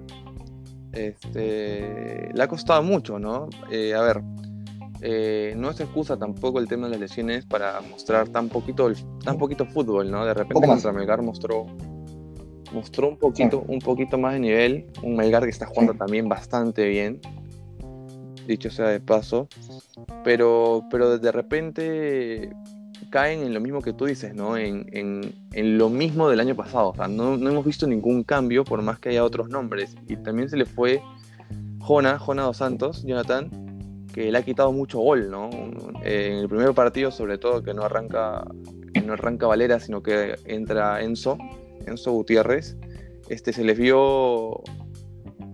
este, 0.91 2.29
le 2.33 2.43
ha 2.43 2.47
costado 2.47 2.83
mucho, 2.83 3.19
¿no? 3.19 3.49
Eh, 3.71 3.93
a 3.93 4.01
ver, 4.01 4.21
eh, 5.01 5.53
no 5.57 5.69
es 5.69 5.79
excusa 5.79 6.17
tampoco 6.17 6.59
el 6.59 6.67
tema 6.67 6.85
de 6.87 6.91
las 6.91 6.99
lesiones 6.99 7.45
para 7.45 7.81
mostrar 7.89 8.29
tan 8.29 8.49
poquito, 8.49 8.91
tan 9.23 9.37
poquito 9.37 9.65
fútbol, 9.65 10.11
¿no? 10.11 10.25
De 10.25 10.33
repente 10.33 10.67
contra 10.67 10.91
Melgar 10.91 11.21
mostró, 11.21 11.65
mostró 12.73 13.09
un 13.09 13.17
poquito, 13.17 13.63
un 13.67 13.79
poquito 13.79 14.17
más 14.17 14.33
de 14.33 14.39
nivel, 14.41 14.85
un 15.03 15.15
Melgar 15.15 15.43
que 15.43 15.49
está 15.49 15.65
jugando 15.65 15.93
Sí. 15.93 15.99
también 15.99 16.29
bastante 16.29 16.87
bien, 16.87 17.19
dicho 18.47 18.69
sea 18.69 18.87
de 18.89 18.99
paso, 18.99 19.47
pero, 20.23 20.83
pero 20.89 21.17
de 21.17 21.31
repente 21.31 22.49
caen 23.09 23.41
en 23.43 23.53
lo 23.53 23.59
mismo 23.59 23.81
que 23.81 23.93
tú 23.93 24.05
dices, 24.05 24.33
¿no? 24.33 24.55
En, 24.57 24.87
en- 24.93 25.33
en 25.53 25.77
lo 25.77 25.89
mismo 25.89 26.29
del 26.29 26.39
año 26.39 26.55
pasado. 26.55 26.93
No, 27.09 27.35
no 27.37 27.49
hemos 27.49 27.65
visto 27.65 27.85
ningún 27.87 28.23
cambio 28.23 28.63
por 28.63 28.81
más 28.81 28.99
que 28.99 29.09
haya 29.09 29.23
otros 29.25 29.49
nombres. 29.49 29.95
Y 30.07 30.15
también 30.17 30.49
se 30.49 30.55
le 30.57 30.65
fue 30.65 31.01
Jona, 31.79 32.17
Jona 32.19 32.43
dos 32.43 32.57
Santos, 32.57 33.03
Jonathan, 33.03 33.49
que 34.13 34.31
le 34.31 34.37
ha 34.37 34.43
quitado 34.43 34.71
mucho 34.71 34.99
gol, 34.99 35.29
¿no? 35.29 35.49
En 36.03 36.33
el 36.37 36.47
primer 36.47 36.73
partido, 36.73 37.11
sobre 37.11 37.37
todo, 37.37 37.63
que 37.63 37.73
no 37.73 37.83
arranca, 37.83 38.45
que 38.93 39.01
no 39.01 39.13
arranca 39.13 39.47
Valera, 39.47 39.79
sino 39.79 40.01
que 40.01 40.35
entra 40.45 41.01
Enzo, 41.01 41.37
Enzo 41.85 42.11
Gutiérrez. 42.13 42.77
Este, 43.29 43.51
se 43.53 43.63
les 43.63 43.77
vio 43.77 44.61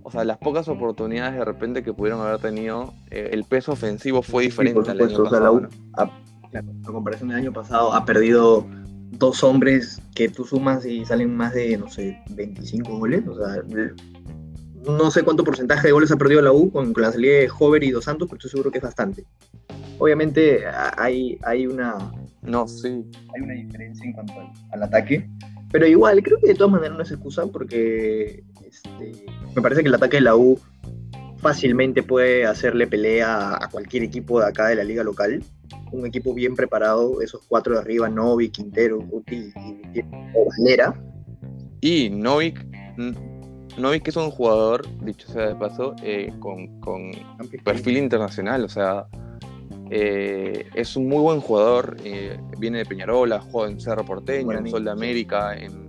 o 0.08 0.10
sea, 0.10 0.24
las 0.24 0.38
pocas 0.38 0.66
oportunidades 0.68 1.34
de 1.34 1.44
repente 1.44 1.82
que 1.82 1.92
pudieron 1.92 2.22
haber 2.22 2.40
tenido, 2.40 2.94
eh, 3.10 3.28
el 3.32 3.44
peso 3.44 3.72
ofensivo 3.72 4.22
fue 4.22 4.44
Sí, 4.44 4.48
diferente 4.48 4.80
por 4.80 4.90
al 4.90 4.98
año 5.00 5.10
supuesto, 5.10 5.22
o 5.24 5.30
sea, 5.30 5.40
la 5.40 5.60
¿no? 5.60 5.68
a, 5.98 6.22
claro, 6.50 6.68
a 6.82 6.92
comparación 6.92 7.28
del 7.28 7.38
año 7.38 7.52
pasado, 7.52 7.92
ha 7.92 8.04
perdido 8.06 8.66
dos 9.10 9.44
hombres 9.44 10.00
que 10.14 10.30
tú 10.30 10.44
sumas 10.44 10.86
y 10.86 11.04
salen 11.04 11.36
más 11.36 11.52
de, 11.52 11.76
no 11.76 11.90
sé, 11.90 12.18
25 12.30 12.98
goles. 12.98 13.28
O 13.28 13.36
sea, 13.36 13.62
no 14.86 15.10
sé 15.10 15.22
cuánto 15.24 15.44
porcentaje 15.44 15.88
de 15.88 15.92
goles 15.92 16.10
ha 16.10 16.16
perdido 16.16 16.40
la 16.40 16.52
U 16.52 16.70
con, 16.70 16.94
con 16.94 17.02
la 17.02 17.12
salida 17.12 17.34
de 17.34 17.50
Hover 17.58 17.84
y 17.84 17.90
Dos 17.90 18.04
Santos, 18.04 18.28
pero 18.28 18.38
estoy 18.38 18.50
seguro 18.50 18.70
que 18.70 18.78
es 18.78 18.84
bastante. 18.84 19.26
Obviamente 19.98 20.64
hay, 20.96 21.38
hay, 21.42 21.66
una, 21.66 21.96
No, 22.40 22.66
sí. 22.66 23.04
hay 23.34 23.42
una 23.42 23.52
diferencia 23.52 24.06
en 24.06 24.12
cuanto 24.14 24.32
al, 24.40 24.48
al 24.72 24.82
ataque. 24.84 25.28
Pero 25.70 25.86
igual, 25.86 26.22
creo 26.22 26.38
que 26.40 26.48
de 26.48 26.54
todas 26.54 26.72
maneras 26.72 26.96
no 26.96 27.02
es 27.02 27.10
excusa 27.10 27.46
porque 27.46 28.42
este, 28.84 29.26
me 29.54 29.62
parece 29.62 29.82
que 29.82 29.88
el 29.88 29.94
ataque 29.94 30.18
de 30.18 30.22
la 30.22 30.36
U 30.36 30.58
fácilmente 31.38 32.02
puede 32.02 32.46
hacerle 32.46 32.86
pelea 32.86 33.54
a 33.54 33.68
cualquier 33.70 34.02
equipo 34.02 34.40
de 34.40 34.46
acá 34.46 34.68
de 34.68 34.76
la 34.76 34.84
liga 34.84 35.02
local. 35.02 35.42
Un 35.92 36.06
equipo 36.06 36.34
bien 36.34 36.54
preparado, 36.54 37.22
esos 37.22 37.42
cuatro 37.48 37.74
de 37.74 37.80
arriba, 37.80 38.08
Novi, 38.08 38.50
Quintero, 38.50 38.98
Guti 39.00 39.52
y 39.94 40.00
o 40.34 40.48
Valera. 40.58 40.94
Y 41.80 42.10
Novik, 42.10 42.66
Novik 43.78 44.08
es 44.08 44.16
un 44.16 44.30
jugador, 44.30 44.84
dicho 45.02 45.28
sea 45.28 45.48
de 45.48 45.54
paso, 45.54 45.94
eh, 46.02 46.32
con, 46.40 46.80
con 46.80 47.12
perfil 47.64 47.98
internacional, 47.98 48.64
o 48.64 48.68
sea, 48.68 49.06
eh, 49.90 50.66
es 50.74 50.96
un 50.96 51.08
muy 51.08 51.20
buen 51.20 51.40
jugador, 51.40 51.96
eh, 52.04 52.38
viene 52.58 52.78
de 52.78 52.86
Peñarola, 52.86 53.40
juega 53.40 53.70
en 53.70 53.80
Cerro 53.80 54.04
Porteño, 54.04 54.58
en 54.58 54.68
Sol 54.68 54.84
de. 54.84 54.90
América, 54.90 55.56
en, 55.56 55.87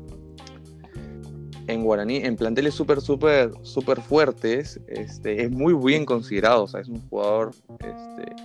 en 1.71 1.83
Guaraní, 1.83 2.17
en 2.17 2.35
planteles 2.35 2.73
súper, 2.73 3.01
súper, 3.01 3.51
súper 3.63 4.01
fuertes, 4.01 4.79
este, 4.87 5.43
es 5.43 5.51
muy 5.51 5.73
bien 5.73 6.05
considerado, 6.05 6.63
o 6.63 6.67
sea, 6.67 6.81
es 6.81 6.87
un 6.89 7.01
jugador, 7.09 7.51
este, 7.79 8.35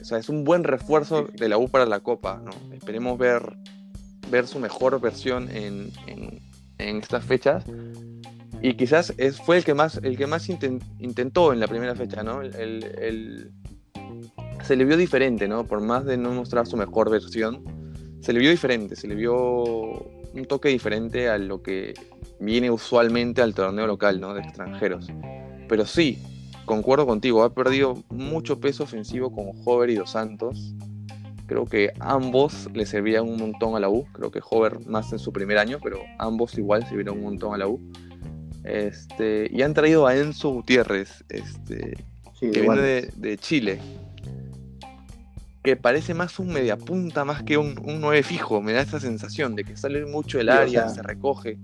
o 0.00 0.04
sea, 0.04 0.18
es 0.18 0.28
un 0.28 0.44
buen 0.44 0.64
refuerzo 0.64 1.28
de 1.36 1.48
la 1.48 1.58
U 1.58 1.68
para 1.68 1.86
la 1.86 2.00
Copa, 2.00 2.40
¿no? 2.44 2.50
Esperemos 2.74 3.18
ver, 3.18 3.42
ver 4.30 4.46
su 4.46 4.58
mejor 4.58 5.00
versión 5.00 5.48
en, 5.50 5.90
en- 6.06 6.40
en 6.78 6.96
estas 6.96 7.24
fechas. 7.24 7.64
Y 8.62 8.74
quizás 8.74 9.12
es, 9.18 9.38
fue 9.38 9.58
el 9.58 9.64
que 9.64 9.74
más, 9.74 9.98
el 10.02 10.16
que 10.16 10.26
más 10.26 10.48
inten- 10.48 10.82
intentó 10.98 11.52
en 11.52 11.60
la 11.60 11.66
primera 11.68 11.94
fecha, 11.94 12.22
¿no? 12.22 12.40
El, 12.42 12.54
el- 12.56 12.84
el- 13.00 13.50
se 14.64 14.76
le 14.76 14.84
vio 14.84 14.96
diferente, 14.96 15.46
¿no? 15.48 15.64
Por 15.64 15.80
más 15.80 16.04
de 16.06 16.16
no 16.16 16.30
mostrar 16.32 16.66
su 16.66 16.76
mejor 16.76 17.10
versión, 17.10 17.62
se 18.22 18.32
le 18.32 18.38
vio 18.40 18.50
diferente, 18.50 18.96
se 18.96 19.08
le 19.08 19.14
vio 19.14 19.36
un 20.32 20.44
toque 20.46 20.68
diferente 20.68 21.28
a 21.28 21.38
lo 21.38 21.62
que 21.62 21.92
viene 22.40 22.70
usualmente 22.70 23.42
al 23.42 23.54
torneo 23.54 23.86
local, 23.86 24.20
¿no? 24.20 24.34
De 24.34 24.40
extranjeros. 24.40 25.08
Pero 25.68 25.86
sí, 25.86 26.18
concuerdo 26.64 27.06
contigo, 27.06 27.42
ha 27.44 27.54
perdido 27.54 28.02
mucho 28.10 28.58
peso 28.60 28.84
ofensivo 28.84 29.30
con 29.32 29.46
Hover 29.64 29.90
y 29.90 29.94
Dos 29.96 30.10
Santos. 30.12 30.74
Creo 31.46 31.64
que 31.66 31.92
ambos 31.98 32.68
le 32.74 32.86
servían 32.86 33.28
un 33.28 33.36
montón 33.36 33.74
a 33.76 33.80
la 33.80 33.88
U. 33.88 34.06
Creo 34.12 34.30
que 34.30 34.40
Hover 34.48 34.86
más 34.86 35.12
en 35.12 35.18
su 35.18 35.32
primer 35.32 35.58
año, 35.58 35.78
pero 35.82 35.98
ambos 36.18 36.56
igual 36.56 36.86
sirvieron 36.88 37.18
un 37.18 37.24
montón 37.24 37.54
a 37.54 37.58
la 37.58 37.66
U. 37.66 37.80
Este, 38.64 39.48
y 39.52 39.62
han 39.62 39.74
traído 39.74 40.06
a 40.06 40.16
Enzo 40.16 40.50
Gutiérrez, 40.50 41.24
este, 41.28 41.96
Sí, 42.38 42.50
que 42.52 42.60
viene 42.62 42.80
de, 42.80 43.12
de 43.16 43.36
Chile. 43.38 43.80
Que 45.62 45.76
parece 45.76 46.14
más 46.14 46.38
un 46.38 46.48
mediapunta 46.52 47.24
más 47.24 47.42
que 47.42 47.58
un, 47.58 47.78
un 47.84 48.00
9 48.00 48.22
fijo. 48.22 48.62
Me 48.62 48.72
da 48.72 48.80
esa 48.80 48.98
sensación 48.98 49.54
de 49.56 49.64
que 49.64 49.76
sale 49.76 50.06
mucho 50.06 50.38
del 50.38 50.46
Sí, 50.48 50.52
o 50.56 50.60
área, 50.60 50.80
sea- 50.88 50.88
se 50.94 51.02
recoge. 51.02 51.58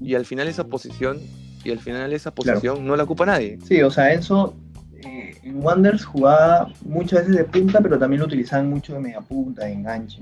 Y 0.00 0.14
al 0.14 0.24
final 0.24 0.48
esa 0.48 0.64
posición, 0.64 1.18
y 1.64 1.70
al 1.70 1.78
final 1.78 2.12
esa 2.12 2.30
Claro. 2.32 2.60
posición 2.60 2.86
no 2.86 2.96
la 2.96 3.04
ocupa 3.04 3.26
nadie. 3.26 3.58
Sí, 3.64 3.80
o 3.82 3.90
sea, 3.90 4.12
Enzo 4.12 4.54
eh, 5.04 5.34
en 5.42 5.62
Wanderers 5.64 6.04
jugaba 6.04 6.68
muchas 6.84 7.20
veces 7.20 7.36
de 7.36 7.44
punta, 7.44 7.80
pero 7.80 7.98
también 7.98 8.20
lo 8.20 8.26
utilizaban 8.26 8.68
mucho 8.70 8.94
de 8.94 9.00
media 9.00 9.20
punta, 9.20 9.64
de 9.64 9.72
enganche. 9.72 10.20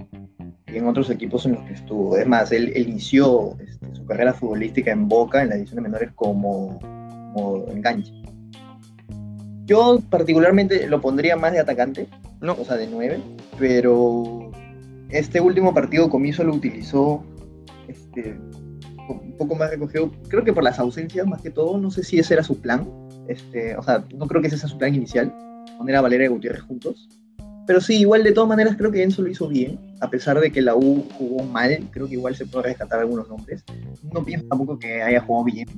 Y 0.66 0.76
en 0.76 0.86
otros 0.88 1.10
equipos 1.10 1.46
en 1.46 1.52
los 1.52 1.62
que 1.64 1.74
estuvo. 1.74 2.16
Es 2.16 2.26
más, 2.26 2.50
él, 2.52 2.72
él 2.74 2.88
inició 2.88 3.56
este, 3.60 3.94
su 3.94 4.04
carrera 4.06 4.32
futbolística 4.34 4.90
en 4.90 5.08
Boca, 5.08 5.42
en 5.42 5.48
las 5.50 5.56
divisiones 5.58 5.82
menores, 5.84 6.10
como, 6.14 6.78
como 7.34 7.64
enganche. 7.68 8.12
Yo 9.66 10.00
particularmente 10.10 10.86
lo 10.88 11.00
pondría 11.00 11.36
más 11.36 11.52
de 11.52 11.60
atacante, 11.60 12.06
No, 12.40 12.52
o 12.60 12.64
sea, 12.64 12.76
de 12.76 12.86
9, 12.86 13.18
pero 13.58 14.50
este 15.08 15.40
último 15.40 15.72
partido 15.72 16.10
Comiso 16.10 16.44
lo 16.44 16.52
utilizó 16.54 17.24
este, 17.88 18.36
un 19.08 19.36
poco 19.36 19.54
más 19.54 19.70
recogido, 19.70 20.10
creo 20.28 20.44
que 20.44 20.52
por 20.52 20.64
las 20.64 20.78
ausencias 20.78 21.26
más 21.26 21.42
que 21.42 21.50
todo, 21.50 21.78
no 21.78 21.90
sé 21.90 22.02
si 22.02 22.18
ese 22.18 22.34
era 22.34 22.42
su 22.42 22.60
plan, 22.60 22.88
este, 23.28 23.76
o 23.76 23.82
sea, 23.82 24.04
no 24.14 24.26
creo 24.26 24.40
que 24.40 24.48
ese 24.48 24.58
sea 24.58 24.68
su 24.68 24.78
plan 24.78 24.94
inicial, 24.94 25.34
poner 25.78 25.96
a 25.96 26.00
Valeria 26.00 26.26
y 26.26 26.28
Gutiérrez 26.28 26.62
juntos, 26.62 27.08
pero 27.66 27.80
sí, 27.80 27.96
igual 27.96 28.22
de 28.22 28.32
todas 28.32 28.48
maneras 28.48 28.76
creo 28.76 28.90
que 28.90 29.02
Enzo 29.02 29.22
lo 29.22 29.28
hizo 29.28 29.48
bien, 29.48 29.78
a 30.00 30.10
pesar 30.10 30.38
de 30.38 30.52
que 30.52 30.60
la 30.60 30.74
U 30.74 31.04
jugó 31.16 31.44
mal, 31.44 31.88
creo 31.90 32.06
que 32.06 32.14
igual 32.14 32.36
se 32.36 32.46
puede 32.46 32.68
rescatar 32.68 33.00
algunos 33.00 33.28
nombres, 33.28 33.64
no 34.12 34.24
pienso 34.24 34.46
tampoco 34.48 34.78
que 34.78 35.02
haya 35.02 35.20
jugado 35.20 35.44
bien, 35.44 35.68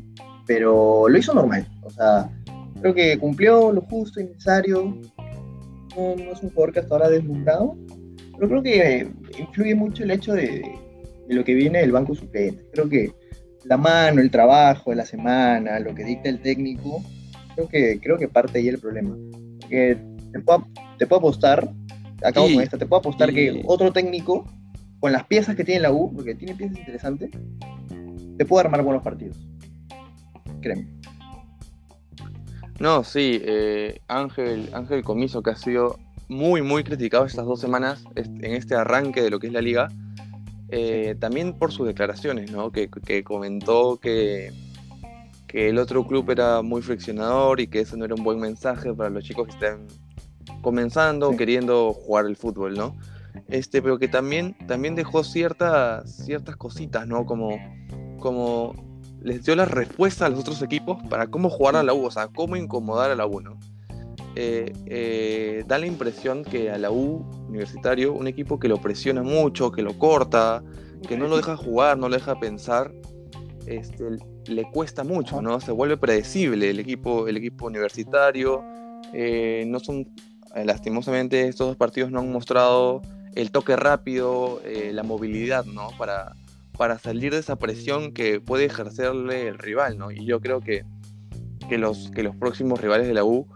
pero 0.46 1.08
lo 1.08 1.18
hizo 1.18 1.34
normal, 1.34 1.66
o 1.82 1.90
sea, 1.90 2.30
creo 2.80 2.94
que 2.94 3.18
cumplió 3.18 3.72
lo 3.72 3.80
justo 3.82 4.20
y 4.20 4.24
necesario, 4.24 4.96
no, 5.96 6.16
no 6.16 6.32
es 6.32 6.42
un 6.42 6.50
jugador 6.50 6.72
que 6.72 6.80
hasta 6.80 6.94
ahora 6.94 7.06
ha 7.06 7.10
deslumbrado, 7.10 7.76
pero 8.34 8.48
creo 8.48 8.62
que 8.62 9.10
influye 9.38 9.74
mucho 9.74 10.02
el 10.02 10.10
hecho 10.10 10.34
de, 10.34 10.62
de 11.28 11.34
lo 11.34 11.44
que 11.44 11.54
viene 11.54 11.80
del 11.80 11.92
banco 11.92 12.14
suplente. 12.14 12.64
Creo 12.72 12.88
que 12.88 13.12
la 13.64 13.76
mano, 13.76 14.20
el 14.20 14.30
trabajo 14.30 14.90
de 14.90 14.96
la 14.96 15.06
semana, 15.06 15.80
lo 15.80 15.94
que 15.94 16.04
dicta 16.04 16.28
el 16.28 16.40
técnico, 16.40 17.02
creo 17.54 17.68
que, 17.68 18.00
creo 18.00 18.18
que 18.18 18.28
parte 18.28 18.58
ahí 18.58 18.68
el 18.68 18.78
problema. 18.78 19.16
Porque 19.60 19.98
te 20.32 20.40
puedo, 20.40 20.66
te 20.98 21.06
puedo 21.06 21.18
apostar, 21.18 21.68
acabo 22.22 22.48
Y- 22.48 22.54
con 22.54 22.62
esta, 22.62 22.78
te 22.78 22.86
puedo 22.86 23.00
apostar 23.00 23.30
y- 23.30 23.34
que 23.34 23.62
otro 23.66 23.92
técnico, 23.92 24.44
con 25.00 25.12
las 25.12 25.24
piezas 25.24 25.56
que 25.56 25.64
tiene 25.64 25.80
la 25.80 25.92
U, 25.92 26.12
porque 26.14 26.34
tiene 26.34 26.54
piezas 26.54 26.78
interesantes, 26.78 27.30
te 28.38 28.44
puede 28.44 28.66
armar 28.66 28.82
buenos 28.82 29.02
partidos. 29.02 29.36
Créeme. 30.60 30.86
No, 32.78 33.02
sí, 33.04 33.40
eh, 33.42 34.00
Ángel, 34.06 34.68
Ángel 34.72 35.02
Comiso, 35.02 35.42
que 35.42 35.50
ha 35.50 35.56
sido 35.56 35.98
muy, 36.28 36.60
muy 36.62 36.84
criticado 36.84 37.24
estas 37.24 37.46
dos 37.46 37.60
semanas 37.60 38.04
en 38.16 38.44
este 38.52 38.74
arranque 38.74 39.22
de 39.22 39.30
lo 39.30 39.38
que 39.38 39.46
es 39.46 39.52
la 39.52 39.62
liga, 39.62 39.88
eh, 40.68 41.14
también 41.18 41.52
por 41.58 41.72
sus 41.72 41.86
declaraciones, 41.86 42.50
¿no? 42.50 42.72
Que, 42.72 42.88
que 42.88 43.22
comentó 43.24 43.98
que, 43.98 44.52
que 45.46 45.68
el 45.68 45.78
otro 45.78 46.06
club 46.06 46.30
era 46.30 46.62
muy 46.62 46.82
friccionador 46.82 47.60
y 47.60 47.68
que 47.68 47.80
eso 47.80 47.96
no 47.96 48.04
era 48.04 48.14
un 48.14 48.24
buen 48.24 48.40
mensaje 48.40 48.92
para 48.92 49.10
los 49.10 49.24
chicos 49.24 49.46
que 49.46 49.52
están 49.54 49.86
comenzando, 50.62 51.30
Sí. 51.30 51.36
queriendo 51.36 51.92
jugar 51.92 52.26
el 52.26 52.36
fútbol, 52.36 52.74
¿no? 52.74 52.96
Este, 53.48 53.82
pero 53.82 53.98
que 53.98 54.08
también, 54.08 54.56
también 54.66 54.94
dejó 54.94 55.22
ciertas, 55.22 56.10
ciertas 56.24 56.56
cositas, 56.56 57.06
¿no? 57.06 57.26
Como, 57.26 57.50
como 58.18 58.74
les 59.20 59.44
dio 59.44 59.54
la 59.56 59.66
respuesta 59.66 60.26
a 60.26 60.28
los 60.28 60.40
otros 60.40 60.62
equipos 60.62 60.98
para 61.08 61.26
cómo 61.28 61.50
jugar 61.50 61.76
a 61.76 61.82
la 61.82 61.92
U, 61.92 62.06
o 62.06 62.10
sea, 62.10 62.28
cómo 62.28 62.56
incomodar 62.56 63.10
a 63.10 63.14
la 63.14 63.26
U, 63.26 63.40
¿no? 63.40 63.58
Eh, 64.34 64.72
eh, 64.86 65.64
da 65.66 65.78
la 65.78 65.86
impresión 65.86 66.44
que 66.44 66.70
a 66.70 66.78
la 66.78 66.90
U 66.90 67.24
universitario, 67.56 68.12
un 68.12 68.26
equipo 68.26 68.58
que 68.58 68.68
lo 68.68 68.78
presiona 68.78 69.22
mucho, 69.22 69.72
que 69.72 69.82
lo 69.82 69.98
corta, 69.98 70.62
que 71.08 71.16
no 71.16 71.28
lo 71.28 71.36
deja 71.36 71.56
jugar, 71.56 71.98
no 71.98 72.08
lo 72.08 72.14
deja 72.14 72.38
pensar, 72.38 72.92
este, 73.66 74.04
le 74.46 74.70
cuesta 74.70 75.04
mucho, 75.04 75.42
¿no? 75.42 75.60
Se 75.60 75.72
vuelve 75.72 75.96
predecible 75.96 76.70
el 76.70 76.78
equipo, 76.78 77.28
el 77.28 77.36
equipo 77.36 77.66
universitario. 77.66 78.62
eh, 79.12 79.64
no 79.66 79.78
son, 79.78 80.08
eh, 80.54 80.64
lastimosamente, 80.64 81.48
estos 81.48 81.68
dos 81.68 81.76
partidos 81.76 82.10
no 82.10 82.20
han 82.20 82.32
mostrado 82.32 83.02
el 83.34 83.50
toque 83.50 83.76
rápido, 83.76 84.60
eh, 84.64 84.90
la 84.92 85.02
movilidad, 85.02 85.64
¿no? 85.64 85.88
Para, 85.98 86.34
para 86.76 86.98
salir 86.98 87.32
de 87.32 87.38
esa 87.38 87.56
presión 87.56 88.12
que 88.12 88.40
puede 88.40 88.64
ejercerle 88.64 89.48
el 89.48 89.58
rival, 89.58 89.98
¿no? 89.98 90.10
Y 90.10 90.24
yo 90.24 90.40
creo 90.40 90.60
que, 90.60 90.84
que, 91.68 91.78
los, 91.78 92.10
que 92.10 92.22
los 92.22 92.34
próximos 92.34 92.80
rivales 92.80 93.06
de 93.06 93.14
la 93.14 93.24
U 93.24 93.46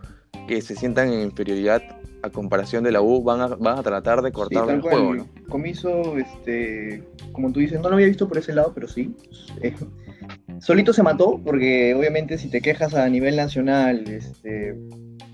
que 0.47 0.61
se 0.63 0.77
sientan 0.77 1.13
en 1.13 1.21
inferioridad 1.23 1.83
a 2.23 2.31
comparación 2.31 2.85
de 2.85 2.93
la 2.93 3.01
U 3.03 3.23
van 3.23 3.41
a, 3.41 3.47
van 3.49 3.79
a 3.79 3.83
tratar 3.83 4.23
de 4.23 4.31
Sí, 4.31 4.55
tal 4.55 4.71
el 4.71 4.81
cual. 4.81 4.93
juego, 4.95 5.15
¿no? 5.15 5.27
Comiso, 5.49 6.17
este, 6.19 7.03
como 7.33 7.53
tú 7.53 7.61
dices, 7.61 7.81
no 7.81 7.89
lo 7.89 7.95
había 7.95 8.07
visto 8.07 8.29
por 8.29 8.39
ese 8.39 8.53
lado, 8.55 8.73
pero 8.75 8.89
sí. 8.89 9.15
Eh, 9.63 9.75
solito 10.61 10.93
se 10.93 11.03
mató, 11.03 11.41
porque 11.45 11.95
obviamente 11.95 12.39
si 12.39 12.49
te 12.51 12.61
quejas 12.61 12.95
a 12.95 13.09
nivel 13.09 13.37
nacional, 13.37 14.05
este, 14.09 14.77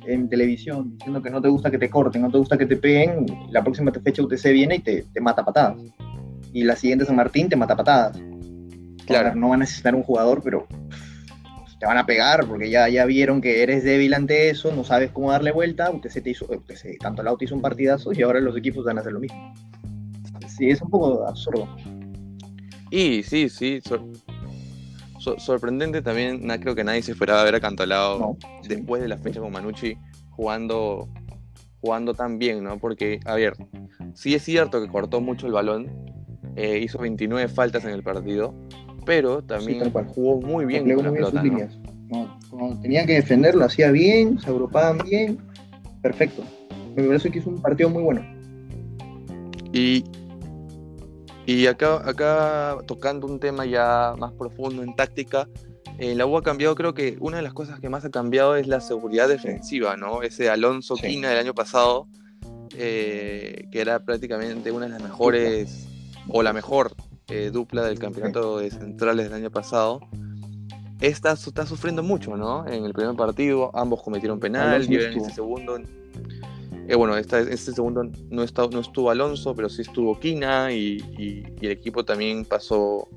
en 0.07 0.29
televisión, 0.29 0.93
diciendo 0.97 1.23
que 1.23 1.31
no 1.31 1.43
te 1.43 1.49
gusta 1.49 1.71
que 1.71 1.79
te 1.79 1.91
corten, 1.91 2.23
no 2.23 2.31
te 2.31 2.39
gusta 2.39 2.57
que 2.57 2.67
te 2.67 2.77
peguen, 2.77 3.27
la 3.51 3.63
próxima 3.63 3.93
fecha 3.93 4.23
UTC 4.23 4.53
viene 4.53 4.77
y 4.77 4.81
te, 4.81 5.05
te 5.13 5.21
mata 5.21 5.45
patadas. 5.45 5.79
Y 6.53 6.65
la 6.65 6.77
siguiente 6.77 7.05
San 7.05 7.17
Martín 7.17 7.49
te 7.49 7.57
mata 7.57 7.77
patadas. 7.77 8.19
Claro. 9.07 9.35
No 9.35 9.49
van 9.51 9.61
a 9.61 9.65
necesitar 9.65 9.95
un 9.95 10.03
jugador, 10.03 10.41
pero 10.43 10.67
te 11.79 11.87
van 11.87 11.99
a 11.99 12.07
pegar 12.07 12.47
porque 12.47 12.71
ya, 12.71 12.89
ya 12.89 13.05
vieron 13.05 13.41
que 13.41 13.63
eres 13.63 13.85
débil 13.85 14.15
ante 14.15 14.49
eso, 14.49 14.75
no 14.75 14.83
sabes 14.85 15.11
cómo 15.11 15.31
darle 15.31 15.53
vuelta, 15.53 15.91
UTC 15.91 16.23
te 16.23 16.31
hizo, 16.31 16.47
UTC, 16.47 16.99
tanto 17.01 17.23
la 17.23 17.33
UTC 17.33 17.43
hizo 17.45 17.55
un 17.55 17.63
partidazo 17.63 18.13
y 18.13 18.23
ahora 18.23 18.41
los 18.41 18.57
equipos 18.57 18.85
van 18.85 18.99
a 18.99 19.01
hacer 19.03 19.13
lo 19.13 19.21
mismo. 19.21 19.53
Sí, 20.49 20.71
es 20.71 20.81
un 20.81 20.91
poco 20.91 21.27
absurdo. 21.27 21.69
Y 22.91 23.23
sí, 23.25 23.49
sí, 23.51 23.81
sor- 23.85 24.07
so- 25.19 25.39
sorprendente 25.39 26.01
también, 26.03 26.47
creo 26.61 26.75
que 26.75 26.85
nadie 26.85 27.03
se 27.03 27.13
esperaba 27.13 27.43
ver 27.45 27.57
a 27.57 27.61
Cantolao 27.61 28.19
No, 28.19 28.37
sí. 28.63 28.69
después 28.69 29.03
de 29.03 29.09
la 29.09 29.19
fecha 29.19 29.41
con 29.41 29.53
Manucci 29.53 29.99
jugando, 30.31 31.09
jugando 31.81 32.15
tan 32.15 32.39
bien, 32.39 32.63
¿no? 32.65 32.79
Porque, 32.79 33.21
a 33.27 33.35
ver, 33.35 33.55
sí 34.15 34.35
es 34.35 34.43
cierto 34.43 34.81
que 34.81 34.89
cortó 34.89 35.21
mucho 35.21 35.47
el 35.47 35.53
balón, 35.53 35.91
eh, 36.55 36.79
hizo 36.83 36.99
29 36.99 37.49
faltas 37.49 37.85
en 37.85 37.91
el 37.91 38.03
partido, 38.03 38.55
pero 39.07 39.41
también 39.43 39.91
jugó 40.15 40.41
muy 40.43 40.67
bien 40.67 40.83
con 40.83 41.05
la 41.05 41.11
bien 41.11 41.15
pelota, 41.15 41.43
¿no? 42.09 42.39
cuando 42.51 42.81
tenían 42.81 43.07
que 43.07 43.15
defender, 43.15 43.55
lo 43.55 43.65
hacía 43.65 43.91
bien, 43.91 44.39
se 44.39 44.51
agrupaban 44.51 44.99
bien, 44.99 45.39
perfecto. 46.03 46.43
Me 46.95 47.05
parece 47.05 47.31
que 47.31 47.39
hizo 47.39 47.51
un 47.51 47.63
partido 47.63 47.89
muy 47.89 48.03
bueno. 48.03 48.25
Y, 49.73 50.05
y 51.47 51.67
acá, 51.67 52.09
acá 52.09 52.79
tocando 52.87 53.27
un 53.27 53.39
tema 53.39 53.65
ya 53.65 54.15
más 54.19 54.33
profundo 54.33 54.83
en 54.83 54.95
táctica, 54.95 55.49
eh, 55.99 56.15
la 56.15 56.27
U 56.27 56.37
ha 56.37 56.43
cambiado, 56.43 56.75
creo 56.75 56.95
que 56.95 57.17
una 57.21 57.39
de 57.39 57.43
las 57.43 57.55
cosas 57.55 57.81
que 57.81 57.89
más 57.89 58.05
ha 58.05 58.11
cambiado 58.11 58.57
es 58.57 58.67
la 58.67 58.81
seguridad 58.81 59.29
defensiva, 59.29 59.97
¿no? 59.97 60.23
Ese 60.23 60.51
Alonso 60.51 60.97
Sí. 60.97 61.07
Quina 61.07 61.31
del 61.31 61.39
año 61.39 61.55
pasado, 61.55 62.09
eh, 62.77 63.69
que 63.71 63.81
era 63.81 64.01
prácticamente 64.05 64.73
una 64.73 64.87
de 64.87 64.93
las 64.93 65.03
mejores, 65.03 65.87
o 66.29 66.43
la 66.43 66.53
mejor 66.53 66.93
eh, 67.29 67.51
dupla 67.53 67.85
del 67.85 67.99
campeonato 67.99 68.59
de 68.59 68.71
centrales 68.71 69.25
del 69.27 69.35
año 69.35 69.51
pasado. 69.51 70.01
Esta 71.01 71.33
está 71.33 71.67
sufriendo 71.67 72.03
mucho, 72.03 72.37
¿no? 72.37 72.67
En 72.67 72.85
el 72.85 72.93
primer 72.95 73.15
partido, 73.17 73.71
ambos 73.75 74.03
cometieron 74.03 74.39
penal, 74.41 74.83
y 74.91 74.95
en 74.95 75.01
este 75.19 75.31
segundo 75.35 75.77
eh, 76.89 76.95
bueno, 76.95 77.17
esta, 77.17 77.41
este 77.41 77.73
segundo 77.73 78.05
no, 78.31 78.43
está- 78.45 78.69
no 78.69 78.79
estuvo 78.79 79.11
Alonso, 79.11 79.55
pero 79.57 79.69
sí 79.69 79.83
estuvo 79.83 80.19
Quina 80.21 80.73
y, 80.73 80.99
y- 81.19 81.45
y 81.61 81.67
el 81.67 81.73
equipo 81.73 82.05
también 82.05 82.45
pasó, 82.45 83.09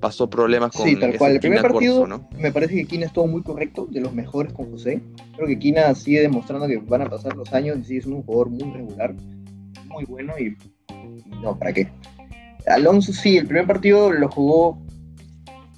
pasó 0.00 0.28
problemas 0.30 0.72
con 0.74 0.86
Sí, 0.88 0.96
tal 0.98 1.16
cual. 1.18 1.32
El 1.32 1.40
primer 1.40 1.58
Quina 1.60 1.68
partido 1.70 1.98
Corso, 2.00 2.16
¿no? 2.18 2.28
me 2.38 2.50
parece 2.50 2.74
que 2.76 2.86
Kina 2.86 3.04
estuvo 3.04 3.26
muy 3.26 3.42
correcto, 3.42 3.86
de 3.90 4.00
los 4.00 4.14
mejores 4.14 4.54
con 4.54 4.70
José. 4.70 5.02
Creo 5.36 5.46
que 5.46 5.58
Kina 5.58 5.94
sigue 5.94 6.22
demostrando 6.22 6.66
que 6.66 6.78
van 6.78 7.02
a 7.02 7.10
pasar 7.10 7.36
los 7.36 7.52
años 7.52 7.76
y 7.78 7.84
sigue 7.84 8.00
siendo 8.00 8.20
un 8.20 8.24
jugador 8.24 8.48
muy 8.48 8.72
regular, 8.72 9.14
muy 9.86 10.04
bueno 10.06 10.32
y 10.38 10.56
no, 11.42 11.58
¿para 11.58 11.74
qué? 11.74 11.88
Alonso 12.66 13.12
sí, 13.12 13.36
el 13.36 13.46
primer 13.46 13.66
partido 13.66 14.12
lo 14.12 14.28
jugó, 14.28 14.82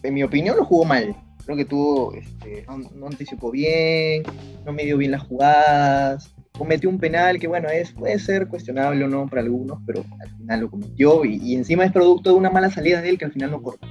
en 0.02 0.14
mi 0.14 0.22
opinión, 0.22 0.56
lo 0.56 0.64
jugó 0.64 0.84
mal. 0.84 1.14
Creo 1.44 1.56
que 1.56 1.64
tuvo, 1.64 2.14
este, 2.14 2.64
no, 2.94 3.06
anticipó 3.06 3.50
bien, 3.50 4.24
no 4.64 4.72
midió 4.72 4.96
bien 4.96 5.12
las 5.12 5.22
jugadas, 5.22 6.34
cometió 6.58 6.88
un 6.88 6.98
penal 6.98 7.38
que, 7.38 7.46
bueno, 7.46 7.68
es, 7.68 7.92
puede 7.92 8.18
ser 8.18 8.48
cuestionable 8.48 9.04
o 9.04 9.08
no 9.08 9.28
para 9.28 9.42
algunos, 9.42 9.78
pero 9.86 10.04
al 10.20 10.30
final 10.36 10.60
lo 10.60 10.70
cometió 10.70 11.24
y, 11.24 11.54
encima 11.54 11.84
es 11.84 11.92
producto 11.92 12.30
de 12.30 12.36
una 12.36 12.50
mala 12.50 12.70
salida 12.70 13.00
de 13.00 13.10
él 13.10 13.18
que 13.18 13.26
al 13.26 13.32
final 13.32 13.52
no 13.52 13.62
corta. 13.62 13.86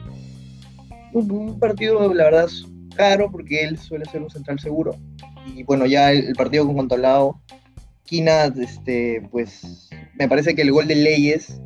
Un, 1.13 1.59
partido, 1.59 2.13
la 2.13 2.25
verdad, 2.25 2.45
es 2.45 2.65
caro 2.95 3.31
porque 3.31 3.63
él 3.63 3.77
suele 3.77 4.05
ser 4.05 4.21
un 4.21 4.29
central 4.29 4.59
seguro. 4.59 4.97
Y 5.45 5.63
bueno, 5.63 5.85
ya 5.85 6.11
el, 6.11 6.25
el 6.25 6.35
partido 6.35 6.65
con 6.65 6.75
Contolao, 6.75 7.41
Quina, 8.03 8.45
este, 8.45 9.27
pues 9.31 9.89
me 10.19 10.27
parece 10.27 10.55
que 10.55 10.61
el 10.61 10.71
gol 10.71 10.87
de 10.87 10.95
Leyes 10.95 11.61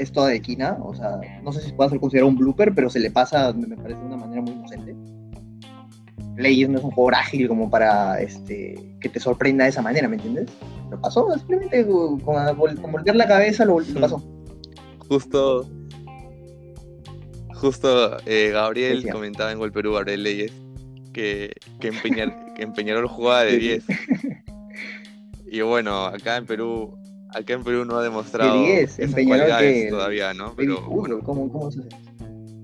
es 0.00 0.12
toda 0.12 0.28
de 0.28 0.40
Quina. 0.40 0.78
O 0.82 0.94
sea, 0.94 1.20
no 1.42 1.52
sé 1.52 1.60
si 1.60 1.72
puede 1.72 1.90
ser 1.90 2.00
considerado 2.00 2.28
un 2.28 2.36
blooper, 2.36 2.74
pero 2.74 2.90
se 2.90 3.00
le 3.00 3.10
pasa, 3.10 3.52
me 3.52 3.76
parece, 3.76 4.00
de 4.00 4.06
una 4.06 4.16
manera 4.16 4.42
muy 4.42 4.52
inocente. 4.52 4.94
Leyes 6.36 6.68
no 6.68 6.78
es 6.78 6.84
un 6.84 6.90
jugador 6.90 7.16
ágil 7.16 7.48
como 7.48 7.68
para 7.68 8.20
este, 8.20 8.96
que 9.00 9.08
te 9.08 9.20
sorprenda 9.20 9.64
de 9.64 9.70
esa 9.70 9.82
manera, 9.82 10.08
¿me 10.08 10.16
entiendes? 10.16 10.48
Lo 10.90 11.00
pasó, 11.00 11.30
simplemente 11.36 11.86
con, 11.86 12.20
con, 12.20 12.76
con 12.76 12.92
voltear 12.92 13.16
la 13.16 13.28
cabeza 13.28 13.64
lo, 13.64 13.80
lo 13.80 14.00
pasó. 14.00 14.22
Justo, 15.08 15.68
justo 17.54 18.16
eh, 18.26 18.50
Gabriel 18.52 19.10
comentaba 19.10 19.52
en 19.52 19.58
Gol 19.58 19.72
Perú, 19.72 19.92
Gabriel 19.92 20.22
Leyes, 20.22 20.52
que, 21.12 21.52
que, 21.80 21.88
Empeñar, 21.88 22.54
que 22.54 22.62
Empeñarol 22.62 23.06
jugaba 23.06 23.44
de 23.44 23.58
10. 23.58 23.84
Y 25.52 25.62
bueno, 25.62 26.04
acá 26.04 26.36
en 26.36 26.46
Perú, 26.46 26.96
acá 27.32 27.54
en 27.54 27.62
Perú 27.64 27.84
no 27.84 27.96
ha 27.98 28.02
demostrado 28.02 28.62
De 28.62 28.66
10, 28.76 28.90
esas 28.90 28.98
Empeñarol 29.10 29.38
cualidades 29.48 29.84
que- 29.84 29.90
todavía, 29.90 30.34
¿no? 30.34 30.54
Pero 30.56 30.80
bueno, 30.82 31.20
¿cómo, 31.20 31.50
cómo 31.50 31.70
se 31.70 31.80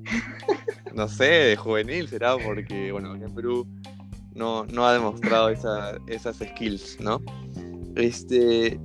no 0.94 1.08
sé, 1.08 1.24
de 1.24 1.56
juvenil 1.56 2.08
será 2.08 2.36
porque, 2.38 2.90
bueno, 2.92 3.12
acá 3.12 3.26
en 3.26 3.34
Perú 3.34 3.66
no, 4.34 4.64
no 4.66 4.86
ha 4.86 4.92
demostrado 4.92 5.48
esa- 5.50 5.98
esas 6.06 6.36
skills, 6.36 6.98
¿no? 7.00 7.22
Este, 7.94 8.78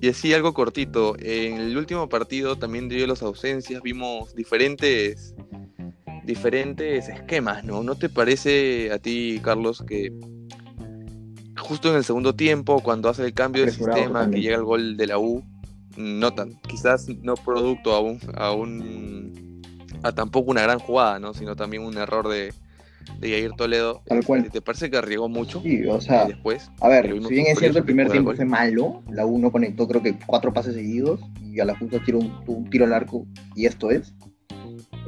y 0.00 0.08
así 0.08 0.32
algo 0.34 0.52
cortito. 0.54 1.16
En 1.18 1.58
el 1.58 1.76
último 1.76 2.08
partido, 2.08 2.56
también 2.56 2.90
a 2.92 3.06
las 3.06 3.22
ausencias, 3.22 3.82
vimos 3.82 4.34
diferentes, 4.34 5.34
diferentes 6.24 7.08
esquemas, 7.08 7.64
¿no? 7.64 7.82
¿No 7.82 7.96
te 7.96 8.08
parece 8.08 8.90
a 8.92 8.98
ti, 8.98 9.40
Carlos, 9.42 9.82
que 9.86 10.12
justo 11.62 11.90
en 11.90 11.96
el 11.96 12.04
segundo 12.04 12.34
tiempo, 12.34 12.80
cuando 12.80 13.08
hace 13.08 13.24
el 13.24 13.34
cambio 13.34 13.64
de 13.64 13.72
sistema, 13.72 14.30
que 14.30 14.40
llega 14.40 14.56
el 14.56 14.64
gol 14.64 14.96
de 14.96 15.06
la 15.06 15.18
U, 15.18 15.42
no 15.96 16.34
tan, 16.34 16.54
quizás 16.68 17.08
no 17.22 17.34
producto 17.34 17.94
a 17.94 18.00
un, 18.00 18.18
a 18.34 18.52
un 18.52 19.62
a 20.02 20.12
tampoco 20.12 20.50
una 20.50 20.62
gran 20.62 20.78
jugada, 20.78 21.18
¿no? 21.18 21.34
Sino 21.34 21.54
también 21.54 21.82
un 21.82 21.96
error 21.96 22.28
de, 22.28 22.52
de 23.18 23.30
Yair 23.30 23.52
Toledo. 23.52 24.02
Tal 24.06 24.24
cual. 24.24 24.40
Este, 24.40 24.50
¿Te 24.50 24.62
parece 24.62 24.90
que 24.90 24.96
arriesgó 24.96 25.28
mucho? 25.28 25.60
Sí, 25.62 25.86
o 25.86 26.00
sea, 26.00 26.24
después. 26.26 26.70
a 26.80 26.88
ver, 26.88 27.12
si 27.12 27.34
bien 27.34 27.46
es 27.46 27.58
cierto 27.58 27.78
el 27.78 27.84
primer 27.84 28.10
tiempo 28.10 28.34
fue 28.34 28.44
malo, 28.44 29.02
la 29.10 29.26
U 29.26 29.38
no 29.38 29.52
conectó 29.52 29.86
creo 29.86 30.02
que 30.02 30.18
cuatro 30.26 30.52
pases 30.52 30.74
seguidos 30.74 31.20
y 31.40 31.60
a 31.60 31.64
la 31.64 31.76
justa 31.76 32.02
tiró 32.04 32.18
un, 32.18 32.42
un 32.46 32.70
tiro 32.70 32.84
al 32.84 32.92
arco 32.92 33.26
y 33.54 33.66
esto 33.66 33.90
es. 33.90 34.14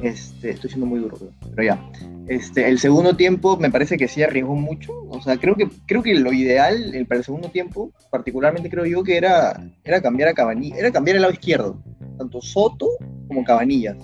Este, 0.01 0.49
estoy 0.51 0.69
siendo 0.69 0.85
muy 0.85 0.99
duro, 0.99 1.17
pero 1.51 1.63
ya. 1.63 1.91
Este, 2.27 2.67
el 2.67 2.79
segundo 2.79 3.15
tiempo 3.15 3.55
me 3.57 3.69
parece 3.71 3.97
que 3.97 4.07
sí 4.07 4.21
arriesgó 4.23 4.55
mucho. 4.55 4.91
O 5.09 5.21
sea, 5.21 5.37
creo 5.37 5.55
que, 5.55 5.69
creo 5.85 6.03
que 6.03 6.13
lo 6.15 6.33
ideal 6.33 6.93
el- 6.95 7.05
para 7.07 7.19
el 7.19 7.23
segundo 7.25 7.49
tiempo, 7.49 7.91
particularmente 8.09 8.69
creo 8.69 8.85
yo 8.85 9.03
que 9.03 9.15
era, 9.17 9.61
era 9.83 10.01
cambiar 10.01 10.29
a 10.29 10.33
Cabanillas, 10.33 10.79
era 10.79 10.91
cambiar 10.91 11.15
el 11.15 11.21
lado 11.21 11.33
izquierdo, 11.33 11.81
tanto 12.17 12.41
Soto 12.41 12.89
como 13.27 13.43
Cabanillas. 13.43 13.95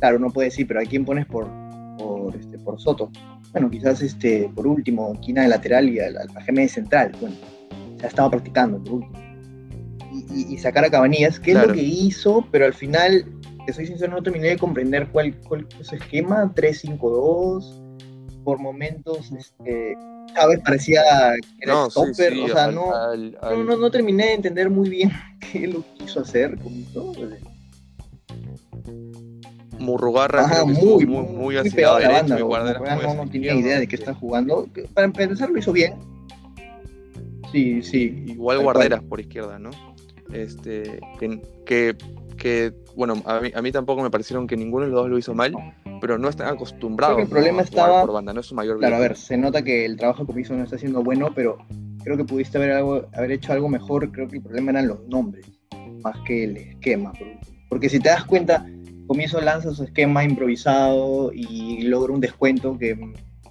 Claro, 0.00 0.18
no 0.18 0.30
puede 0.30 0.48
decir, 0.48 0.66
pero 0.66 0.80
¿a 0.80 0.84
quién 0.84 1.04
pones 1.04 1.26
por, 1.26 1.46
por, 1.98 2.34
este, 2.34 2.58
por 2.58 2.80
Soto? 2.80 3.10
Bueno, 3.52 3.70
quizás 3.70 4.00
este, 4.02 4.50
por 4.54 4.66
último, 4.66 5.18
Quina 5.20 5.42
de 5.42 5.48
lateral 5.48 5.88
y 5.88 6.00
al, 6.00 6.16
al 6.16 6.28
Pajeme 6.28 6.62
de 6.62 6.68
central. 6.68 7.12
Bueno, 7.20 7.36
ya 8.00 8.08
estaba 8.08 8.30
practicando 8.30 8.78
por 8.82 8.94
último. 8.94 9.18
Y, 10.12 10.40
y- 10.52 10.54
y 10.54 10.58
sacar 10.58 10.84
a 10.84 10.90
Cabanillas, 10.90 11.38
que 11.38 11.52
es 11.52 11.56
lo 11.66 11.72
que 11.72 11.82
hizo, 11.82 12.46
pero 12.50 12.64
al 12.66 12.74
final, 12.74 13.24
te 13.68 13.74
soy 13.74 13.86
sincero, 13.86 14.12
no 14.12 14.22
terminé 14.22 14.48
de 14.48 14.56
comprender 14.56 15.08
cuál, 15.08 15.34
cuál 15.46 15.66
fue 15.70 15.84
su 15.84 15.94
esquema, 15.94 16.50
3-5-2, 16.54 18.42
por 18.42 18.58
momentos, 18.58 19.30
este, 19.30 19.94
Chávez 20.32 20.60
parecía 20.64 21.02
que 21.58 21.64
era 21.64 21.74
No, 21.74 21.90
stopper, 21.90 22.32
sí, 22.32 22.40
o 22.44 22.48
sea, 22.48 22.64
al- 22.64 22.74
no, 22.74 22.94
al- 22.94 23.32
no, 23.32 23.38
al- 23.42 23.66
no, 23.66 23.76
no 23.76 23.90
terminé 23.90 24.28
de 24.28 24.32
entender 24.32 24.70
muy 24.70 24.88
bien 24.88 25.10
qué 25.52 25.66
lo 25.66 25.84
quiso 25.98 26.20
hacer 26.20 26.56
con 26.58 26.72
esto. 26.80 27.12
Murrugarra 29.78 30.40
Ajá, 30.46 30.64
muy, 30.64 30.74
muy, 30.74 31.06
muy, 31.06 31.22
muy 31.26 31.56
hacia 31.58 31.92
la 31.92 31.98
derecho 31.98 32.14
banda. 32.14 32.38
¿no? 32.38 32.46
Guardera 32.46 33.26
tenía 33.30 33.54
idea 33.54 33.78
de 33.80 33.86
qué 33.86 33.96
está 33.96 34.14
jugando. 34.14 34.66
Para 34.94 35.04
empezar 35.04 35.50
lo 35.50 35.58
hizo 35.58 35.72
bien. 35.74 35.92
Sí, 37.52 37.82
sí. 37.82 38.24
Igual 38.28 38.60
Guarderas 38.60 39.02
por 39.02 39.20
izquierda, 39.20 39.58
¿no? 39.58 39.70
Este, 40.32 41.00
que, 41.20 41.40
que, 41.66 41.96
que, 42.38 42.72
bueno, 42.96 43.14
a 43.26 43.40
mí, 43.40 43.50
a 43.54 43.60
mí 43.60 43.70
tampoco 43.70 44.02
me 44.02 44.10
parecieron 44.10 44.46
que 44.46 44.56
ninguno 44.56 44.86
de 44.86 44.90
los 44.92 45.00
dos 45.02 45.10
lo 45.10 45.18
hizo 45.18 45.34
mal, 45.34 45.52
pero 46.00 46.16
no 46.16 46.28
están 46.30 46.48
acostumbrados 46.48 47.16
Creo 47.16 47.26
que 47.26 47.28
el 47.28 47.30
problema 47.30 47.62
estaba- 47.62 48.00
por 48.00 48.12
banda, 48.12 48.32
no 48.32 48.40
es 48.40 48.46
su 48.46 48.54
mayor 48.54 48.78
Claro, 48.78 48.96
a 48.96 49.00
ver, 49.00 49.16
se 49.16 49.36
nota 49.36 49.62
que 49.62 49.84
el 49.84 49.96
trabajo 49.96 50.26
que 50.26 50.40
hizo 50.40 50.54
no 50.54 50.64
está 50.64 50.78
siendo 50.78 51.02
bueno, 51.02 51.28
pero 51.34 51.58
creo 52.02 52.16
que 52.16 52.24
pudiste 52.24 52.56
haber, 52.56 52.72
algo, 52.72 53.06
haber 53.12 53.32
hecho 53.32 53.52
algo 53.52 53.68
mejor. 53.68 54.10
Creo 54.10 54.28
que 54.28 54.36
el 54.36 54.42
problema 54.42 54.70
eran 54.70 54.88
los 54.88 55.06
nombres, 55.08 55.44
más 56.02 56.16
que 56.26 56.44
el 56.44 56.56
esquema. 56.56 57.12
Porque 57.68 57.88
si 57.90 57.98
te 58.00 58.08
das 58.08 58.24
cuenta, 58.24 58.64
Comienzo 59.06 59.40
lanza 59.40 59.72
su 59.72 59.84
esquema 59.84 60.22
improvisado 60.22 61.32
y 61.32 61.82
logra 61.82 62.12
un 62.12 62.20
descuento 62.20 62.78
que 62.78 62.94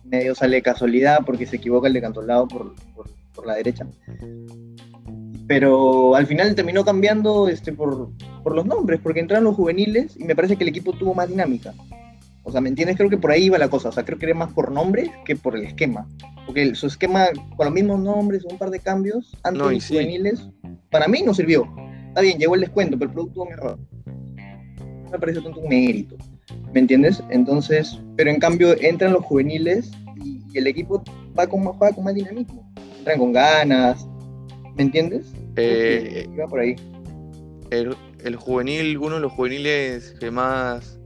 medio 0.04 0.36
sale 0.36 0.58
de 0.58 0.62
casualidad 0.62 1.20
porque 1.26 1.46
se 1.48 1.56
equivoca 1.58 1.88
el 1.88 1.94
de 1.94 2.02
Cantolao 2.02 2.48
por, 2.48 2.76
por, 2.96 3.10
por 3.34 3.46
la 3.48 3.56
derecha. 3.56 3.88
Pero 5.48 6.16
al 6.16 6.26
final 6.28 6.54
terminó 6.56 6.84
cambiando 6.84 7.48
este, 7.48 7.72
por, 7.72 8.10
por 8.44 8.54
los 8.56 8.66
nombres, 8.66 9.00
porque 9.02 9.22
entraron 9.22 9.46
los 9.46 9.56
juveniles 9.56 10.16
y 10.18 10.26
me 10.26 10.36
parece 10.36 10.58
que 10.58 10.64
el 10.64 10.70
equipo 10.70 10.92
tuvo 10.94 11.14
más 11.14 11.30
dinámica. 11.30 11.74
O 12.44 12.52
sea, 12.52 12.62
¿me 12.62 12.70
entiendes? 12.70 12.98
Creo 12.98 13.10
que 13.10 13.18
por 13.18 13.32
ahí 13.32 13.46
iba 13.46 13.58
la 13.58 13.70
cosa. 13.70 13.90
O 13.90 13.92
sea, 13.92 14.04
creo 14.06 14.18
que 14.18 14.26
era 14.26 14.36
más 14.36 14.54
por 14.54 14.72
nombres 14.72 15.10
que 15.26 15.36
por 15.36 15.56
el 15.56 15.64
esquema. 15.64 16.08
Porque 16.46 16.64
el- 16.64 16.76
su 16.76 16.88
esquema 16.88 17.28
con 17.56 17.66
los 17.66 17.74
mismos 17.74 18.00
nombres, 18.00 18.44
un 18.46 18.58
par 18.58 18.70
de 18.70 18.80
cambios, 18.80 19.36
antes 19.44 19.62
No, 19.62 19.72
y 19.72 19.76
los 19.76 19.84
sí. 19.84 19.94
juveniles, 19.96 20.48
para 20.90 21.08
mí 21.08 21.22
no 21.26 21.34
sirvió. 21.34 21.66
Está 22.10 22.22
bien, 22.22 22.40
llegó 22.40 22.56
el 22.56 22.62
descuento, 22.62 22.98
pero 22.98 23.10
el 23.10 23.14
producto 23.16 23.34
tuvo 23.36 23.46
mejor. 23.50 23.80
No 25.06 25.12
me 25.12 25.20
parece 25.20 25.42
tanto 25.42 25.60
un 25.60 25.70
mérito. 25.70 26.16
¿Me 26.74 26.80
entiendes? 26.82 27.22
Entonces, 27.30 28.00
pero 28.16 28.30
en 28.30 28.40
cambio 28.40 28.76
entran 28.82 29.14
los 29.14 29.24
juveniles 29.26 29.92
y, 30.24 30.42
y 30.54 30.58
el 30.58 30.68
equipo 30.68 31.04
va 31.38 31.48
con, 31.48 31.64
más- 31.64 31.76
juega 31.78 31.94
con 31.96 32.04
más 32.06 32.14
dinamismo. 32.16 32.70
Entran 33.00 33.20
con 33.20 33.32
ganas. 33.34 34.08
¿Me 34.76 34.84
entiendes? 34.84 35.34
Eh, 35.58 36.28
iba 36.34 36.48
por 36.48 36.60
ahí. 36.60 36.76
el, 37.72 37.96
el 38.24 38.36
juvenil, 38.36 38.98
uno 38.98 39.16
de 39.16 39.22
los 39.22 39.32
juveniles 39.34 40.16
que 40.20 40.32
más, 40.32 41.00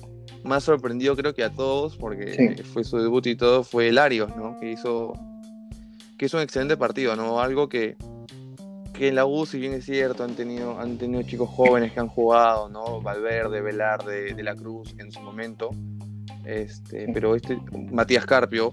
más 0.43 0.63
sorprendió 0.63 1.15
creo 1.15 1.33
que 1.33 1.43
a 1.43 1.51
todos, 1.51 1.97
porque 1.97 2.33
Sí. 2.55 2.63
fue 2.63 2.83
su 2.83 2.97
debut 2.97 3.25
y 3.27 3.35
todo, 3.35 3.63
fue 3.63 3.87
el 3.89 3.97
Arios, 3.97 4.35
¿no? 4.35 4.57
Que 4.59 4.71
hizo, 4.71 5.13
que 6.17 6.25
hizo 6.25 6.37
un 6.37 6.43
excelente 6.43 6.77
partido, 6.77 7.15
¿no? 7.15 7.39
Algo 7.41 7.67
que, 7.69 7.95
que 8.93 9.07
en 9.07 9.15
la 9.15 9.25
U, 9.25 9.45
si 9.45 9.59
bien 9.59 9.73
es 9.73 9.85
cierto, 9.85 10.23
han 10.23 10.35
tenido, 10.35 10.79
han 10.79 10.97
tenido 10.97 11.23
chicos 11.23 11.49
jóvenes 11.49 11.91
que 11.93 11.99
han 11.99 12.07
jugado, 12.09 12.69
¿no? 12.69 13.01
Valverde, 13.01 13.61
Velarde, 13.61 14.33
De 14.35 14.43
la 14.43 14.55
Cruz 14.55 14.93
en 14.99 15.11
su 15.11 15.19
momento. 15.21 15.69
Este, 16.45 17.07
pero 17.13 17.35
este, 17.35 17.57
Matías 17.91 18.25
Carpio, 18.25 18.71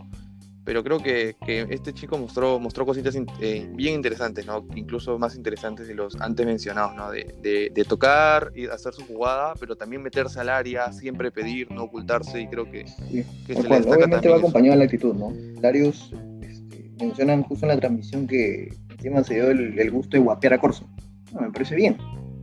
pero 0.69 0.85
creo 0.85 0.99
que, 0.99 1.35
que 1.47 1.67
este 1.71 1.95
chico 1.95 2.19
mostró, 2.19 2.59
mostró 2.61 2.85
cositas 2.85 3.15
in- 3.15 3.25
eh, 3.41 3.67
bien 3.75 3.95
interesantes, 3.95 4.45
¿no? 4.45 4.67
Incluso 4.77 5.19
más 5.19 5.35
interesantes 5.35 5.89
de 5.89 5.95
los 5.95 6.15
antes 6.21 6.45
mencionados, 6.45 6.95
¿no? 6.95 7.11
De, 7.11 7.35
de- 7.43 7.73
de 7.75 7.85
tocar 7.85 8.53
y 8.55 8.67
hacer 8.67 8.93
su 8.93 9.07
jugada, 9.07 9.55
pero 9.59 9.77
también 9.77 10.03
meterse 10.03 10.39
al 10.41 10.51
área, 10.51 10.93
siempre 10.93 11.31
pedir, 11.31 11.71
no 11.71 11.85
ocultarse, 11.85 12.39
y 12.43 12.49
creo 12.49 12.71
que, 12.71 12.87
Sí, 12.87 13.25
que 13.47 13.55
se 13.55 13.63
le 13.63 13.69
cual, 13.69 13.81
destaca 13.81 13.97
obviamente 13.97 14.29
va 14.29 14.37
acompañado 14.37 14.73
de 14.73 14.79
la 14.81 14.85
actitud, 14.85 15.15
¿no? 15.15 15.33
Darius 15.59 16.13
este, 16.43 16.91
mencionan 17.01 17.45
justo 17.45 17.65
en 17.65 17.69
la 17.71 17.79
transmisión 17.81 18.27
que 18.27 18.69
encima 18.91 19.25
se 19.25 19.37
dio 19.37 19.51
el, 19.51 19.79
el 19.79 19.91
gusto 19.91 20.19
de 20.19 20.23
guapear 20.23 20.53
a 20.53 20.59
Corso. 20.61 20.87
No, 21.33 21.41
me 21.41 21.51
parece 21.51 21.77
bien. 21.77 21.97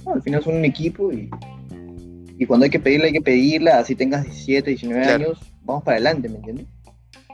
No, 0.04 0.14
al 0.14 0.24
final 0.24 0.42
son 0.44 0.56
un 0.56 0.66
equipo 0.66 1.14
y, 1.14 1.30
y 2.40 2.46
cuando 2.48 2.64
hay 2.64 2.72
que 2.72 2.80
pedirla, 2.80 3.06
hay 3.06 3.14
que 3.14 3.22
pedirla, 3.22 3.78
así 3.78 3.94
tengas 3.94 4.24
17, 4.24 4.72
19 4.72 5.04
Claro. 5.04 5.26
años, 5.26 5.40
vamos 5.64 5.84
para 5.84 5.98
adelante, 5.98 6.28
¿me 6.28 6.38
entiendes? 6.38 6.66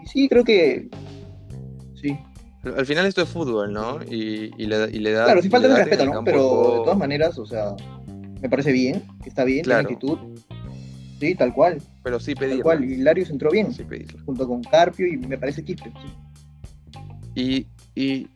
Sí, 0.05 0.27
creo 0.29 0.43
que 0.43 0.89
sí. 1.95 2.17
Al 2.63 2.79
al 2.79 2.85
final 2.85 3.05
esto 3.07 3.21
es 3.21 3.29
fútbol, 3.29 3.73
¿no? 3.73 3.99
Y, 4.03 4.51
y 4.57 4.65
le, 4.67 4.77
da- 4.77 4.89
y 4.89 4.99
le 4.99 5.11
da. 5.11 5.25
Claro, 5.25 5.41
sí 5.41 5.49
falta 5.49 5.67
el 5.67 5.75
respeto, 5.75 6.05
¿no? 6.05 6.23
Pero 6.23 6.73
de 6.73 6.79
todas 6.81 6.97
maneras, 6.97 7.37
o 7.39 7.45
sea, 7.45 7.75
me 8.41 8.49
parece 8.49 8.71
bien, 8.71 9.03
está 9.25 9.43
bien, 9.43 9.63
Claro. 9.63 9.87
tiene 9.87 9.93
actitud. 9.95 10.17
Sí, 11.19 11.35
tal 11.35 11.53
cual, 11.53 11.79
Pero 12.03 12.19
sí 12.19 12.33
tal 12.33 12.45
pedirla. 12.45 12.63
cual. 12.63 12.83
Y 12.83 13.01
Darius 13.03 13.29
entró 13.29 13.51
bien, 13.51 13.71
Sí 13.73 13.83
pedirla. 13.83 14.21
junto 14.25 14.47
con 14.47 14.63
Carpio 14.63 15.05
y 15.07 15.17
me 15.17 15.37
parece 15.37 15.63
Quispe. 15.63 15.91
sí. 17.35 17.67
Y, 17.95 18.01
y, 18.01 18.27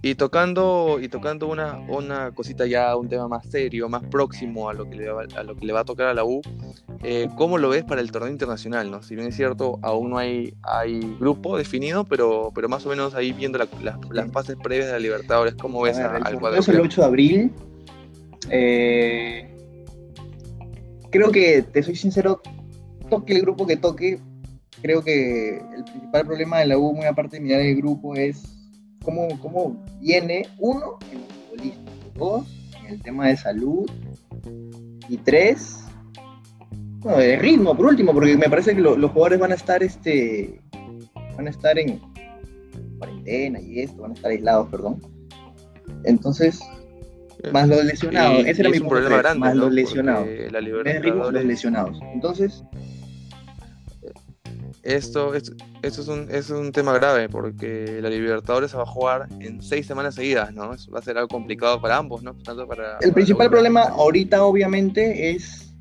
y 0.00 0.14
tocando, 0.14 0.98
y 1.02 1.08
tocando 1.08 1.48
una, 1.48 1.76
una 1.88 2.30
cosita 2.32 2.66
ya, 2.66 2.94
un 2.96 3.08
tema 3.08 3.26
más 3.26 3.44
serio, 3.46 3.88
más 3.88 4.04
próximo 4.04 4.68
a 4.68 4.72
lo 4.74 4.88
que 4.88 4.96
le 4.96 5.10
va, 5.10 5.24
a 5.36 5.42
lo 5.42 5.56
que 5.56 5.66
le 5.66 5.72
va 5.72 5.80
a 5.80 5.84
tocar 5.84 6.06
a 6.06 6.14
la 6.14 6.24
U, 6.24 6.40
eh, 7.02 7.28
¿cómo 7.36 7.58
lo 7.58 7.68
ves 7.68 7.82
para 7.84 8.00
el 8.00 8.12
torneo 8.12 8.30
internacional? 8.30 8.90
¿no? 8.90 9.02
Si 9.02 9.16
bien 9.16 9.26
es 9.28 9.34
cierto, 9.36 9.78
aún 9.82 10.10
no 10.10 10.18
hay, 10.18 10.54
hay 10.62 11.00
grupo 11.18 11.56
definido, 11.58 12.04
pero, 12.04 12.52
pero 12.54 12.68
más 12.68 12.86
o 12.86 12.90
menos 12.90 13.14
ahí 13.14 13.32
viendo 13.32 13.58
la- 13.58 13.68
la- 13.82 13.98
las 14.12 14.30
fases 14.30 14.56
previas 14.62 14.86
de 14.86 14.92
la 14.92 14.98
Libertadores, 15.00 15.54
¿cómo 15.56 15.82
ves 15.82 15.98
A 15.98 16.12
ver, 16.12 16.22
al 16.24 16.38
cuadro? 16.38 16.60
es 16.60 16.68
el 16.68 16.80
8 16.80 17.00
de 17.00 17.06
abril. 17.06 17.52
Eh, 18.50 19.52
creo 21.10 21.30
que, 21.32 21.62
te 21.62 21.82
soy 21.82 21.96
sincero, 21.96 22.40
toque 23.10 23.34
el 23.34 23.42
grupo 23.42 23.66
que 23.66 23.76
toque, 23.76 24.20
creo 24.80 25.02
que 25.02 25.58
el 25.58 25.84
principal 25.84 26.24
problema 26.24 26.60
de 26.60 26.66
la 26.66 26.78
U, 26.78 26.94
muy 26.94 27.06
aparte 27.06 27.36
de 27.36 27.42
mirar 27.42 27.60
el 27.60 27.76
grupo, 27.76 28.14
es 28.14 28.54
cómo, 29.08 29.26
cómo 29.40 29.84
viene, 30.00 30.46
uno, 30.58 30.98
en 31.10 31.20
los 31.20 31.32
futbolistas, 31.32 31.94
dos, 32.14 32.46
en 32.80 32.86
el 32.94 33.02
tema 33.02 33.28
de 33.28 33.36
salud, 33.38 33.90
y 35.08 35.16
tres, 35.16 35.78
bueno, 36.98 37.16
de 37.18 37.36
ritmo, 37.36 37.74
por 37.74 37.86
último, 37.86 38.12
porque 38.12 38.36
me 38.36 38.50
parece 38.50 38.74
que 38.74 38.82
lo- 38.82 38.98
los 38.98 39.10
jugadores 39.12 39.38
van 39.40 39.52
a 39.52 39.54
estar, 39.54 39.82
este, 39.82 40.60
van 41.36 41.46
a 41.46 41.50
estar 41.50 41.78
en 41.78 42.00
cuarentena 42.98 43.60
y 43.62 43.80
esto, 43.80 44.02
van 44.02 44.10
a 44.10 44.14
estar 44.14 44.30
aislados, 44.30 44.68
perdón. 44.68 45.00
Entonces, 46.04 46.60
más 47.50 47.66
los 47.66 47.82
lesionados, 47.84 48.44
Y- 48.44 48.48
ese 48.50 48.60
era 48.60 48.68
y 48.68 48.72
mi 48.72 48.76
es 48.76 48.82
un 48.82 48.88
problema 48.90 49.16
grande, 49.18 49.40
más 49.40 49.54
¿no? 49.54 49.62
los 49.64 49.72
lesionados. 49.72 50.28
La 50.52 50.60
ritmo, 50.60 51.30
los 51.30 51.44
lesionados. 51.44 51.98
Entonces, 52.12 52.62
Esto, 54.88 55.34
esto, 55.34 55.52
esto 55.82 56.00
es, 56.00 56.08
un, 56.08 56.28
es 56.30 56.48
un 56.48 56.72
tema 56.72 56.94
grave 56.94 57.28
porque 57.28 57.98
la 58.00 58.08
Libertadores 58.08 58.70
se 58.70 58.76
va 58.78 58.84
a 58.84 58.86
jugar 58.86 59.28
en 59.38 59.60
seis 59.60 59.86
semanas 59.86 60.14
seguidas, 60.14 60.54
¿no? 60.54 60.72
Eso 60.72 60.90
va 60.90 61.00
a 61.00 61.02
ser 61.02 61.18
algo 61.18 61.28
complicado 61.28 61.78
para 61.78 61.98
ambos, 61.98 62.22
¿no? 62.22 62.32
Tanto 62.36 62.66
para, 62.66 62.92
el 62.94 62.98
para 63.00 63.12
principal 63.12 63.50
problema 63.50 63.82
ahorita, 63.82 64.42
obviamente, 64.44 65.32
es 65.32 65.74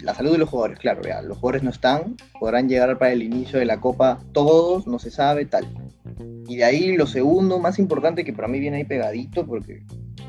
la 0.00 0.14
salud 0.14 0.32
de 0.32 0.38
los 0.38 0.48
jugadores, 0.48 0.78
claro, 0.78 1.02
ya, 1.02 1.20
los 1.20 1.36
jugadores 1.36 1.64
no 1.64 1.68
están, 1.68 2.16
podrán 2.40 2.66
llegar 2.66 2.96
para 2.96 3.12
el 3.12 3.22
inicio 3.22 3.58
de 3.58 3.66
la 3.66 3.78
Copa 3.78 4.20
todos, 4.32 4.86
no 4.86 4.98
se 4.98 5.10
sabe, 5.10 5.44
tal. 5.44 5.68
Y 6.48 6.56
de 6.56 6.64
ahí 6.64 6.96
lo 6.96 7.06
segundo, 7.06 7.58
más 7.58 7.78
importante, 7.78 8.24
que 8.24 8.32
para 8.32 8.48
mí 8.48 8.58
viene 8.58 8.78
ahí 8.78 8.84
pegadito, 8.84 9.44
porque, 9.46 9.82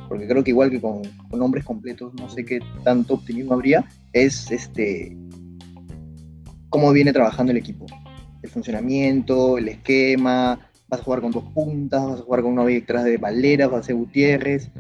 porque 0.10 0.27
creo 0.27 0.43
que 0.43 0.51
igual 0.51 0.69
que 0.69 0.81
con, 0.81 1.01
con 1.29 1.39
nombres 1.39 1.63
completos, 1.63 2.13
no 2.15 2.27
sé 2.27 2.43
qué 2.43 2.60
tanto 2.83 3.13
optimismo 3.13 3.53
habría, 3.53 3.86
es 4.12 4.51
este 4.51 5.15
cómo 6.69 6.91
viene 6.91 7.13
trabajando 7.13 7.51
el 7.51 7.58
equipo. 7.58 7.86
El 8.41 8.49
funcionamiento, 8.49 9.58
el 9.58 9.69
esquema, 9.69 10.60
vas 10.88 11.01
a 11.01 11.03
jugar 11.03 11.21
con 11.21 11.32
dos 11.32 11.43
puntas, 11.53 12.03
vas 12.03 12.19
a 12.19 12.23
jugar 12.23 12.41
con 12.41 12.53
una 12.53 12.65
detrás 12.65 13.03
de 13.03 13.17
Valera, 13.17 13.67
vas 13.67 13.77
a 13.77 13.80
hacer 13.80 13.95
Gutiérrez, 13.95 14.71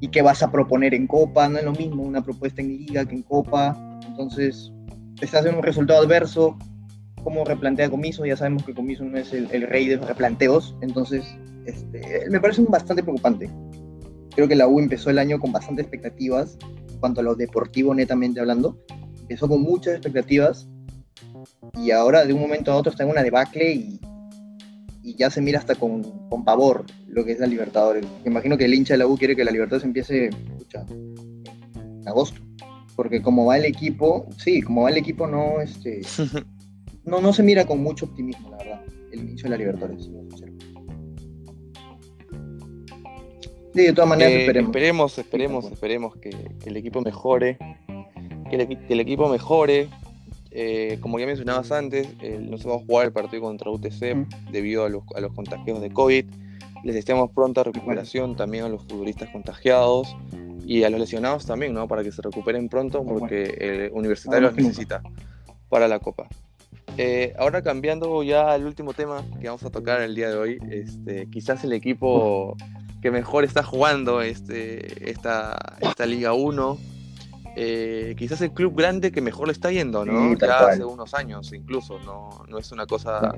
y 0.00 0.08
qué 0.08 0.22
vas 0.22 0.42
a 0.42 0.50
proponer 0.50 0.94
en 0.94 1.06
Copa, 1.06 1.48
no 1.48 1.58
es 1.58 1.64
lo 1.64 1.72
mismo 1.72 2.02
una 2.02 2.22
propuesta 2.22 2.62
en 2.62 2.68
Liga 2.68 3.04
que 3.04 3.16
en 3.16 3.22
Copa, 3.22 3.76
entonces 4.06 4.72
estás 5.20 5.44
en 5.46 5.56
un 5.56 5.62
resultado 5.62 6.00
adverso, 6.00 6.56
cómo 7.24 7.44
replantea 7.44 7.90
Comiso, 7.90 8.24
ya 8.24 8.36
sabemos 8.36 8.62
que 8.62 8.74
Comiso 8.74 9.04
no 9.04 9.18
es 9.18 9.32
el, 9.32 9.48
rey 9.62 9.88
de 9.88 9.96
los 9.96 10.06
replanteos, 10.06 10.76
entonces 10.82 11.24
este, 11.66 12.26
me 12.30 12.40
parece 12.40 12.62
bastante 12.62 13.02
preocupante. 13.02 13.50
Creo 14.34 14.46
que 14.46 14.54
la 14.54 14.68
U 14.68 14.78
empezó 14.78 15.10
el 15.10 15.18
año 15.18 15.40
con 15.40 15.50
bastantes 15.50 15.84
expectativas, 15.84 16.56
cuanto 17.00 17.20
a 17.20 17.24
lo 17.24 17.34
deportivo 17.34 17.92
netamente 17.94 18.38
hablando, 18.38 18.78
empezó 19.20 19.48
con 19.48 19.62
muchas 19.62 19.94
expectativas 19.94 20.68
y 21.74 21.90
ahora 21.90 22.24
de 22.24 22.32
un 22.32 22.40
momento 22.40 22.72
a 22.72 22.76
otro 22.76 22.90
está 22.90 23.04
en 23.04 23.10
una 23.10 23.22
debacle 23.22 23.72
y, 23.72 24.00
y 25.02 25.14
ya 25.16 25.30
se 25.30 25.40
mira 25.40 25.58
hasta 25.58 25.74
con, 25.74 26.02
con, 26.28 26.44
pavor 26.44 26.84
lo 27.08 27.24
que 27.24 27.32
es 27.32 27.38
la 27.38 27.46
Libertadores. 27.46 28.04
Me 28.24 28.30
imagino 28.30 28.56
que 28.56 28.66
el 28.66 28.74
hincha 28.74 28.94
de 28.94 28.98
la 28.98 29.06
U 29.06 29.16
quiere 29.16 29.34
que 29.34 29.44
la 29.44 29.50
Libertadores 29.50 29.84
empiece 29.84 30.26
en 30.26 32.08
agosto. 32.08 32.40
Porque 32.94 33.22
como 33.22 33.46
va 33.46 33.56
el 33.56 33.64
equipo, 33.64 34.28
sí, 34.36 34.60
como 34.60 34.82
va 34.82 34.90
el 34.90 34.96
equipo 34.96 35.26
no, 35.26 35.60
este, 35.60 36.00
no, 37.04 37.20
no 37.20 37.32
se 37.32 37.42
mira 37.42 37.64
con 37.64 37.82
mucho 37.82 38.06
optimismo, 38.06 38.50
la 38.50 38.56
verdad, 38.56 38.80
el 39.12 39.20
inicio 39.20 39.44
de 39.44 39.50
la 39.50 39.56
Libertadores. 39.56 40.10
Sí, 43.74 43.82
de 43.82 43.92
todas 43.92 44.08
maneras 44.08 44.32
eh, 44.32 44.40
esperemos. 44.40 44.68
Esperemos, 44.68 45.18
esperemos, 45.18 45.64
esperemos 45.72 46.16
que, 46.16 46.30
que 46.30 46.70
el 46.70 46.76
equipo 46.76 47.00
mejore. 47.00 47.58
Que 48.50 48.56
el, 48.56 48.66
que 48.66 48.92
el 48.94 49.00
equipo 49.00 49.28
mejore, 49.28 49.88
eh, 50.50 50.98
como 51.00 51.18
ya 51.18 51.26
mencionabas 51.26 51.72
antes, 51.72 52.08
no 52.40 52.58
se 52.58 52.68
va 52.68 52.76
a 52.76 52.78
jugar 52.78 53.06
el 53.06 53.12
partido 53.12 53.42
contra 53.42 53.70
UTC 53.70 54.26
debido 54.50 54.84
a 54.84 54.88
los, 54.88 55.04
contagios 55.34 55.80
de 55.80 55.90
COVID. 55.90 56.24
Les 56.84 56.94
deseamos 56.94 57.30
pronta 57.30 57.64
recuperación 57.64 58.36
también 58.36 58.64
a 58.64 58.68
los 58.68 58.82
futbolistas 58.84 59.28
contagiados 59.30 60.16
y 60.64 60.84
a 60.84 60.90
los 60.90 61.00
lesionados 61.00 61.44
también, 61.46 61.74
¿no? 61.74 61.88
Para 61.88 62.04
que 62.04 62.12
se 62.12 62.22
recuperen 62.22 62.68
pronto 62.68 63.04
porque 63.04 63.42
el 63.58 63.90
universitario 63.92 64.48
los 64.48 64.56
necesita 64.56 65.02
para 65.68 65.88
la 65.88 65.98
Copa. 65.98 66.28
Eh, 66.96 67.32
ahora 67.38 67.62
cambiando 67.62 68.22
ya 68.24 68.50
al 68.50 68.66
último 68.66 68.92
tema 68.92 69.22
que 69.40 69.46
vamos 69.46 69.62
a 69.62 69.70
tocar 69.70 70.00
el 70.00 70.14
día 70.14 70.30
de 70.30 70.36
hoy, 70.36 70.58
este, 70.70 71.28
quizás 71.30 71.62
el 71.62 71.72
equipo 71.72 72.56
que 73.00 73.12
mejor 73.12 73.44
está 73.44 73.62
jugando 73.62 74.20
este, 74.20 75.08
esta, 75.08 75.56
esta 75.80 76.06
Liga 76.06 76.32
1 76.32 76.78
eh, 77.60 78.14
quizás 78.16 78.40
el 78.40 78.52
club 78.52 78.76
grande 78.76 79.10
que 79.10 79.20
mejor 79.20 79.48
le 79.48 79.52
está 79.52 79.72
yendo, 79.72 80.04
¿no? 80.04 80.32
ya 80.38 80.60
hace 80.60 80.84
unos 80.84 81.12
años 81.12 81.52
incluso, 81.52 81.98
no, 82.06 82.44
no 82.46 82.56
es 82.56 82.70
una 82.70 82.86
cosa, 82.86 83.34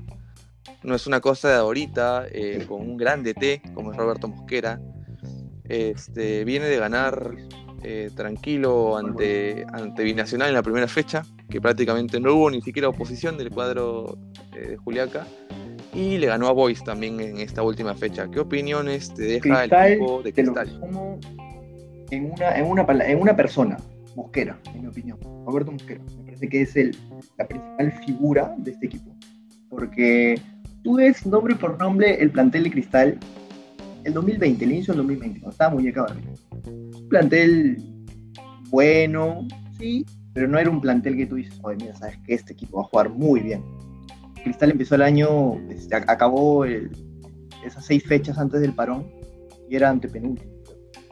no 0.82 0.94
es 0.94 1.06
una 1.06 1.20
cosa 1.20 1.48
de 1.48 1.54
ahorita, 1.54 2.26
eh, 2.30 2.66
con 2.68 2.82
un 2.82 2.98
grande 2.98 3.32
T 3.32 3.62
como 3.72 3.92
es 3.92 3.96
Roberto 3.96 4.28
Mosquera. 4.28 4.78
Este, 5.64 6.44
viene 6.44 6.66
de 6.66 6.76
ganar 6.76 7.34
eh, 7.82 8.10
tranquilo 8.14 8.98
ante, 8.98 9.64
ante 9.72 10.02
Binacional 10.02 10.48
en 10.48 10.54
la 10.54 10.62
primera 10.62 10.86
fecha, 10.86 11.22
que 11.48 11.58
prácticamente 11.58 12.20
no 12.20 12.34
hubo 12.34 12.50
ni 12.50 12.60
siquiera 12.60 12.90
oposición 12.90 13.38
del 13.38 13.50
cuadro 13.50 14.18
de 14.52 14.76
Juliaca. 14.76 15.26
Y 15.94 16.18
le 16.18 16.26
ganó 16.26 16.48
a 16.48 16.52
Boys 16.52 16.84
también 16.84 17.20
en 17.20 17.38
esta 17.38 17.62
última 17.62 17.94
fecha. 17.94 18.28
¿Qué 18.30 18.40
opiniones 18.40 19.14
te 19.14 19.22
deja 19.22 19.64
el 19.64 19.72
equipo 19.72 20.22
de 20.22 20.32
Cristal? 20.34 20.78
en 22.10 22.30
una, 22.32 22.56
en, 22.56 22.66
una, 22.66 22.82
en 23.06 23.20
una 23.20 23.36
persona, 23.36 23.76
Mosquera, 24.16 24.58
en 24.74 24.82
mi 24.82 24.86
opinión. 24.88 25.18
Roberto 25.46 25.72
Mosquera. 25.72 26.00
Me 26.18 26.24
parece 26.24 26.48
que 26.48 26.62
es 26.62 26.76
el, 26.76 26.96
la 27.38 27.46
principal 27.46 27.92
figura 28.06 28.54
de 28.58 28.72
este 28.72 28.86
equipo. 28.86 29.14
Porque 29.68 30.40
tú 30.82 30.96
ves 30.96 31.24
nombre 31.26 31.54
por 31.54 31.78
nombre 31.78 32.20
el 32.20 32.30
plantel 32.30 32.64
de 32.64 32.70
Cristal 32.70 33.18
el 34.04 34.14
2020, 34.14 34.64
el 34.64 34.72
inicio 34.72 34.94
del 34.94 34.98
2020, 34.98 35.40
cuando 35.40 35.52
estaba 35.52 35.74
muy 35.74 35.88
acabado. 35.88 36.16
Un 36.66 37.08
plantel 37.08 37.76
bueno, 38.70 39.46
sí, 39.78 40.06
pero 40.32 40.48
no 40.48 40.58
era 40.58 40.70
un 40.70 40.80
plantel 40.80 41.16
que 41.16 41.26
tú 41.26 41.36
dices, 41.36 41.58
oye, 41.62 41.76
mira, 41.80 41.94
sabes 41.96 42.16
que 42.18 42.34
este 42.34 42.52
equipo 42.52 42.78
va 42.78 42.84
a 42.84 42.86
jugar 42.86 43.10
muy 43.10 43.40
bien. 43.40 43.62
Cristal 44.42 44.70
empezó 44.70 44.94
el 44.94 45.02
año, 45.02 45.54
este, 45.68 45.94
acabó 45.94 46.64
esas 46.64 47.84
seis 47.84 48.04
fechas 48.06 48.38
antes 48.38 48.60
del 48.60 48.72
parón 48.72 49.06
y 49.68 49.76
era 49.76 49.90
antepenúltimo. 49.90 50.50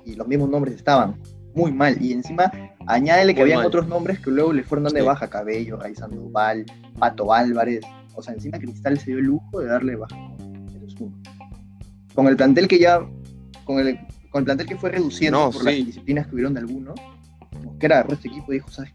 Y 0.07 0.15
los 0.15 0.27
mismos 0.27 0.49
nombres 0.49 0.77
estaban 0.77 1.21
muy 1.55 1.73
mal. 1.73 2.01
Y 2.01 2.13
encima, 2.13 2.51
añádele 2.89 3.35
que 3.35 3.43
habían 3.43 3.65
otros 3.65 3.87
nombres 3.87 4.19
que 4.19 4.31
luego 4.31 4.53
le 4.53 4.65
fueron 4.65 4.85
dando 4.85 4.99
de 4.99 5.05
baja. 5.05 5.29
Cabello, 5.29 5.77
Ray 5.77 5.95
Sandoval, 5.95 6.65
Pato 6.99 7.33
Álvarez. 7.33 7.83
O 8.15 8.23
sea, 8.23 8.35
encima 8.35 8.59
Cristal 8.59 8.99
se 8.99 9.11
dio 9.13 9.19
el 9.19 9.27
lujo 9.27 9.61
de 9.61 9.67
darle 9.67 9.97
baja. 9.97 10.17
Con 12.15 12.27
el 12.27 12.37
plantel 12.37 12.67
que 12.67 12.79
ya. 12.79 13.01
Con 13.65 13.79
el, 13.79 13.99
con 14.31 14.41
el 14.41 14.45
plantel 14.45 14.67
que 14.67 14.77
fue 14.77 14.91
reduciendo 14.91 15.51
por 15.51 15.65
las 15.65 15.75
disciplinas 15.75 16.27
que 16.27 16.35
hubieron 16.35 16.55
de 16.55 16.61
algunos, 16.61 16.99
Mosquera 17.63 17.97
agarró 17.97 18.15
este 18.15 18.29
equipo 18.29 18.53
y 18.53 18.57
dijo, 18.57 18.71
¿sabes? 18.71 18.93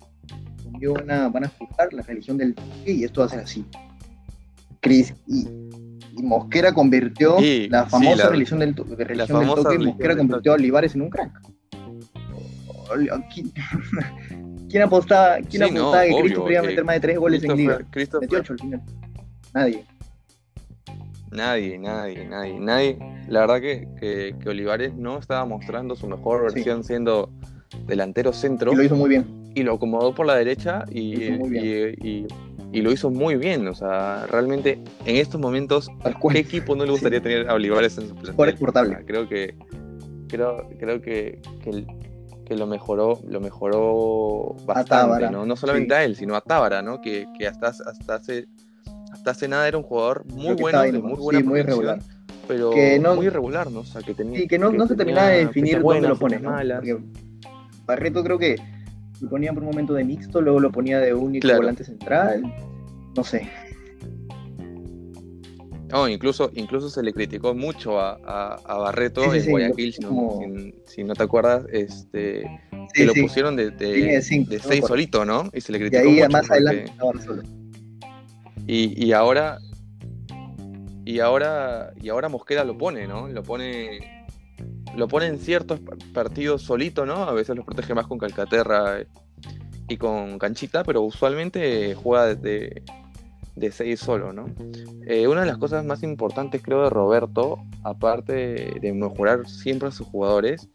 Conmigo 0.64 0.96
van 0.96 1.12
a, 1.12 1.30
van 1.30 1.46
a 1.46 1.48
juzgar 1.48 1.94
la 1.94 2.02
religión 2.02 2.38
del 2.38 2.56
toque 2.56 2.92
y 2.92 3.04
esto 3.04 3.22
va 3.22 3.28
a 3.28 3.30
ser 3.30 3.40
así. 3.42 3.66
Cris, 4.82 5.14
y, 5.28 5.48
Mosquera 6.22 6.74
convirtió 6.74 7.38
la 7.70 7.86
famosa 7.86 8.30
religión 8.30 8.60
del, 8.60 8.74
de 8.74 9.04
religión 9.04 9.40
del 9.40 9.56
toque, 9.56 9.78
Mosquera 9.80 10.18
convirtió 10.18 10.52
a 10.52 10.56
Olivares 10.56 10.96
en 10.96 11.02
un 11.02 11.10
crack. 11.10 11.53
¿Quién, 14.70 14.84
apostaba, 14.84 15.38
quién 15.50 15.64
apostaba 15.64 16.04
que 16.04 16.16
Cristo 16.22 16.42
podía 16.42 16.62
meter 16.62 16.84
más 16.84 16.96
de 16.96 17.02
tres 17.02 17.18
goles 17.20 17.44
en 17.44 17.58
Liga? 17.58 17.80
Metió 17.96 18.40
ocho 18.40 18.54
al 18.54 18.60
final. 18.60 18.82
Nadie. 19.54 19.86
Nadie, 21.32 21.78
nadie, 21.80 22.26
nadie, 22.26 22.60
nadie. 22.60 22.98
La 23.28 23.42
verdad 23.42 23.62
que, 23.62 23.88
que, 24.00 24.50
Olivares 24.50 24.94
no 24.94 25.18
estaba 25.18 25.46
mostrando 25.46 25.96
su 25.96 26.08
mejor 26.08 26.44
versión 26.44 26.84
siendo 26.84 27.30
delantero 27.88 28.34
centro. 28.34 28.72
Y 28.74 28.76
lo 28.76 28.84
hizo 28.84 28.96
muy 28.96 29.10
bien. 29.10 29.26
Y 29.56 29.64
lo 29.64 29.76
acomodó 29.76 30.14
por 30.14 30.26
la 30.26 30.36
derecha 30.36 30.86
y, 30.92 31.24
y, 31.24 32.28
y, 32.72 32.82
lo 32.82 32.92
hizo 32.92 33.10
muy 33.10 33.36
bien. 33.36 33.68
O 33.68 33.76
sea, 33.76 34.28
realmente 34.28 34.80
en 35.06 35.16
estos 35.16 35.40
momentos, 35.40 35.90
¿a 36.04 36.14
qué 36.14 36.40
equipo 36.40 36.76
no 36.76 36.86
le 36.86 36.92
gustaría 36.92 37.22
tener 37.22 37.50
a 37.50 37.54
Olivares 37.56 37.98
en 37.98 38.10
su 38.10 38.16
plantel? 38.16 39.06
creo 39.06 39.28
que 39.28 39.56
creo, 40.34 40.68
creo 40.80 41.02
que, 41.02 41.40
que 41.64 41.86
que 42.54 42.60
lo 42.60 42.68
mejoró, 42.68 43.20
lo 43.28 43.42
mejoró 43.42 44.56
bastante, 44.66 45.30
¿no? 45.30 45.46
No 45.46 45.56
solamente 45.56 45.94
a 45.96 46.04
él, 46.04 46.16
sino 46.16 46.36
a 46.36 46.42
Tábara, 46.42 46.82
¿no? 46.82 47.02
Que, 47.02 47.28
que 47.38 47.48
hasta, 47.48 47.68
hasta, 47.68 48.16
hace, 48.16 48.48
hasta 49.12 49.32
hace 49.32 49.48
nada 49.48 49.68
era 49.68 49.78
un 49.78 49.84
jugador 49.84 50.26
muy 50.26 50.56
bueno, 50.56 50.82
de 50.82 50.94
muy 50.94 51.16
buena 51.16 51.40
sí, 51.40 51.46
muy 51.46 51.62
regular. 51.62 52.00
pero 52.48 52.72
muy 53.16 53.26
irregular, 53.26 53.72
¿no? 53.72 53.80
O 53.82 53.86
sea, 53.86 54.02
que 54.02 54.14
tenía, 54.14 54.42
y 54.42 54.48
que 54.48 54.60
no, 54.60 54.72
no 54.72 54.88
se 54.88 54.96
terminaba 54.96 55.30
de 55.30 55.46
definir 55.46 55.82
dónde 55.82 56.08
lo 56.08 56.18
pone, 56.18 56.40
¿no? 56.40 56.52
Porque 56.52 56.98
Barreto 57.86 58.24
creo 58.24 58.38
que 58.38 58.56
lo 59.20 59.30
ponía 59.30 59.52
por 59.54 59.64
un 59.64 59.70
momento 59.70 59.94
de 59.94 60.04
mixto, 60.04 60.42
luego 60.42 60.60
lo 60.60 60.72
ponía 60.72 61.00
de 61.00 61.14
único 61.14 61.48
volante 61.56 61.84
central, 61.84 62.44
no 63.16 63.24
sé. 63.24 63.50
No, 65.94 66.08
incluso, 66.08 66.50
incluso 66.56 66.90
se 66.90 67.04
le 67.04 67.14
criticó 67.14 67.54
mucho 67.54 68.00
a, 68.00 68.16
a, 68.66 68.78
Barreto 68.80 69.32
en 69.32 69.48
Guayaquil, 69.48 69.94
si, 70.88 71.04
no, 71.04 71.14
te 71.14 71.22
acuerdas, 71.22 71.68
este, 71.72 72.60
que 72.96 73.06
lo 73.06 73.14
pusieron 73.14 73.56
de, 73.56 73.70
de, 73.70 74.20
seis 74.24 74.86
solito, 74.88 75.24
¿no? 75.24 75.52
Y 75.54 75.62
se 75.62 75.72
le 75.72 75.78
criticó 75.78 76.10
y 76.10 76.20
ahí, 76.20 76.30
más 76.30 76.50
adelante 76.50 76.92
solo. 77.24 77.44
Y, 78.66 79.06
y, 79.06 79.12
ahora 79.12 79.60
y 81.06 81.20
ahora 81.20 81.94
y 82.02 82.10
ahora 82.10 82.28
Mosquera 82.28 82.64
lo 82.64 82.76
pone, 82.76 83.06
¿no? 83.06 83.28
Lo 83.28 83.44
pone 83.44 84.26
lo 84.96 85.08
pone 85.08 85.28
en 85.28 85.38
ciertos 85.38 85.80
partidos 86.12 86.64
solito, 86.64 87.06
¿no? 87.06 87.18
A 87.18 87.34
veces 87.34 87.56
lo 87.56 87.64
protege 87.64 87.94
más 87.94 88.08
con 88.08 88.18
Calcaterra 88.18 88.98
y 89.88 89.98
con 89.98 90.40
Canchita, 90.40 90.84
pero 90.84 91.04
usualmente 91.04 91.94
juega 91.94 92.34
desde 92.34 92.82
de 93.56 93.72
seguir 93.72 93.98
solo, 93.98 94.34
¿no? 94.34 94.46
Eh, 95.06 95.28
una 95.28 95.42
de 95.42 95.48
las 95.48 95.58
cosas 95.58 95.86
más 95.86 96.04
importantes, 96.04 96.62
creo, 96.62 96.84
de 96.84 96.90
Roberto, 96.90 97.60
aparte 97.84 98.80
de 98.80 98.94
mejorar 98.94 99.48
siempre 99.48 99.90
a 99.90 99.92
sus 99.92 100.08
jugadores, 100.08 100.70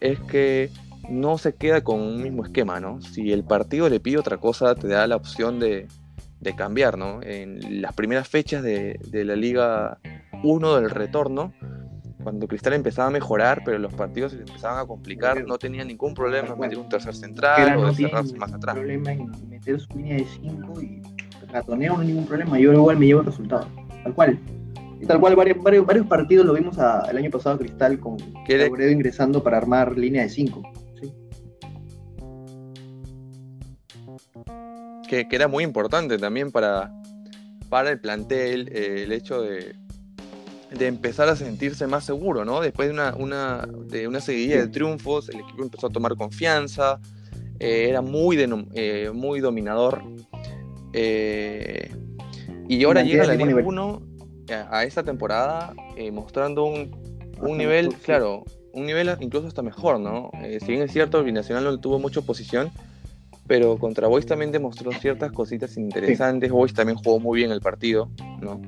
es 0.00 0.20
que 0.20 0.70
no 1.08 1.38
se 1.38 1.54
queda 1.54 1.82
con 1.82 2.00
un 2.00 2.22
mismo 2.22 2.44
esquema, 2.44 2.80
¿no? 2.80 3.00
Si 3.00 3.32
el 3.32 3.44
partido 3.44 3.88
le 3.88 4.00
pide 4.00 4.18
otra 4.18 4.36
cosa, 4.36 4.74
te 4.74 4.88
da 4.88 5.06
la 5.06 5.16
opción 5.16 5.58
de, 5.58 5.88
cambiar, 6.56 6.96
¿no? 6.96 7.20
En 7.22 7.82
las 7.82 7.94
primeras 7.94 8.28
fechas 8.28 8.62
de, 8.62 8.98
la 9.12 9.36
Liga 9.36 9.98
1 10.42 10.76
del 10.76 10.90
retorno, 10.90 11.52
cuando 12.22 12.46
Cristal 12.46 12.74
empezaba 12.74 13.08
a 13.08 13.10
mejorar, 13.10 13.62
pero 13.64 13.78
los 13.78 13.94
partidos 13.94 14.32
se 14.32 14.38
empezaban 14.38 14.78
a 14.78 14.86
complicar, 14.86 15.44
no 15.46 15.56
tenía 15.56 15.84
ningún 15.84 16.14
problema 16.14 16.48
en 16.48 16.58
meter 16.58 16.78
un 16.78 16.88
tercer 16.88 17.14
central 17.14 17.78
o 17.78 17.86
de 17.86 17.94
cerrarse 17.94 18.36
más 18.36 18.52
atrás. 18.52 18.74
problema 18.74 19.12
en 19.12 19.48
meter 19.48 19.80
su 19.80 19.94
línea 19.94 20.16
de 20.16 20.26
5 20.26 20.80
y 20.82 21.02
ratoneo 21.48 21.94
no 21.94 22.00
hay 22.00 22.08
ningún 22.08 22.26
problema. 22.26 22.58
Yo 22.58 22.72
igual 22.72 22.98
me 22.98 23.06
llevo 23.06 23.20
el 23.20 23.26
resultado. 23.26 23.66
Tal 24.02 24.14
cual. 24.14 24.38
Y 25.00 25.06
tal 25.06 25.20
cual, 25.20 25.36
varios, 25.36 25.62
varios, 25.62 25.86
varios 25.86 26.06
partidos 26.06 26.44
lo 26.44 26.54
vimos 26.54 26.78
a, 26.78 27.02
el 27.10 27.18
año 27.18 27.30
pasado 27.30 27.54
a 27.54 27.58
Cristal 27.58 28.00
con 28.00 28.16
Lauredo 28.48 28.90
ingresando 28.90 29.42
para 29.42 29.56
armar 29.56 29.96
línea 29.96 30.22
de 30.22 30.28
5. 30.28 30.72
¿sí? 31.00 31.12
Que, 35.08 35.28
que, 35.28 35.36
era 35.36 35.46
muy 35.46 35.62
importante 35.62 36.18
también 36.18 36.50
para, 36.50 36.92
para 37.68 37.90
el 37.90 38.00
plantel 38.00 38.68
eh, 38.72 39.04
el 39.04 39.12
hecho 39.12 39.40
de, 39.40 39.76
de, 40.76 40.86
empezar 40.88 41.28
a 41.28 41.36
sentirse 41.36 41.86
más 41.86 42.04
seguro, 42.04 42.44
¿no? 42.44 42.60
Después 42.60 42.88
de 42.88 42.94
una, 42.94 43.14
una, 43.14 43.68
de 43.86 44.08
una 44.08 44.20
seguidilla 44.20 44.56
de 44.56 44.66
triunfos, 44.66 45.28
el 45.28 45.40
equipo 45.40 45.62
empezó 45.62 45.86
a 45.86 45.90
tomar 45.90 46.16
confianza, 46.16 46.98
eh, 47.60 47.86
era 47.88 48.00
muy, 48.00 48.36
de, 48.36 48.66
eh, 48.74 49.10
muy 49.12 49.40
dominador. 49.40 50.02
Eh, 50.92 51.90
y 52.68 52.84
ahora 52.84 53.02
llega 53.02 53.24
la 53.24 53.34
Liga 53.34 53.62
1 53.64 54.02
a, 54.70 54.84
esta 54.84 55.02
temporada 55.02 55.74
eh, 55.96 56.10
mostrando 56.10 56.64
un, 56.64 56.90
un 57.40 57.58
nivel, 57.58 57.94
claro, 57.96 58.44
un 58.72 58.86
nivel 58.86 59.10
incluso 59.20 59.46
hasta 59.46 59.62
mejor, 59.62 60.00
¿no? 60.00 60.30
Eh, 60.42 60.58
si 60.60 60.72
bien 60.72 60.82
es 60.82 60.92
cierto, 60.92 61.18
el 61.18 61.24
Binacional 61.24 61.64
no 61.64 61.80
tuvo 61.80 61.98
mucha 61.98 62.20
oposición, 62.20 62.70
pero 63.46 63.78
contra 63.78 64.08
Boys 64.08 64.26
también 64.26 64.52
demostró 64.52 64.92
ciertas 64.92 65.32
cositas 65.32 65.76
interesantes. 65.76 66.48
Sí. 66.48 66.52
Boys 66.52 66.74
también 66.74 66.98
jugó 66.98 67.18
muy 67.18 67.38
bien 67.38 67.50
el 67.50 67.60
partido, 67.60 68.10
¿no? 68.40 68.60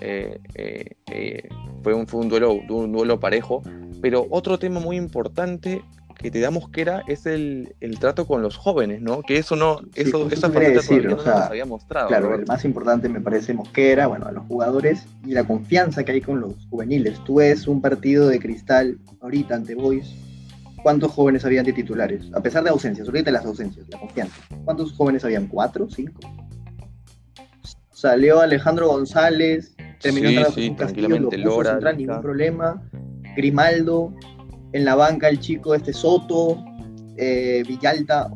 Eh, 0.00 0.40
eh, 0.54 1.48
fue, 1.82 1.94
un, 1.94 2.06
fue 2.06 2.20
un, 2.20 2.28
duelo, 2.28 2.52
un 2.52 2.92
duelo 2.92 3.20
parejo. 3.20 3.62
Pero 4.00 4.26
otro 4.30 4.58
tema 4.58 4.80
muy 4.80 4.96
importante 4.96 5.82
que 6.18 6.30
te 6.30 6.40
da 6.40 6.50
Mosquera 6.50 7.04
es 7.06 7.26
el, 7.26 7.74
el, 7.80 7.98
trato 7.98 8.26
con 8.26 8.42
los 8.42 8.56
jóvenes, 8.56 9.00
¿no? 9.00 9.22
Que 9.22 9.38
eso 9.38 9.54
no, 9.54 9.80
eso, 9.94 10.28
sí, 10.28 10.34
esa 10.34 10.48
decir, 10.48 11.06
o 11.06 11.16
no 11.16 11.22
sea, 11.22 11.34
nos 11.34 11.42
había 11.44 11.64
mostrado. 11.64 12.08
Claro, 12.08 12.34
el 12.34 12.44
más 12.44 12.64
importante 12.64 13.08
me 13.08 13.20
parece 13.20 13.54
Mosquera, 13.54 14.08
bueno, 14.08 14.26
a 14.26 14.32
los 14.32 14.44
jugadores 14.46 15.06
y 15.24 15.32
la 15.32 15.44
confianza 15.44 16.04
que 16.04 16.12
hay 16.12 16.20
con 16.20 16.40
los 16.40 16.66
juveniles. 16.68 17.22
Tú 17.24 17.36
ves 17.36 17.68
un 17.68 17.80
partido 17.80 18.26
de 18.28 18.40
cristal 18.40 18.98
ahorita 19.20 19.54
ante 19.54 19.76
Boys, 19.76 20.12
¿cuántos 20.82 21.12
jóvenes 21.12 21.44
habían 21.44 21.64
de 21.64 21.72
titulares? 21.72 22.24
A 22.34 22.42
pesar 22.42 22.64
de 22.64 22.70
ausencias, 22.70 23.06
ahorita 23.06 23.30
las 23.30 23.44
ausencias, 23.44 23.86
la 23.88 24.00
confianza. 24.00 24.34
¿Cuántos 24.64 24.92
jóvenes 24.92 25.24
habían? 25.24 25.46
¿Cuatro? 25.46 25.88
¿Cinco? 25.88 26.20
Salió 27.92 28.40
Alejandro 28.40 28.88
González, 28.88 29.74
terminó 30.00 30.28
Sí, 30.46 30.52
sí, 30.54 30.74
Castillo, 30.76 31.08
lo 31.08 31.30
puso 31.30 31.38
Lora, 31.38 31.70
central, 31.72 31.96
ningún 31.96 32.20
problema. 32.20 32.82
Grimaldo, 33.36 34.14
en 34.72 34.84
la 34.84 34.94
banca 34.94 35.28
el 35.28 35.38
chico 35.40 35.74
este 35.74 35.92
Soto, 35.92 36.62
eh, 37.16 37.62
Villalta, 37.66 38.30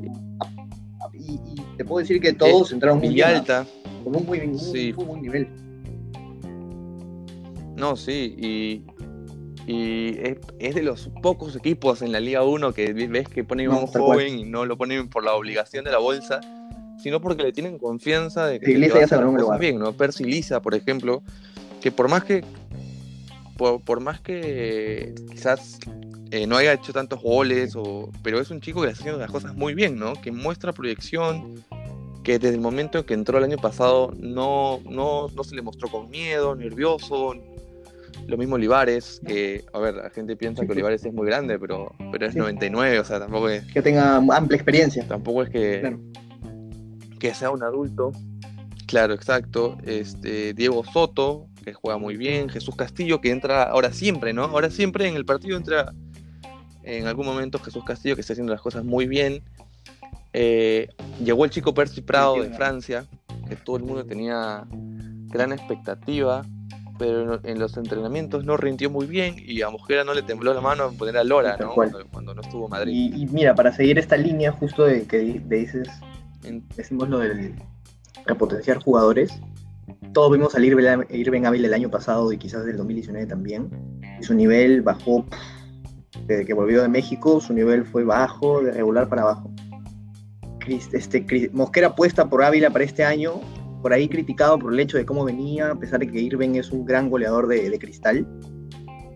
y, 1.15 1.33
y 1.35 1.55
te 1.77 1.85
puedo 1.85 2.01
decir 2.01 2.21
que 2.21 2.33
todos 2.33 2.73
entraron 2.73 2.99
muy 2.99 3.09
bien, 3.11 3.27
¿ah? 3.27 3.31
Villalta, 3.31 3.67
con 4.05 4.17
un 4.17 4.27
muy, 4.27 4.41
muy, 4.47 4.59
Sí. 4.59 4.93
muy 4.97 5.05
buen 5.05 5.23
nivel. 5.23 5.49
no, 7.77 7.97
sí, 7.97 8.35
y, 8.39 8.85
y 9.71 10.19
es, 10.19 10.37
es 10.59 10.75
de 10.75 10.83
los 10.83 11.09
pocos 11.23 11.57
equipos 11.57 12.03
en 12.03 12.13
la 12.13 12.21
Liga 12.21 12.43
1 12.45 12.73
que 12.73 12.93
ves 12.93 13.29
que 13.29 13.45
ponen 13.45 13.71
a 13.71 13.75
No, 13.75 13.81
un 13.81 13.91
tal 13.91 14.03
cual. 14.03 14.19
joven 14.19 14.39
y 14.39 14.45
no 14.45 14.65
lo 14.67 14.77
ponen 14.77 15.09
por 15.09 15.25
la 15.25 15.35
obligación 15.35 15.85
de 15.85 15.91
la 15.93 15.99
bolsa, 15.99 16.41
sino 17.03 17.21
porque 17.21 17.43
le 17.43 17.53
tienen 17.53 17.79
confianza 17.79 18.47
de 18.47 18.61
que 18.61 18.67
Sí, 18.67 18.73
te 18.75 18.79
Lisa 18.79 18.95
va 18.95 18.99
a 18.99 19.03
ya 19.03 19.09
se 19.09 19.15
hacer 19.17 19.27
un 19.27 19.37
cosas 19.37 19.59
bien, 19.59 19.79
¿no? 19.79 19.93
Percy 19.93 20.25
Lisa, 20.25 20.61
por 20.63 20.75
ejemplo, 20.75 21.23
que 21.81 21.91
por 21.91 22.09
más 22.09 22.23
que 22.25 22.45
por, 23.63 23.81
por 23.83 24.01
más 24.01 24.21
que 24.21 25.15
quizás 25.31 25.79
eh, 26.33 26.47
no 26.49 26.57
haya 26.57 26.73
hecho 26.73 26.93
tantos 26.93 27.23
goles, 27.23 27.75
o, 27.77 28.11
pero 28.25 28.41
es 28.41 28.51
un 28.51 28.61
chico 28.61 28.83
que 28.83 28.89
está 28.89 29.01
haciendo 29.03 29.21
las 29.21 29.31
cosas 29.31 29.55
muy 29.55 29.75
bien, 29.75 29.97
¿no? 29.99 30.15
Que 30.15 30.33
muestra 30.33 30.73
proyección, 30.73 31.63
que 32.25 32.41
desde 32.41 32.57
el 32.57 32.61
momento 32.61 32.99
en 32.99 33.05
que 33.05 33.15
entró 33.15 33.39
el 33.39 33.45
año 33.45 33.59
pasado 33.59 34.13
no, 34.19 34.81
no, 34.91 35.29
no 35.29 35.45
se 35.45 35.55
le 35.55 35.63
mostró 35.63 35.89
con 35.89 36.11
miedo, 36.11 36.57
nervioso. 36.57 37.35
Lo 38.27 38.37
mismo 38.37 38.55
Olivares, 38.57 39.21
que, 39.27 39.65
a 39.73 39.79
ver, 39.79 39.95
la 39.95 40.11
gente 40.11 40.35
piensa 40.37 40.65
que. 40.67 40.73
Olivares 40.73 41.05
es 41.05 41.13
muy 41.13 41.27
grande, 41.27 41.59
pero, 41.59 41.93
pero 42.11 42.27
es 42.27 42.33
Sí. 42.33 42.39
99, 42.39 42.99
o 43.01 43.05
sea, 43.05 43.19
tampoco 43.21 43.49
es, 43.49 43.65
Que 43.73 43.81
tenga 43.83 44.17
amplia 44.17 44.57
experiencia. 44.57 45.07
tampoco 45.07 45.43
es 45.45 45.51
que, 45.51 45.81
Claro. 45.81 46.01
que 47.21 47.35
sea 47.35 47.51
un 47.51 47.63
adulto. 47.63 48.11
Claro, 48.87 49.15
exacto. 49.15 49.79
Este, 49.85 50.53
Diego 50.55 50.85
Soto, 50.85 51.47
que 51.63 51.73
juega 51.73 51.99
muy 51.99 52.17
bien. 52.17 52.49
Jesús 52.49 52.77
Castillo, 52.77 53.21
que 53.21 53.31
entra 53.31 53.65
ahora 53.65 53.93
siempre, 53.93 54.33
¿no? 54.33 54.45
Ahora 54.45 54.71
siempre 54.71 55.09
en 55.09 55.17
el 55.17 55.25
partido 55.25 55.57
entra 55.57 55.93
en 56.83 57.07
algún 57.07 57.27
momento 57.27 57.59
Jesús 57.59 57.85
Castillo, 57.85 58.15
que 58.15 58.21
está 58.21 58.33
haciendo 58.33 58.53
las 58.53 58.63
cosas 58.63 58.85
muy 58.85 59.07
bien. 59.07 59.43
Eh, 60.33 60.89
llegó 61.23 61.45
el 61.45 61.51
chico 61.51 61.75
Percy 61.75 62.01
Prado 62.01 62.43
de. 62.43 62.51
Francia, 62.51 63.07
que 63.49 63.57
todo 63.57 63.77
el 63.77 63.85
mundo 63.85 64.05
tenía 64.05 64.67
gran 65.29 65.53
expectativa, 65.53 66.45
pero 66.99 67.41
en 67.45 67.59
los 67.59 67.77
entrenamientos 67.77 68.45
no 68.45 68.57
rindió 68.57 68.91
muy 68.91 69.07
bien 69.07 69.37
y 69.39 69.63
a 69.63 69.71
Mosquera 69.71 70.05
no 70.05 70.15
le 70.15 70.23
tembló 70.23 70.55
la 70.55 70.61
mano 70.61 70.89
en 70.89 70.97
poner 70.97 71.17
a 71.17 71.25
Lora, 71.25 71.57
¿no? 71.59 71.75
Cuando, 71.75 72.07
cuando 72.09 72.35
no 72.35 72.43
estuvo 72.43 72.69
Madrid. 72.69 72.93
Y, 72.93 73.23
y 73.23 73.27
mira, 73.27 73.55
para 73.55 73.73
seguir 73.73 73.99
esta 73.99 74.17
línea 74.17 74.53
justo 74.53 74.85
de 74.85 75.07
que 75.07 75.19
de 75.19 75.57
dices, 75.57 75.89
decimos 76.77 77.09
lo 77.09 77.19
del 77.19 77.55
repotenciar 78.27 78.79
jugadores, 78.79 79.33
todos 80.13 80.33
vimos 80.33 80.55
al 80.55 80.65
Irben, 80.65 81.07
Irben 81.11 81.47
Ávila 81.47 81.69
el 81.69 81.75
año 81.75 81.91
pasado 81.91 82.33
y 82.33 82.39
quizás 82.39 82.65
del 82.65 82.77
2019 82.77 83.27
también, 83.27 83.71
su 84.21 84.35
nivel 84.35 84.83
bajó 84.83 85.25
desde 86.27 86.45
que 86.45 86.55
volvió 86.55 86.83
de 86.83 86.89
México, 86.89 87.41
su 87.41 87.53
nivel 87.53 87.85
fue 87.85 88.05
bajo, 88.05 88.63
de 88.63 88.73
regular 88.73 89.09
para 89.09 89.23
abajo. 89.23 89.51
Este, 90.67 91.51
Mosquera 91.53 91.89
apuesta 91.89 92.29
por 92.29 92.43
Ávila 92.43 92.71
para 92.71 92.85
este 92.85 93.05
año, 93.05 93.41
por 93.83 93.93
ahí 93.93 94.09
criticado 94.09 94.59
por 94.59 94.73
el 94.73 94.81
hecho 94.81 94.97
de 94.97 95.05
cómo 95.05 95.25
venía, 95.25 95.71
a 95.71 95.75
pesar 95.75 96.01
de 96.01 96.09
que 96.09 96.21
Irben 96.21 96.55
es 96.55 96.71
un 96.71 96.85
gran 96.85 97.11
goleador 97.11 97.49
de, 97.49 97.69
de 97.69 97.79
cristal. 97.79 98.27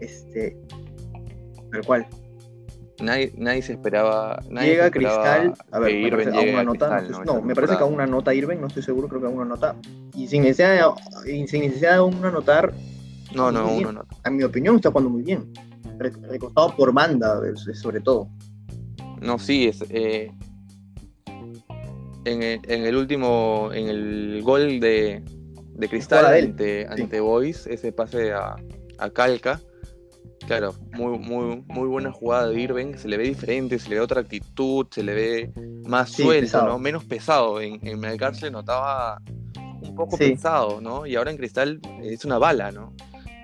Este, 0.00 0.56
tal 1.70 1.86
cual. 1.86 2.06
Nadie, 3.00 3.32
nadie 3.36 3.62
se 3.62 3.72
esperaba. 3.72 4.42
Nadie 4.48 4.70
Llega 4.70 4.82
se 4.84 4.88
esperaba 4.88 5.42
Cristal, 5.42 5.66
a 5.70 5.78
ver, 5.80 5.90
que 5.92 6.28
a 6.30 6.40
una 6.40 6.60
a 6.60 6.64
nota, 6.64 6.98
Cristal, 6.98 7.24
no, 7.26 7.42
me 7.42 7.54
parece 7.54 7.76
que 7.76 7.82
a 7.82 7.86
una 7.86 8.06
nota 8.06 8.34
Irben, 8.34 8.60
no 8.60 8.66
estoy 8.68 8.82
seguro, 8.82 9.08
creo 9.08 9.20
que 9.20 9.26
a 9.26 9.30
una 9.30 9.44
nota. 9.44 9.76
Y 10.14 10.26
sin 10.28 10.42
necesidad, 10.42 10.90
y 11.26 11.46
sin 11.46 11.60
necesidad 11.62 11.94
de 11.94 12.00
una 12.00 12.30
nota, 12.30 12.70
No, 13.34 13.52
no, 13.52 13.64
uno 13.66 13.76
bien. 13.76 13.94
no. 13.94 14.04
en 14.24 14.36
mi 14.36 14.42
opinión, 14.44 14.76
está 14.76 14.90
jugando 14.90 15.10
muy 15.10 15.22
bien. 15.22 15.52
Re- 15.98 16.10
Recostado 16.28 16.74
por 16.76 16.92
banda, 16.92 17.38
sobre 17.74 18.00
todo. 18.00 18.28
No, 19.20 19.38
sí, 19.38 19.66
es. 19.68 19.84
eh, 19.90 20.32
en, 22.24 22.42
el, 22.42 22.60
en 22.66 22.84
el 22.84 22.96
último. 22.96 23.70
En 23.72 23.88
el 23.88 24.40
gol 24.42 24.80
de, 24.80 25.22
de 25.74 25.88
Cristal 25.88 26.26
de 26.32 26.38
ante, 26.48 26.82
sí. 26.96 27.02
ante 27.02 27.20
Boys, 27.20 27.66
ese 27.66 27.92
pase 27.92 28.32
a, 28.32 28.56
a 28.98 29.10
Calca. 29.10 29.60
Claro, 30.46 30.74
muy, 30.92 31.18
muy, 31.18 31.62
muy 31.66 31.88
buena 31.88 32.12
jugada 32.12 32.48
de 32.48 32.60
Irving. 32.60 32.94
Se 32.96 33.08
le 33.08 33.16
ve 33.16 33.24
diferente, 33.24 33.78
se 33.78 33.88
le 33.88 33.96
ve 33.96 34.00
otra 34.00 34.20
actitud, 34.20 34.86
se 34.90 35.02
le 35.02 35.14
ve 35.14 35.52
más 35.86 36.10
Sí, 36.10 36.22
suelto, 36.22 36.42
pesado. 36.46 36.66
¿no? 36.68 36.78
Menos 36.78 37.04
pesado. 37.04 37.60
En, 37.60 37.78
en 37.86 37.98
Melgar 37.98 38.34
se 38.36 38.46
le 38.46 38.50
notaba 38.52 39.20
un 39.80 39.94
poco 39.94 40.16
Sí. 40.16 40.30
pesado, 40.30 40.80
¿no? 40.80 41.06
Y 41.06 41.16
ahora 41.16 41.30
en 41.30 41.36
Cristal 41.36 41.80
es 42.02 42.24
una 42.24 42.38
bala, 42.38 42.70
¿no? 42.70 42.92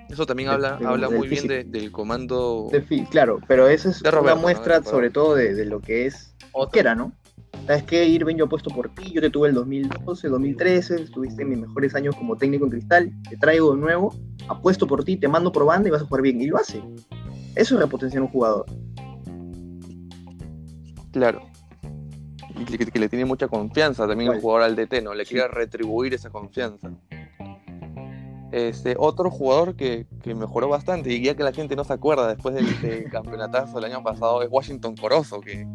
Eso 0.09 0.27
también 0.27 0.51
habla, 0.51 0.79
habla 0.85 1.09
muy 1.09 1.27
bien 1.27 1.47
de- 1.47 1.65
del 1.65 1.91
comando. 1.91 2.71
Claro, 3.11 3.41
pero 3.49 3.67
eso 3.69 3.89
es 3.89 4.03
Roberto, 4.03 4.21
una 4.23 4.35
¿no? 4.35 4.41
muestra 4.43 4.83
sobre 4.83 5.11
todo 5.11 5.35
de, 5.35 5.65
lo 5.65 5.81
que 5.81 6.07
es 6.07 6.35
Mosquera, 6.55 6.95
¿no? 6.95 7.13
¿Sabes 7.67 7.85
qué? 7.85 8.05
Irben, 8.07 8.37
yo 8.37 8.47
apuesto 8.47 8.71
por 8.71 8.89
ti, 8.93 9.13
yo 9.13 9.21
te 9.21 9.31
tuve 9.31 9.49
el 9.49 9.55
2012, 9.55 10.29
2013, 10.29 11.03
estuviste 11.03 11.43
en 11.43 11.51
mis 11.51 11.59
mejores 11.59 11.95
años 11.95 12.17
como 12.17 12.37
técnico 12.37 12.65
en 12.65 12.71
Cristal, 12.73 13.13
te 13.31 13.37
traigo 13.37 13.73
de 13.75 13.81
nuevo, 13.81 14.15
apuesto 14.49 14.87
por 14.89 15.05
ti, 15.05 15.17
te 15.17 15.29
mando 15.29 15.53
por 15.53 15.65
banda 15.65 15.89
y 15.89 15.93
vas 15.93 16.03
a 16.03 16.07
jugar 16.07 16.23
bien. 16.23 16.41
Y 16.41 16.47
lo 16.47 16.57
hace. 16.57 16.83
Eso 17.55 17.75
es 17.77 17.81
repotenciar 17.81 18.23
un 18.23 18.29
jugador. 18.29 18.67
Claro. 21.13 21.43
Y 22.59 22.65
que, 22.65 22.79
que 22.87 22.99
le 22.99 23.09
tiene 23.09 23.25
mucha 23.25 23.47
confianza 23.49 24.07
también 24.09 24.27
Igual. 24.29 24.41
jugador 24.41 24.63
al 24.63 24.77
DT, 24.77 25.03
¿no? 25.03 25.15
Le 25.15 25.25
Sí. 25.25 25.35
quiere 25.35 25.49
retribuir 25.49 26.15
esa 26.15 26.31
confianza. 26.31 26.91
Este, 28.51 28.97
otro 28.99 29.31
jugador 29.31 29.77
que, 29.77 30.07
que 30.23 30.35
mejoró 30.35 30.69
bastante, 30.69 31.11
y 31.13 31.23
ya 31.23 31.35
que 31.35 31.43
la 31.43 31.53
gente 31.53 31.75
no 31.77 31.85
se 31.85 31.93
acuerda 31.95 32.29
después 32.29 32.55
del, 32.55 32.67
del 32.83 33.05
campeonatazo 33.11 33.77
del 33.81 33.91
año 33.91 34.03
pasado, 34.03 34.43
es 34.43 34.49
Washington 34.51 34.95
Corozo, 34.97 35.41
que, 35.41 35.67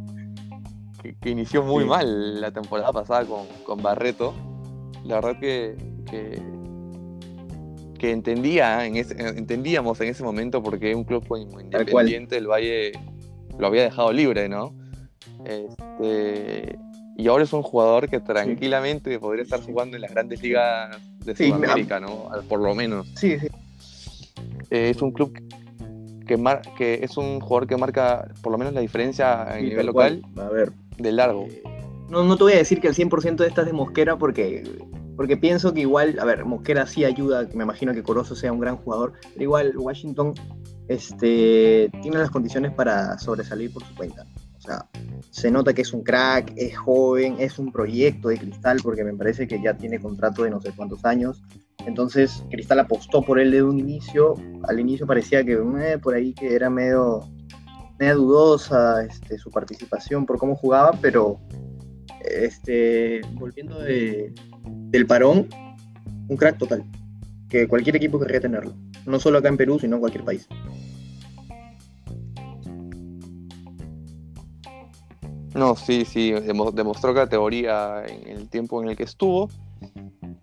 que, 1.01 1.15
que 1.15 1.29
inició 1.29 1.63
muy 1.63 1.83
Sí. 1.83 1.89
mal 1.89 2.41
la 2.41 2.51
temporada 2.51 2.91
pasada 2.91 3.25
con, 3.25 3.45
con 3.63 3.81
Barreto. 3.81 4.33
La 5.05 5.15
verdad 5.15 5.39
que, 5.39 5.75
que, 6.09 6.41
que 7.97 8.11
entendía, 8.11 8.85
en 8.85 8.95
ese- 8.97 9.15
entendíamos 9.37 9.99
en 10.01 10.09
ese 10.09 10.23
momento 10.23 10.61
porque 10.61 10.93
un 10.95 11.03
club. 11.03 11.23
Independiente 11.61 12.35
del 12.35 12.47
Valle 12.47 12.91
lo 13.57 13.67
había 13.67 13.83
dejado 13.83 14.11
libre, 14.11 14.49
¿no? 14.49 14.73
Este, 15.45 16.77
y 17.17 17.27
ahora 17.27 17.43
es 17.43 17.53
un 17.53 17.63
jugador 17.63 18.09
que 18.09 18.19
tranquilamente 18.19 19.17
podría 19.19 19.43
estar 19.43 19.61
jugando 19.61 19.95
en 19.95 20.01
las 20.01 20.11
grandes 20.11 20.41
ligas 20.41 20.97
de 21.25 21.35
Sí, 21.35 21.47
Sudamérica, 21.47 21.99
¿no? 21.99 22.29
Por 22.47 22.59
lo 22.59 22.75
menos. 22.75 23.07
Sí, 23.15 23.39
sí. 23.39 23.47
Eh, 24.69 24.89
es 24.89 25.01
un 25.01 25.11
club 25.11 25.31
que, 26.27 26.37
mar- 26.37 26.61
que 26.77 26.99
es 27.01 27.15
un 27.17 27.39
jugador 27.39 27.67
que 27.67 27.77
marca 27.77 28.27
por 28.41 28.51
lo 28.51 28.57
menos 28.57 28.73
la 28.73 28.81
diferencia 28.81 29.47
en 29.55 29.61
Sí, 29.61 29.69
nivel 29.69 29.91
cual. 29.93 30.21
local 30.35 30.45
A 30.45 30.49
ver, 30.49 30.71
de 30.97 31.11
largo. 31.11 31.45
Eh, 31.49 31.63
No, 32.09 32.23
no 32.23 32.37
te 32.37 32.43
voy 32.43 32.53
a 32.53 32.57
decir 32.57 32.79
que 32.79 32.87
el 32.87 32.95
100% 32.95 33.37
de 33.37 33.47
estas 33.47 33.65
de 33.65 33.73
Mosquera 33.73 34.17
porque, 34.17 34.63
porque 35.15 35.37
pienso 35.37 35.73
que 35.73 35.81
igual, 35.81 36.17
a 36.19 36.25
ver, 36.25 36.45
Mosquera 36.45 36.87
sí 36.87 37.03
ayuda, 37.05 37.47
me 37.53 37.63
imagino 37.63 37.93
que 37.93 38.03
Corozo 38.03 38.35
sea 38.35 38.51
un 38.51 38.59
gran 38.59 38.77
jugador, 38.77 39.13
pero 39.33 39.43
igual 39.43 39.77
Washington 39.77 40.33
este, 40.87 41.89
tiene 42.01 42.17
las 42.17 42.31
condiciones 42.31 42.71
para 42.73 43.17
sobresalir 43.19 43.71
por 43.71 43.83
su 43.83 43.93
cuenta. 43.95 44.25
O 44.57 44.61
sea, 44.61 44.87
se 45.29 45.51
nota 45.51 45.73
que 45.73 45.81
es 45.81 45.93
un 45.93 46.03
crack, 46.03 46.53
es 46.55 46.77
joven, 46.77 47.35
es 47.39 47.59
un 47.59 47.71
proyecto 47.71 48.29
de 48.29 48.37
Cristal 48.37 48.79
porque 48.81 49.03
me 49.03 49.13
parece 49.13 49.47
que 49.47 49.61
ya 49.61 49.75
tiene 49.75 49.99
contrato 49.99 50.43
de 50.43 50.49
no 50.49 50.59
sé 50.61 50.71
cuántos 50.75 51.05
años. 51.05 51.41
Entonces, 51.85 52.43
Cristal 52.49 52.79
apostó 52.79 53.21
por 53.21 53.39
él 53.39 53.51
desde 53.51 53.63
un 53.63 53.79
inicio. 53.79 54.33
Al 54.67 54.79
inicio 54.79 55.05
parecía 55.07 55.43
que 55.43 55.53
eh, 55.53 55.97
por 55.99 56.15
ahí 56.15 56.33
que 56.33 56.53
era 56.53 56.69
medio, 56.69 57.21
media 57.99 58.13
dudosa 58.15 59.03
este, 59.03 59.37
su 59.37 59.49
participación 59.51 60.25
por 60.25 60.37
cómo 60.37 60.55
jugaba, 60.55 60.91
pero 61.01 61.39
este, 62.21 63.21
volviendo 63.33 63.79
de- 63.79 64.33
del 64.65 65.05
parón, 65.07 65.47
un 66.27 66.37
crack 66.37 66.57
total. 66.57 66.83
Que 67.49 67.67
cualquier 67.67 67.95
equipo 67.95 68.19
querría 68.19 68.41
tenerlo. 68.41 68.73
No 69.05 69.19
solo 69.19 69.37
acá 69.37 69.47
en 69.47 69.57
Perú, 69.57 69.79
sino 69.79 69.95
en 69.95 69.99
cualquier 70.01 70.25
país. 70.25 70.47
No, 75.55 75.75
sí, 75.75 76.05
sí, 76.05 76.31
demo- 76.31 76.71
demostró 76.71 77.13
categoría 77.15 78.03
en 78.05 78.27
el 78.37 78.49
tiempo 78.49 78.81
en 78.83 78.89
el 78.89 78.95
que 78.97 79.03
estuvo. 79.03 79.49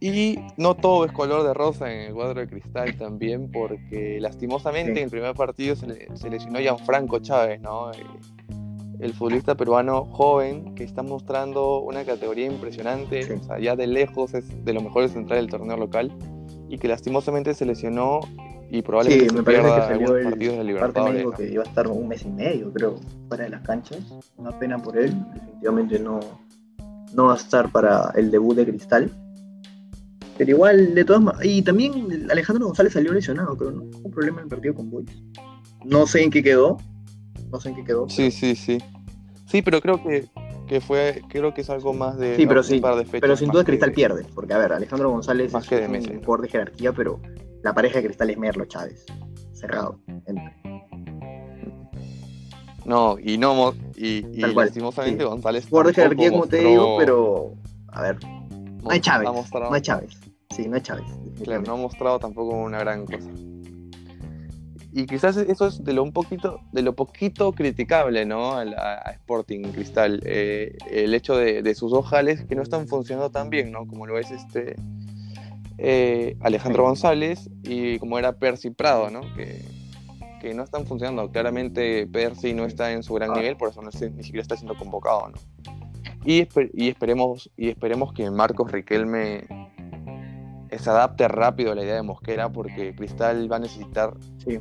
Y 0.06 0.38
no 0.58 0.74
todo 0.74 1.06
es 1.06 1.12
color 1.12 1.44
de 1.46 1.54
rosa 1.54 1.90
en 1.90 2.00
el 2.08 2.12
cuadro 2.12 2.38
de 2.40 2.46
cristal 2.46 2.94
también, 2.98 3.50
porque 3.50 4.18
lastimosamente 4.20 4.92
Sí. 4.92 4.98
en 4.98 5.04
el 5.04 5.10
primer 5.10 5.34
partido 5.34 5.74
se, 5.76 5.86
le- 5.86 6.08
se 6.14 6.28
lesionó 6.28 6.58
Gianfranco 6.58 7.20
Chávez, 7.20 7.58
¿no? 7.62 7.90
Eh, 7.90 7.96
El 9.00 9.14
futbolista 9.14 9.54
peruano 9.56 10.04
joven 10.04 10.74
que 10.74 10.84
está 10.84 11.02
mostrando 11.02 11.80
una 11.80 12.04
categoría 12.04 12.44
impresionante, 12.46 13.22
Sí. 13.22 13.32
o 13.32 13.42
sea, 13.42 13.58
ya 13.58 13.76
de 13.76 13.86
lejos 13.86 14.34
es 14.34 14.44
de 14.64 14.72
los 14.74 14.82
mejores 14.84 15.12
centrales 15.12 15.44
del 15.44 15.50
torneo 15.50 15.76
local, 15.78 16.12
y 16.68 16.76
que 16.78 16.86
lastimosamente 16.86 17.54
se 17.54 17.64
lesionó 17.64 18.20
y 18.70 18.82
probablemente 18.82 19.30
Sí, 19.30 19.34
me 19.34 19.42
parece 19.42 19.62
pierda 19.62 19.76
que 19.76 19.82
salió 19.94 20.06
algunos 20.08 20.18
el 20.18 20.24
partidos 20.30 20.58
de 20.58 20.64
Libertadores. 20.64 21.26
que 21.36 21.52
iba 21.52 21.62
a 21.62 21.66
estar 21.66 21.88
un 21.88 22.08
mes 22.08 22.24
y 22.24 22.28
medio, 22.30 22.72
creo, 22.72 22.96
fuera 23.28 23.44
de 23.44 23.50
las 23.50 23.62
canchas. 23.62 23.98
Una 24.36 24.50
pena 24.58 24.78
por 24.78 24.96
él. 24.98 25.14
Definitivamente 25.32 25.98
no, 25.98 26.20
no 27.14 27.26
va 27.26 27.32
a 27.32 27.36
estar 27.36 27.70
para 27.72 28.12
el 28.16 28.30
debut 28.30 28.54
de 28.56 28.66
Cristal. 28.66 29.10
Pero 30.36 30.50
igual, 30.50 30.94
de 30.94 31.04
todas 31.04 31.22
maneras. 31.22 31.46
Y 31.46 31.62
también 31.62 32.26
Alejandro 32.30 32.66
González 32.66 32.92
salió 32.92 33.12
lesionado, 33.12 33.56
creo, 33.56 33.70
¿no? 33.70 33.82
Hubo 33.82 34.00
un 34.04 34.10
problema 34.10 34.38
en 34.38 34.44
el 34.44 34.48
partido 34.50 34.74
con 34.74 34.90
Boys. 34.90 35.10
No 35.84 36.06
sé 36.06 36.22
en 36.22 36.30
qué 36.30 36.42
quedó. 36.42 36.78
No 37.50 37.60
sé 37.60 37.68
en 37.70 37.76
qué 37.76 37.84
quedó. 37.84 38.08
Sí, 38.08 38.30
sí, 38.30 38.56
sí. 38.56 38.78
Sí, 39.46 39.62
pero 39.62 39.80
creo 39.80 40.02
que, 40.02 40.26
que 40.66 40.80
fue, 40.80 41.22
creo 41.28 41.54
que 41.54 41.60
es 41.60 41.70
algo 41.70 41.92
más 41.92 42.18
de 42.18 42.36
Sí, 42.36 42.46
pero 42.46 42.62
sí, 42.62 42.80
par 42.80 42.96
de 42.96 43.04
fechas. 43.04 43.20
Pero 43.20 43.36
sin 43.36 43.50
duda 43.50 43.64
Cristal 43.64 43.92
pierde, 43.92 44.26
porque 44.34 44.54
a 44.54 44.58
ver, 44.58 44.72
Alejandro 44.72 45.10
González 45.10 45.52
Más 45.52 45.64
es 45.64 45.68
que 45.68 45.80
de 45.80 45.86
un 45.86 46.24
jugador 46.24 46.42
de 46.42 46.48
jerarquía, 46.48 46.92
pero 46.92 47.20
la 47.62 47.74
pareja 47.74 47.98
de 47.98 48.06
Cristal 48.06 48.30
es 48.30 48.38
Merlo 48.38 48.64
Chávez. 48.64 49.04
Cerrado. 49.52 50.00
Entre. 50.26 50.52
No, 52.84 53.16
y 53.18 53.38
no 53.38 53.74
y, 53.96 54.26
y 54.32 54.40
lastimosamente 54.54 55.22
sí. 55.22 55.28
González. 55.28 55.66
Jugador 55.68 55.86
de 55.88 55.94
jerarquía, 55.94 56.30
como 56.30 56.46
te 56.46 56.58
digo, 56.58 56.96
pero. 56.98 57.54
A 57.88 58.02
ver, 58.02 58.18
no 58.90 58.96
mo- 58.96 59.02
Chávez. 59.02 59.28
ha 59.28 59.32
mostrado- 59.32 59.68
No 59.70 59.74
hay 59.74 59.82
Chávez. 59.82 60.18
Sí, 60.54 60.68
no 60.68 60.76
hay 60.76 60.82
Chávez. 60.82 61.04
Claro, 61.42 61.62
no 61.62 61.72
ha 61.72 61.76
mostrado 61.76 62.18
tampoco 62.18 62.56
una 62.56 62.78
gran 62.78 63.06
cosa. 63.06 63.28
Y 64.96 65.06
quizás 65.06 65.36
eso 65.36 65.66
es 65.66 65.82
de 65.82 65.92
lo 65.92 66.04
un 66.04 66.12
poquito, 66.12 66.60
de 66.70 66.82
lo 66.82 66.94
poquito 66.94 67.50
criticable, 67.52 68.24
¿no? 68.26 68.52
A, 68.52 68.64
la- 68.64 69.02
a 69.04 69.10
Sporting 69.10 69.62
Cristal. 69.72 70.20
eh, 70.24 70.76
el 70.88 71.12
hecho 71.14 71.36
de, 71.36 71.62
de 71.62 71.74
sus 71.74 71.92
ojales 71.92 72.44
que 72.44 72.54
no 72.54 72.62
están 72.62 72.86
funcionando 72.86 73.30
tan 73.30 73.50
bien, 73.50 73.72
¿no? 73.72 73.86
Como 73.88 74.06
lo 74.06 74.18
es 74.18 74.30
este 74.30 74.76
eh, 75.78 76.36
Alejandro. 76.40 76.84
González 76.84 77.50
y 77.64 77.98
como 77.98 78.18
era 78.20 78.34
Percy 78.38 78.70
Prado, 78.70 79.10
¿no? 79.10 79.22
Que, 79.34 79.64
que 80.40 80.54
no 80.54 80.62
están 80.62 80.86
funcionando. 80.86 81.28
Claramente 81.32 82.06
Percy 82.06 82.52
no 82.54 82.64
está 82.64 82.92
en 82.92 83.02
su 83.02 83.14
gran 83.14 83.32
Ah. 83.32 83.36
nivel, 83.38 83.56
por 83.56 83.70
eso 83.70 83.82
no 83.82 83.90
ni 83.90 84.22
siquiera 84.22 84.42
está 84.42 84.56
siendo 84.56 84.76
convocado, 84.76 85.30
¿no? 85.30 85.83
Y, 86.24 86.40
esper- 86.42 86.70
y 86.74 86.88
esperemos, 86.88 87.50
y 87.56 87.68
esperemos 87.68 88.12
que 88.12 88.30
Marcos 88.30 88.70
Riquelme 88.72 89.44
se 90.76 90.90
adapte 90.90 91.28
rápido 91.28 91.70
a 91.72 91.74
la 91.76 91.82
idea 91.84 91.94
de 91.94 92.02
Mosquera 92.02 92.50
porque 92.50 92.94
Cristal 92.96 93.50
va 93.50 93.56
a 93.56 93.60
necesitar, 93.60 94.14
Sí. 94.38 94.58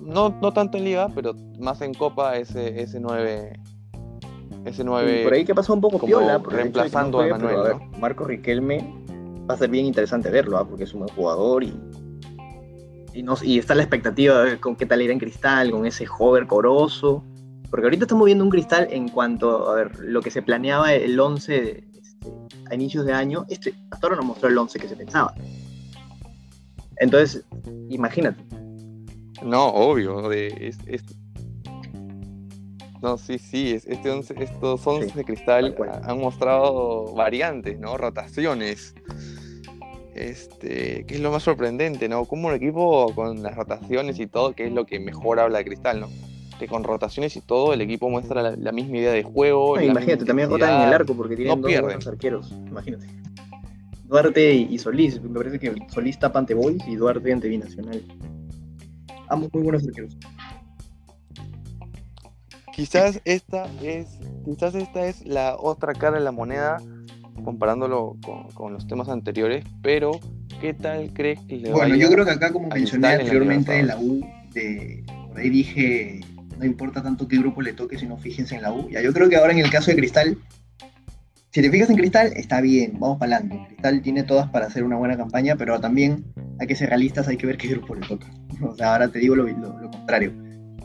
no, 0.00 0.30
no 0.40 0.52
tanto 0.52 0.78
en 0.78 0.84
liga, 0.84 1.08
pero 1.14 1.34
más 1.58 1.82
en 1.82 1.92
Copa 1.92 2.36
ese, 2.36 2.80
ese 2.80 2.98
9. 3.00 3.60
Ese 4.64 4.82
Y 4.82 4.84
9 4.84 5.24
por 5.24 5.32
ahí 5.34 5.44
que 5.44 5.54
pasó 5.54 5.72
un 5.74 5.80
poco 5.80 5.98
como 5.98 6.06
piola. 6.06 6.36
que 6.38 6.42
no 6.44 6.48
reemplazando 6.50 7.18
a 7.20 7.22
pero, 7.24 7.36
Manuel, 7.36 7.62
ver, 7.78 7.98
Marco 7.98 8.24
Riquelme 8.24 8.78
va 9.50 9.54
a 9.54 9.58
ser 9.58 9.68
bien 9.70 9.84
interesante 9.86 10.30
verlo, 10.30 10.56
¿ah? 10.58 10.66
porque 10.66 10.84
es 10.84 10.94
un 10.94 11.00
buen 11.00 11.14
jugador 11.14 11.64
y. 11.64 11.74
Y, 13.12 13.22
no- 13.22 13.34
y 13.42 13.58
está 13.58 13.74
la 13.74 13.82
expectativa 13.82 14.38
de 14.38 14.44
ver 14.50 14.60
con 14.60 14.76
qué 14.76 14.86
tal 14.86 15.02
irá 15.02 15.12
en 15.12 15.18
cristal, 15.18 15.70
con 15.72 15.84
ese 15.84 16.06
hover 16.18 16.46
coroso. 16.46 17.24
Porque 17.70 17.86
ahorita 17.86 18.04
estamos 18.04 18.26
viendo 18.26 18.42
un 18.44 18.50
cristal 18.50 18.88
en 18.90 19.08
cuanto 19.08 19.68
a 19.70 19.74
ver 19.76 19.98
lo 20.00 20.20
que 20.22 20.30
se 20.30 20.42
planeaba 20.42 20.92
el 20.92 21.18
11 21.18 21.52
de- 21.52 21.84
este, 22.00 22.28
a 22.70 22.74
inicios 22.74 23.06
de 23.06 23.12
año. 23.12 23.46
Este, 23.48 23.74
hasta 23.90 24.06
ahora 24.06 24.16
no 24.16 24.24
mostró 24.24 24.48
el 24.48 24.58
11 24.58 24.78
que 24.78 24.88
se 24.88 24.96
pensaba. 24.96 25.34
Entonces, 26.96 27.44
imagínate. 27.88 28.42
No, 29.42 29.68
obvio. 29.68 30.28
De, 30.28 30.48
es- 30.60 30.78
es- 30.86 31.04
No, 33.00 33.16
sí, 33.16 33.38
sí. 33.38 33.70
es- 33.72 33.86
este 33.86 34.10
once- 34.10 34.34
estos 34.38 34.86
11 34.86 35.08
Sí, 35.08 35.14
de 35.16 35.24
cristal 35.24 35.74
han 36.02 36.18
mostrado 36.20 37.14
variantes, 37.14 37.78
¿no? 37.80 37.96
Rotaciones. 37.96 38.94
Este, 40.14 41.06
que 41.06 41.14
es 41.14 41.20
lo 41.20 41.30
más 41.30 41.44
sorprendente, 41.44 42.08
¿no? 42.08 42.26
Como 42.26 42.48
un 42.48 42.54
equipo 42.54 43.10
con 43.14 43.42
las 43.42 43.54
rotaciones 43.56 44.18
y 44.18 44.26
todo, 44.26 44.52
que 44.52 44.66
es 44.66 44.72
lo 44.72 44.84
que 44.84 44.98
mejor 45.00 45.40
habla 45.40 45.58
de 45.58 45.64
Cristal, 45.64 46.00
¿no? 46.00 46.08
Que 46.60 46.68
con 46.68 46.84
rotaciones 46.84 47.34
y 47.36 47.40
todo 47.40 47.72
el 47.72 47.80
equipo 47.80 48.10
muestra 48.10 48.42
la, 48.42 48.54
la 48.54 48.70
misma 48.70 48.98
idea 48.98 49.12
de 49.12 49.22
juego. 49.22 49.76
No, 49.76 49.82
imagínate, 49.82 50.26
también 50.26 50.50
rotan 50.50 50.82
en 50.82 50.88
el 50.88 50.92
arco 50.94 51.14
porque 51.14 51.34
tienen 51.34 51.54
No 51.54 51.62
dos 51.62 51.66
pierden. 51.68 51.86
buenos 51.86 52.06
arqueros. 52.06 52.52
Imagínate. 52.68 53.06
Duarte 54.04 54.54
y, 54.54 54.74
y 54.74 54.78
Solís. 54.78 55.22
Me 55.22 55.30
parece 55.30 55.58
que 55.58 55.74
Solís 55.88 56.18
tapa 56.18 56.38
ante 56.38 56.52
Boys 56.52 56.82
y 56.86 56.96
Duarte 56.96 57.32
ante 57.32 57.48
Binacional. 57.48 58.02
Ambos 59.28 59.48
muy 59.54 59.62
buenos 59.62 59.86
arqueros. 59.86 60.18
Quizás 62.74 63.22
esta 63.24 63.66
es, 63.82 64.18
quizás 64.44 64.74
esta 64.74 65.06
es 65.06 65.24
la 65.26 65.56
otra 65.58 65.94
cara 65.94 66.18
de 66.18 66.24
la 66.24 66.32
moneda 66.32 66.76
comparándolo 67.42 68.16
con, 68.22 68.50
con 68.50 68.72
los 68.74 68.86
temas 68.86 69.08
anteriores, 69.08 69.64
pero 69.82 70.12
¿qué 70.60 70.74
tal 70.74 71.10
crees 71.14 71.40
que 71.48 71.56
le 71.56 71.70
Bueno, 71.72 71.94
vaya 71.94 71.96
yo 71.96 72.10
creo 72.12 72.24
que 72.26 72.32
acá, 72.32 72.52
como 72.52 72.68
mencioné 72.68 73.08
Cristal 73.08 73.12
en 73.12 73.16
la 73.16 73.22
anteriormente 73.22 73.78
en 73.78 73.86
la 73.86 73.96
U, 73.98 74.20
de, 74.52 75.04
por 75.28 75.38
ahí 75.38 75.48
dije, 75.50 76.20
no 76.60 76.66
importa 76.66 77.02
tanto 77.02 77.26
qué 77.26 77.38
grupo 77.38 77.62
le 77.62 77.72
toque, 77.72 77.98
sino 77.98 78.16
fíjense 78.18 78.54
en 78.54 78.62
la 78.62 78.72
U. 78.72 78.88
Ya, 78.90 79.00
yo 79.00 79.12
creo 79.12 79.28
que 79.28 79.36
ahora 79.36 79.52
en 79.52 79.58
el 79.58 79.70
caso 79.70 79.90
de 79.90 79.96
Cristal, 79.96 80.36
si 81.52 81.62
te 81.62 81.70
fijas 81.70 81.90
en 81.90 81.96
Cristal, 81.96 82.32
está 82.36 82.60
bien, 82.60 82.92
vamos 83.00 83.18
para 83.18 83.36
adelante. 83.36 83.64
Cristal 83.68 84.02
tiene 84.02 84.22
todas 84.22 84.48
para 84.50 84.66
hacer 84.66 84.84
una 84.84 84.96
buena 84.96 85.16
campaña, 85.16 85.56
pero 85.56 85.80
también 85.80 86.24
hay 86.60 86.66
que 86.66 86.76
ser 86.76 86.90
realistas, 86.90 87.26
hay 87.26 87.36
que 87.38 87.46
ver 87.46 87.56
qué 87.56 87.68
grupo 87.68 87.94
le 87.94 88.06
toca. 88.06 88.26
O 88.62 88.76
sea, 88.76 88.92
ahora 88.92 89.08
te 89.08 89.18
digo 89.18 89.34
lo, 89.34 89.44
lo- 89.48 89.80
lo 89.80 89.90
contrario. 89.90 90.32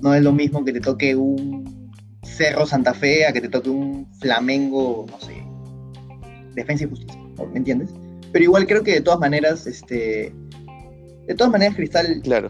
No 0.02 0.14
es 0.14 0.24
lo 0.24 0.32
mismo 0.32 0.64
que 0.64 0.72
te 0.74 0.80
toque 0.80 1.14
un 1.16 1.92
Cerro 2.24 2.66
Santa 2.66 2.94
Fe 2.94 3.26
a 3.28 3.34
que 3.34 3.42
te 3.42 3.50
toque 3.50 3.70
un 3.70 4.08
Flamengo, 4.20 5.06
no 5.10 5.20
sé, 5.20 5.34
Defensa 6.56 6.86
y 6.86 6.88
Justicia, 6.90 7.22
¿me 7.52 7.58
entiendes? 7.58 7.90
Pero 8.32 8.44
igual 8.46 8.66
creo 8.66 8.82
que 8.84 8.94
de 8.94 9.02
todas 9.02 9.20
maneras, 9.20 9.68
este, 9.68 10.34
de 11.28 11.36
todas 11.36 11.52
maneras 11.52 11.76
Cristal 11.76 12.22
Claro, 12.24 12.50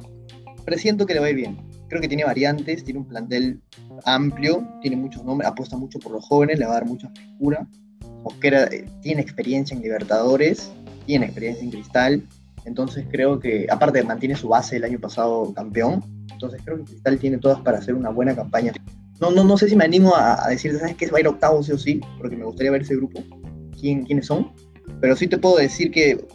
presiento 0.64 1.06
que 1.06 1.16
le 1.16 1.20
va 1.20 1.26
a 1.26 1.30
ir 1.32 1.36
bien. 1.36 1.58
Creo 1.88 2.02
que 2.02 2.08
tiene 2.08 2.24
variantes, 2.24 2.84
tiene 2.84 3.00
un 3.00 3.08
plantel 3.08 3.62
amplio, 4.06 4.68
tiene 4.82 4.98
muchos 4.98 5.24
nombres, 5.24 5.50
apuesta 5.50 5.78
mucho 5.78 6.00
por 6.00 6.12
los 6.12 6.26
jóvenes, 6.26 6.60
le 6.60 6.66
va 6.66 6.72
a 6.72 6.76
dar 6.76 6.86
mucha 6.86 7.10
frescura. 7.10 7.68
Mosquera 8.24 8.66
eh, 8.66 8.86
tiene 9.02 9.22
experiencia 9.22 9.76
en 9.76 9.84
Libertadores, 9.84 10.72
tiene 11.06 11.26
experiencia 11.26 11.64
en 11.64 11.72
Cristal, 11.72 12.24
entonces 12.66 13.06
creo 13.12 13.40
que, 13.40 13.68
aparte 13.70 14.02
mantiene 14.04 14.36
su 14.36 14.48
base 14.48 14.78
el 14.78 14.84
año 14.84 15.00
pasado 15.00 15.54
campeón, 15.54 16.04
entonces 16.32 16.60
creo 16.66 16.78
que 16.78 16.86
Cristal 16.86 17.20
tiene 17.20 17.38
todas 17.38 17.60
para 17.60 17.78
hacer 17.78 17.94
una 17.94 18.10
buena 18.10 18.36
campaña. 18.36 18.74
No, 19.22 19.32
no, 19.32 19.44
no 19.44 19.58
sé 19.58 19.70
si 19.70 19.76
me 19.76 19.86
animo 19.86 20.16
a, 20.16 20.44
a 20.44 20.50
decir, 20.50 20.78
¿sabes 20.78 20.96
qué? 20.96 21.08
Va 21.08 21.20
a 21.20 21.22
ir 21.22 21.28
octavo 21.28 21.62
sí 21.62 21.72
o 21.72 21.78
sí, 21.78 22.02
porque 22.18 22.36
me 22.36 22.46
gustaría 22.46 22.72
ver 22.72 22.82
ese 22.82 22.96
grupo, 22.96 23.24
quién, 23.80 24.04
quiénes 24.06 24.26
son, 24.26 24.52
pero 25.00 25.16
sí 25.16 25.28
te 25.28 25.38
puedo 25.38 25.58
decir 25.58 25.92
que 25.92 26.26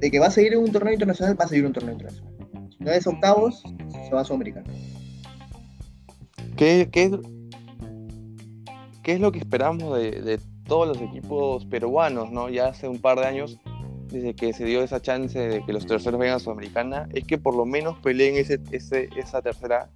de 0.00 0.10
que 0.10 0.18
va 0.18 0.26
a 0.26 0.30
seguir 0.30 0.56
un 0.56 0.70
torneo 0.70 0.92
internacional, 0.92 1.38
va 1.38 1.44
a 1.44 1.48
seguir 1.48 1.66
un 1.66 1.72
torneo 1.72 1.92
internacional. 1.92 2.27
Si 2.78 2.84
no 2.84 2.92
es 2.92 3.06
octavos, 3.06 3.62
se 4.06 4.14
va 4.14 4.20
a 4.20 4.24
Sudamericano. 4.24 4.66
¿qué, 6.56 6.88
qué, 6.90 7.04
es, 7.04 7.12
qué 9.02 9.12
es 9.12 9.20
lo 9.20 9.32
que 9.32 9.38
esperamos 9.38 9.96
de, 9.96 10.22
de 10.22 10.40
todos 10.66 10.88
los 10.88 11.00
equipos 11.00 11.64
peruanos, 11.66 12.30
¿no? 12.30 12.48
Ya 12.50 12.66
hace 12.68 12.88
un 12.88 13.00
par 13.00 13.18
de 13.18 13.26
años, 13.26 13.58
desde 14.08 14.34
que 14.34 14.52
se 14.52 14.64
dio 14.64 14.82
esa 14.82 15.00
chance 15.00 15.38
de 15.38 15.64
que 15.64 15.72
los 15.72 15.86
terceros 15.86 16.18
vengan 16.20 16.36
a 16.36 16.40
Sudamericana, 16.40 17.08
es 17.12 17.24
que 17.24 17.38
por 17.38 17.54
lo 17.54 17.64
menos 17.64 17.98
peleen 18.00 18.36
ese, 18.36 18.60
ese, 18.70 19.08
esa 19.16 19.40
tercera 19.40 19.90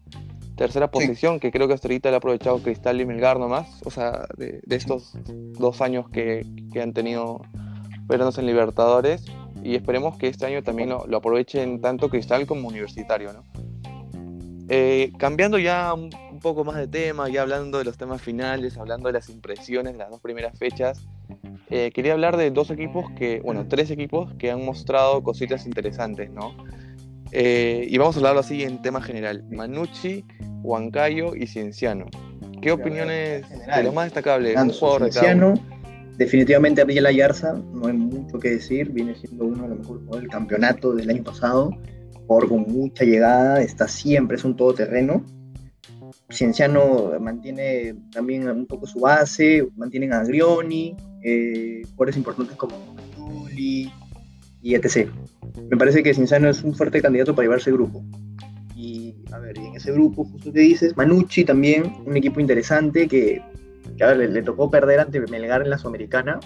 tercera 0.56 0.90
posición, 0.90 1.40
que 1.40 1.50
creo 1.50 1.66
que 1.66 1.74
hasta 1.74 1.88
ahorita 1.88 2.10
le 2.10 2.16
ha 2.16 2.18
aprovechado 2.18 2.62
Cristal 2.62 3.00
y 3.00 3.06
Melgar 3.06 3.38
nomás, 3.38 3.80
o 3.84 3.90
sea, 3.90 4.26
de, 4.36 4.60
de 4.64 4.76
estos 4.76 5.14
dos 5.24 5.80
años 5.80 6.08
que, 6.10 6.46
que 6.72 6.82
han 6.82 6.92
tenido 6.92 7.40
vernos 8.06 8.38
en 8.38 8.46
Libertadores, 8.46 9.24
y 9.62 9.74
esperemos 9.74 10.16
que 10.18 10.28
este 10.28 10.46
año 10.46 10.62
también 10.62 10.88
lo, 10.88 11.06
lo 11.06 11.16
aprovechen 11.18 11.80
tanto 11.80 12.08
Cristal 12.08 12.46
como 12.46 12.68
Universitario, 12.68 13.32
¿no? 13.32 13.44
Eh, 14.68 15.12
cambiando 15.18 15.58
ya 15.58 15.92
un, 15.92 16.10
un 16.30 16.40
poco 16.40 16.64
más 16.64 16.76
de 16.76 16.88
tema, 16.88 17.28
ya 17.28 17.42
hablando 17.42 17.78
de 17.78 17.84
los 17.84 17.98
temas 17.98 18.22
finales, 18.22 18.78
hablando 18.78 19.08
de 19.08 19.12
las 19.14 19.28
impresiones 19.28 19.92
de 19.92 19.98
las 19.98 20.10
dos 20.10 20.20
primeras 20.20 20.58
fechas, 20.58 21.06
eh, 21.68 21.90
quería 21.92 22.12
hablar 22.12 22.36
de 22.36 22.50
dos 22.50 22.70
equipos 22.70 23.10
que, 23.12 23.40
bueno, 23.40 23.66
tres 23.66 23.90
equipos 23.90 24.32
que 24.34 24.50
han 24.50 24.64
mostrado 24.64 25.22
cositas 25.22 25.66
interesantes, 25.66 26.30
¿no? 26.30 26.54
Eh, 27.32 27.86
y 27.88 27.96
vamos 27.98 28.16
a 28.16 28.18
hablarlo 28.18 28.40
así 28.40 28.62
en 28.62 28.82
tema 28.82 29.00
general. 29.00 29.44
Manucci, 29.50 30.24
Huancayo 30.62 31.34
y 31.34 31.46
Cienciano. 31.46 32.06
¿Qué 32.60 32.72
opiniones 32.72 33.46
general. 33.46 33.76
de 33.76 33.82
lo 33.84 33.92
más 33.92 34.04
destacable? 34.04 34.54
Un 34.54 34.70
jugador 34.70 35.04
de 35.04 35.10
cada 35.10 35.26
Cienciano, 35.32 35.48
uno. 35.48 35.81
Definitivamente 36.16 36.82
Ariel 36.82 37.06
Ayarza, 37.06 37.54
no 37.54 37.86
hay 37.86 37.94
mucho 37.94 38.38
que 38.38 38.50
decir, 38.50 38.90
viene 38.90 39.14
siendo 39.14 39.46
uno 39.46 39.62
de 39.64 39.68
los 39.70 39.78
mejores 39.78 40.20
del 40.22 40.28
campeonato 40.28 40.94
del 40.94 41.10
año 41.10 41.22
pasado, 41.22 41.70
jugador 42.26 42.48
con 42.48 42.62
mucha 42.62 43.04
llegada, 43.04 43.62
está 43.62 43.88
siempre, 43.88 44.36
es 44.36 44.44
un 44.44 44.56
todoterreno. 44.56 45.24
Cienciano 46.30 47.12
mantiene 47.20 47.94
también 48.10 48.48
un 48.48 48.66
poco 48.66 48.86
su 48.86 49.00
base, 49.00 49.66
mantienen 49.76 50.12
a 50.12 50.20
Agrioni, 50.20 50.96
eh, 51.22 51.82
jugadores 51.90 52.16
importantes 52.16 52.56
como 52.56 52.74
Juli 53.16 53.92
y 54.62 54.74
etc. 54.74 55.10
Me 55.70 55.76
parece 55.76 56.02
que 56.02 56.14
Cienciano 56.14 56.48
es 56.48 56.62
un 56.62 56.74
fuerte 56.74 57.02
candidato 57.02 57.34
para 57.34 57.44
llevarse 57.44 57.70
grupo. 57.70 58.02
Y 58.74 59.14
a 59.30 59.38
ver, 59.38 59.58
y 59.58 59.66
en 59.66 59.76
ese 59.76 59.92
grupo, 59.92 60.24
justo 60.24 60.52
que 60.52 60.60
dices, 60.60 60.96
Manucci 60.96 61.44
también, 61.44 61.92
un 62.06 62.16
equipo 62.16 62.40
interesante 62.40 63.06
que, 63.08 63.42
le, 63.98 64.28
le 64.28 64.42
tocó 64.42 64.70
perder 64.70 65.00
ante 65.00 65.20
Melgar 65.20 65.62
en 65.62 65.70
la 65.70 65.78
Sudamericana, 65.78 66.38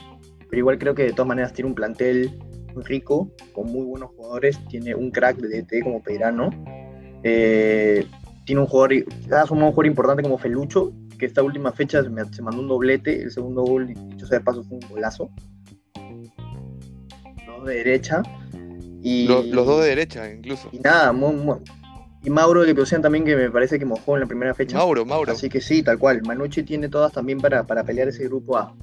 pero 0.49 0.59
igual 0.59 0.78
creo 0.78 0.94
que 0.94 1.05
de 1.05 1.12
todas 1.12 1.26
maneras 1.28 1.53
tiene 1.53 1.68
un 1.68 1.74
plantel 1.74 2.30
muy 2.74 2.84
rico, 2.84 3.30
con 3.53 3.72
muy 3.72 3.84
buenos 3.86 4.11
jugadores, 4.11 4.59
tiene 4.68 4.94
un 4.94 5.11
crack 5.11 5.36
de 5.38 5.62
DT 5.62 5.82
como 5.82 6.03
Peirano, 6.03 6.51
eh, 7.22 8.07
tiene 8.44 8.61
un 8.61 8.66
jugador, 8.66 9.05
quizás 9.22 9.51
un 9.51 9.59
jugador 9.61 9.86
importante 9.86 10.22
como 10.22 10.38
Felucho, 10.38 10.92
que 11.18 11.26
esta 11.26 11.42
última 11.42 11.72
fecha 11.72 12.03
se, 12.03 12.11
me- 12.11 12.24
se 12.26 12.42
mandó 12.42 12.61
un 12.61 12.68
doblete, 12.68 13.22
el 13.22 13.30
segundo 13.30 13.62
gol, 13.62 13.86
dicho 13.88 14.26
sea 14.26 14.38
de 14.38 14.44
paso, 14.44 14.62
fue 14.64 14.78
un 14.78 14.88
golazo. 14.90 15.30
Dos 17.47 17.64
de 17.66 17.74
derecha. 17.76 18.22
Y, 19.03 19.26
Los, 19.28 19.47
los 19.47 19.66
dos 19.66 19.82
de 19.82 19.88
derecha, 19.90 20.30
incluso. 20.32 20.68
y 20.72 20.78
nada, 20.80 21.12
muy- 21.12 21.34
muy- 21.34 21.57
y 22.27 22.31
Mauro 22.31 22.66
de 22.66 22.74
Peosian 22.74 23.01
también, 23.01 23.24
que 23.24 23.37
me 23.37 23.53
parece 23.53 23.79
que 23.79 23.85
mojó 23.85 24.16
en 24.16 24.22
la 24.22 24.27
primera 24.27 24.53
fecha. 24.53 24.77
Mauro, 24.77 25.07
Mauro. 25.07 25.31
Así 25.31 25.49
que 25.49 25.61
sí, 25.61 25.85
tal 25.85 25.97
cual. 25.97 26.22
Manucci 26.27 26.64
tiene 26.64 26.89
todas 26.89 27.12
también 27.12 27.39
para, 27.39 27.62
para 27.62 27.85
pelear 27.85 28.09
ese 28.09 28.24
grupo 28.24 28.57
A. 28.57 28.74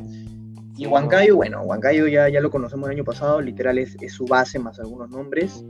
Y 0.77 0.87
Huancayo, 0.87 1.35
bueno, 1.35 1.61
Huancayo 1.61 2.07
ya, 2.07 2.29
ya 2.29 2.39
lo 2.39 2.49
conocemos 2.49 2.87
el 2.87 2.95
año 2.95 3.03
pasado, 3.03 3.41
literal 3.41 3.79
es, 3.79 3.97
es 3.99 4.13
su 4.13 4.23
base 4.23 4.59
más 4.59 4.79
algunos 4.79 5.09
nombres. 5.09 5.61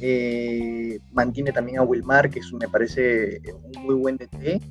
Eh, 0.00 0.98
mantiene 1.12 1.52
también 1.52 1.78
a 1.78 1.82
Wilmar, 1.82 2.30
que 2.30 2.38
es, 2.38 2.50
me 2.54 2.68
parece 2.68 3.42
un 3.74 3.82
muy 3.82 3.96
buen 3.96 4.16
DT. 4.16 4.62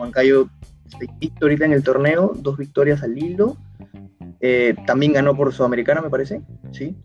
Huancayo 0.00 0.48
está 0.86 1.04
invicto 1.04 1.44
ahorita 1.44 1.66
en 1.66 1.72
el 1.74 1.82
torneo, 1.82 2.32
dos 2.36 2.56
victorias 2.56 3.02
al 3.02 3.18
hilo. 3.18 3.58
Eh, 4.40 4.74
también 4.86 5.12
ganó 5.12 5.36
por 5.36 5.52
Sudamericana, 5.52 6.00
me 6.00 6.08
parece, 6.08 6.40
¿sí? 6.72 6.96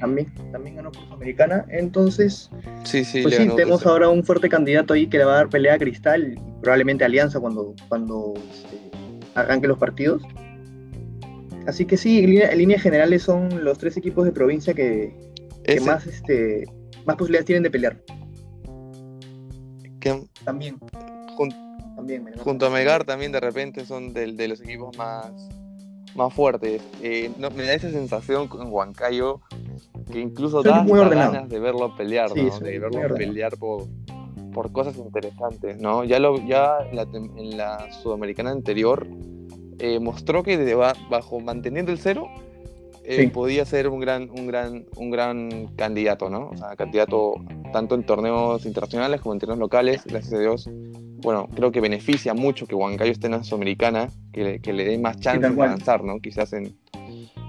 También, 0.00 0.32
también 0.50 0.76
ganó 0.76 0.90
por 0.90 1.04
Sudamericana. 1.04 1.66
Entonces, 1.68 2.50
Sí, 2.84 3.04
sí, 3.04 3.22
pues 3.22 3.36
sí, 3.36 3.46
tenemos 3.48 3.82
2-0. 3.82 3.86
ahora 3.90 4.08
un 4.08 4.24
fuerte 4.24 4.48
candidato 4.48 4.94
ahí 4.94 5.06
que 5.08 5.18
le 5.18 5.24
va 5.24 5.32
a 5.34 5.36
dar 5.36 5.48
pelea 5.50 5.74
a 5.74 5.78
Cristal 5.78 6.32
y 6.32 6.60
probablemente 6.62 7.04
Alianza 7.04 7.38
cuando, 7.38 7.74
cuando 7.88 8.32
este, 8.50 8.78
arranque 9.34 9.68
los 9.68 9.78
partidos. 9.78 10.22
Así 11.66 11.84
que 11.84 11.96
sí, 11.98 12.20
en, 12.20 12.30
línea- 12.30 12.50
en 12.50 12.58
líneas 12.58 12.82
generales 12.82 13.22
son 13.22 13.62
los 13.64 13.76
tres 13.78 13.96
equipos 13.98 14.24
de 14.24 14.32
provincia 14.32 14.72
que, 14.72 15.14
más, 15.84 16.06
este, 16.06 16.64
más 17.04 17.16
posibilidades 17.16 17.44
tienen 17.46 17.62
de 17.62 17.70
pelear. 17.70 18.00
que 20.00 20.22
También, 20.44 20.78
jun- 21.36 21.54
también. 21.94 22.24
me- 22.24 22.32
junto 22.38 22.66
a 22.66 22.70
Melgar 22.70 23.04
también 23.04 23.32
de 23.32 23.40
repente 23.40 23.84
son 23.84 24.14
del- 24.14 24.36
de, 24.36 24.48
los 24.48 24.60
equipos 24.62 24.96
más, 24.96 25.30
más 26.14 26.32
fuertes. 26.32 26.80
Eh, 27.02 27.30
no, 27.38 27.50
me 27.50 27.64
da 27.64 27.74
esa 27.74 27.90
sensación 27.90 28.48
con 28.48 28.72
Huancayo 28.72 29.42
que 30.10 30.20
incluso 30.20 30.62
da 30.62 30.84
ganas 30.84 31.48
de 31.48 31.58
verlo 31.58 31.94
pelear, 31.96 32.30
Sí, 32.30 32.42
¿no? 32.42 32.58
de 32.58 32.78
verlo 32.78 33.14
pelear 33.16 33.56
por, 33.56 33.84
por 34.52 34.72
cosas 34.72 34.96
interesantes, 34.96 35.80
¿no? 35.80 36.04
Ya, 36.04 36.18
lo, 36.18 36.36
ya 36.46 36.78
en, 36.90 36.96
la, 36.96 37.06
tem- 37.06 37.32
en 37.38 37.56
la 37.56 37.90
sudamericana 37.92 38.50
anterior 38.50 39.06
eh, 39.78 39.98
mostró 40.00 40.42
que 40.42 40.58
de 40.58 40.74
bajo 40.74 41.40
manteniendo 41.40 41.90
el 41.92 41.98
cero 41.98 42.26
eh, 43.02 43.22
Sí. 43.22 43.26
podía 43.28 43.64
ser 43.64 43.88
un 43.88 43.98
gran, 43.98 44.28
un 44.30 44.46
gran, 44.46 44.84
un 44.96 45.10
gran 45.10 45.68
candidato, 45.74 46.28
¿no? 46.28 46.50
O 46.50 46.56
sea, 46.56 46.76
candidato 46.76 47.34
tanto 47.72 47.94
en 47.94 48.04
torneos 48.04 48.66
internacionales 48.66 49.20
como 49.22 49.32
en 49.32 49.38
torneos 49.40 49.58
locales, 49.58 50.04
gracias 50.04 50.34
a 50.34 50.38
Dios. 50.38 50.68
Bueno, 51.22 51.48
creo 51.54 51.72
que 51.72 51.80
beneficia 51.80 52.34
mucho 52.34 52.66
que 52.66 52.74
Huancayo 52.74 53.10
esté 53.10 53.26
en 53.26 53.32
la 53.32 53.42
Sudamericana, 53.42 54.08
que 54.32 54.44
le, 54.44 54.60
que 54.60 54.72
le 54.72 54.84
dé 54.84 54.98
más 54.98 55.18
chances 55.18 55.42
tal 55.42 55.56
de 55.56 55.62
avanzar, 55.62 56.04
¿no? 56.04 56.20
Quizás 56.20 56.52
en, 56.52 56.76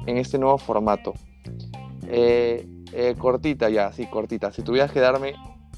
en 0.08 0.18
este 0.18 0.38
nuevo 0.40 0.58
formato. 0.58 1.14
Eh, 2.08 2.68
eh, 2.94 3.16
cortita 3.18 3.70
ya, 3.70 3.92
sí, 3.92 4.08
cortita. 4.08 4.52
Si 4.52 4.62
tuvieras 4.62 4.92
que 4.92 5.00
darme 5.00 5.34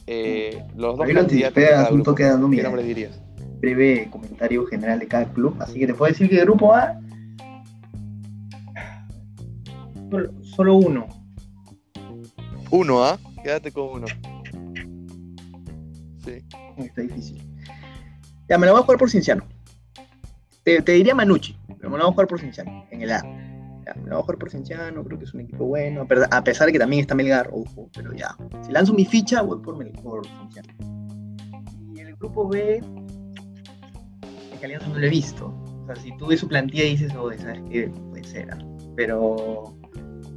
eh, 0.08 0.64
los 0.76 0.98
dos 0.98 1.08
lo 1.08 1.14
candidatos 1.14 1.56
de 1.56 1.70
cada 1.70 1.90
grupo, 1.90 2.16
¿qué 2.16 2.26
nombres 2.26 2.86
dirías? 2.86 3.20
breve 3.64 4.10
comentario 4.12 4.66
general 4.66 5.00
de 5.00 5.08
cada 5.08 5.32
club. 5.32 5.56
Así 5.60 5.80
que 5.80 5.88
te 5.88 5.94
puedo 5.94 6.12
decir 6.12 6.30
que 6.30 6.36
de 6.36 6.42
grupo 6.42 6.74
A, 6.74 7.00
Solo, 10.44 10.76
uno. 10.76 11.08
Uno, 12.70 13.04
¿ah? 13.04 13.18
Quédate 13.42 13.72
con 13.72 13.90
uno. 13.90 14.06
Sí. 16.24 16.44
está 16.78 17.02
difícil. 17.02 17.42
Ya, 18.48 18.60
me 18.60 18.68
la 18.68 18.74
voy 18.74 18.82
a 18.82 18.84
jugar 18.84 19.00
por 19.00 19.10
Cinciano. 19.10 19.44
Te, 20.64 20.84
te 20.84 20.92
diría 20.92 21.16
Manucci, 21.16 21.58
pero 21.80 21.90
me 21.90 21.98
la 21.98 22.04
voy 22.04 22.12
a 22.12 22.14
jugar 22.14 22.28
por 22.28 22.40
Cinciano, 22.40 22.86
en 22.92 23.02
el 23.02 23.12
A. 23.12 23.43
A 23.90 24.22
jugar 24.22 24.38
por 24.38 24.50
Cinciano, 24.50 25.04
creo 25.04 25.18
que 25.18 25.26
es 25.26 25.34
un 25.34 25.42
equipo 25.42 25.66
bueno, 25.66 26.08
a 26.32 26.38
a 26.38 26.44
pesar 26.44 26.68
de 26.68 26.74
que 26.74 26.80
también 26.80 27.02
está 27.02 27.16
Melgar, 27.16 27.50
ojo, 27.52 27.90
pero 27.96 28.14
ya. 28.14 28.36
Si 28.66 28.72
lanzo 28.72 28.94
mi 28.94 29.06
ficha, 29.06 29.42
voy 29.42 29.60
por, 29.60 29.78
Mel- 29.78 29.92
por. 30.02 30.22
Y 31.94 32.00
el 32.00 32.16
grupo 32.16 32.48
B, 32.48 32.82
que 34.60 34.68
no 34.68 34.98
lo 34.98 35.06
he 35.06 35.10
visto. 35.10 35.48
O 35.48 35.86
sea, 35.88 35.96
si 35.96 36.16
tú 36.18 36.28
ves 36.28 36.40
su 36.40 36.48
plantilla 36.48 36.86
y 36.86 36.92
dices, 36.92 37.14
oh, 37.16 37.32
¿sabes 37.34 37.62
qué? 37.70 37.90
Puede 38.10 38.24
ser. 38.24 38.52
ah". 38.52 38.58
Pero 38.96 39.76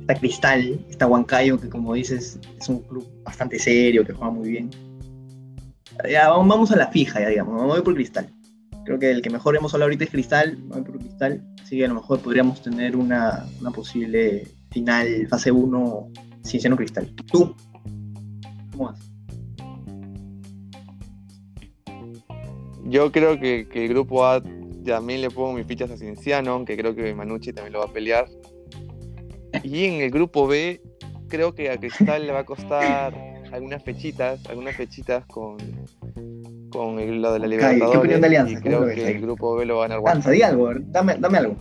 está 0.00 0.14
Cristal, 0.16 0.84
está 0.88 1.06
Huancayo, 1.06 1.60
que 1.60 1.68
como 1.68 1.94
dices, 1.94 2.40
es 2.58 2.68
un 2.68 2.80
club 2.80 3.06
bastante 3.24 3.58
serio, 3.58 4.04
que 4.04 4.12
juega 4.12 4.32
muy 4.32 4.50
bien. 4.50 4.70
Ya, 6.10 6.28
vamos, 6.28 6.48
vamos 6.48 6.70
a 6.72 6.76
la 6.76 6.88
fija, 6.88 7.20
ya 7.20 7.28
digamos, 7.28 7.60
me 7.60 7.66
voy 7.68 7.82
por 7.82 7.94
Cristal. 7.94 8.28
Creo 8.86 9.00
que 9.00 9.10
el 9.10 9.20
que 9.20 9.30
mejor 9.30 9.56
hemos 9.56 9.74
hablado 9.74 9.88
ahorita 9.88 10.04
es 10.04 10.10
Cristal, 10.10 10.56
por 10.68 10.98
Cristal. 10.98 11.44
Así 11.60 11.76
que 11.76 11.84
a 11.84 11.88
lo 11.88 11.94
mejor 11.94 12.20
podríamos 12.20 12.62
tener 12.62 12.96
una, 12.96 13.44
una 13.60 13.72
posible 13.72 14.46
final, 14.70 15.26
fase 15.28 15.50
1, 15.50 16.08
Cienciano 16.44 16.76
Cristal. 16.76 17.12
¿Tú? 17.26 17.56
¿Cómo 18.70 18.84
vas? 18.84 19.10
Yo 22.84 23.10
creo 23.10 23.40
que, 23.40 23.66
que 23.68 23.86
el 23.86 23.88
grupo 23.88 24.24
A 24.24 24.40
también 24.84 25.20
le 25.20 25.30
pongo 25.30 25.54
mis 25.54 25.66
fichas 25.66 25.90
a 25.90 25.96
Cienciano, 25.96 26.52
aunque 26.52 26.76
creo 26.76 26.94
que 26.94 27.12
Manucci 27.12 27.52
también 27.52 27.72
lo 27.72 27.80
va 27.80 27.86
a 27.86 27.92
pelear. 27.92 28.28
Y 29.64 29.86
en 29.86 30.00
el 30.00 30.12
grupo 30.12 30.46
B, 30.46 30.80
creo 31.28 31.56
que 31.56 31.70
a 31.70 31.76
Cristal 31.76 32.24
le 32.24 32.32
va 32.32 32.40
a 32.40 32.44
costar 32.44 33.12
algunas 33.52 33.82
fechitas, 33.82 34.44
algunas 34.48 34.76
fechitas 34.76 35.24
con, 35.26 35.56
con 36.70 36.98
el- 36.98 37.20
lo 37.22 37.32
de 37.32 37.38
la 37.40 37.46
Ok, 37.46 37.50
¿qué 37.50 37.56
Libertadores. 37.56 37.98
opinión 37.98 38.20
de 38.20 38.26
Alianza? 38.26 38.52
Y 38.52 38.54
¿Cómo 38.56 38.64
creo 38.64 38.94
que 38.94 39.04
ahí? 39.06 39.12
el 39.14 39.20
grupo 39.22 39.56
B 39.56 39.66
lo 39.66 39.76
va 39.78 39.84
a 39.84 39.88
ganar. 39.88 40.02
Lanza, 40.04 40.30
di 40.30 40.42
algo, 40.42 40.70
dame, 40.74 41.16
dame 41.18 41.38
algo. 41.38 41.56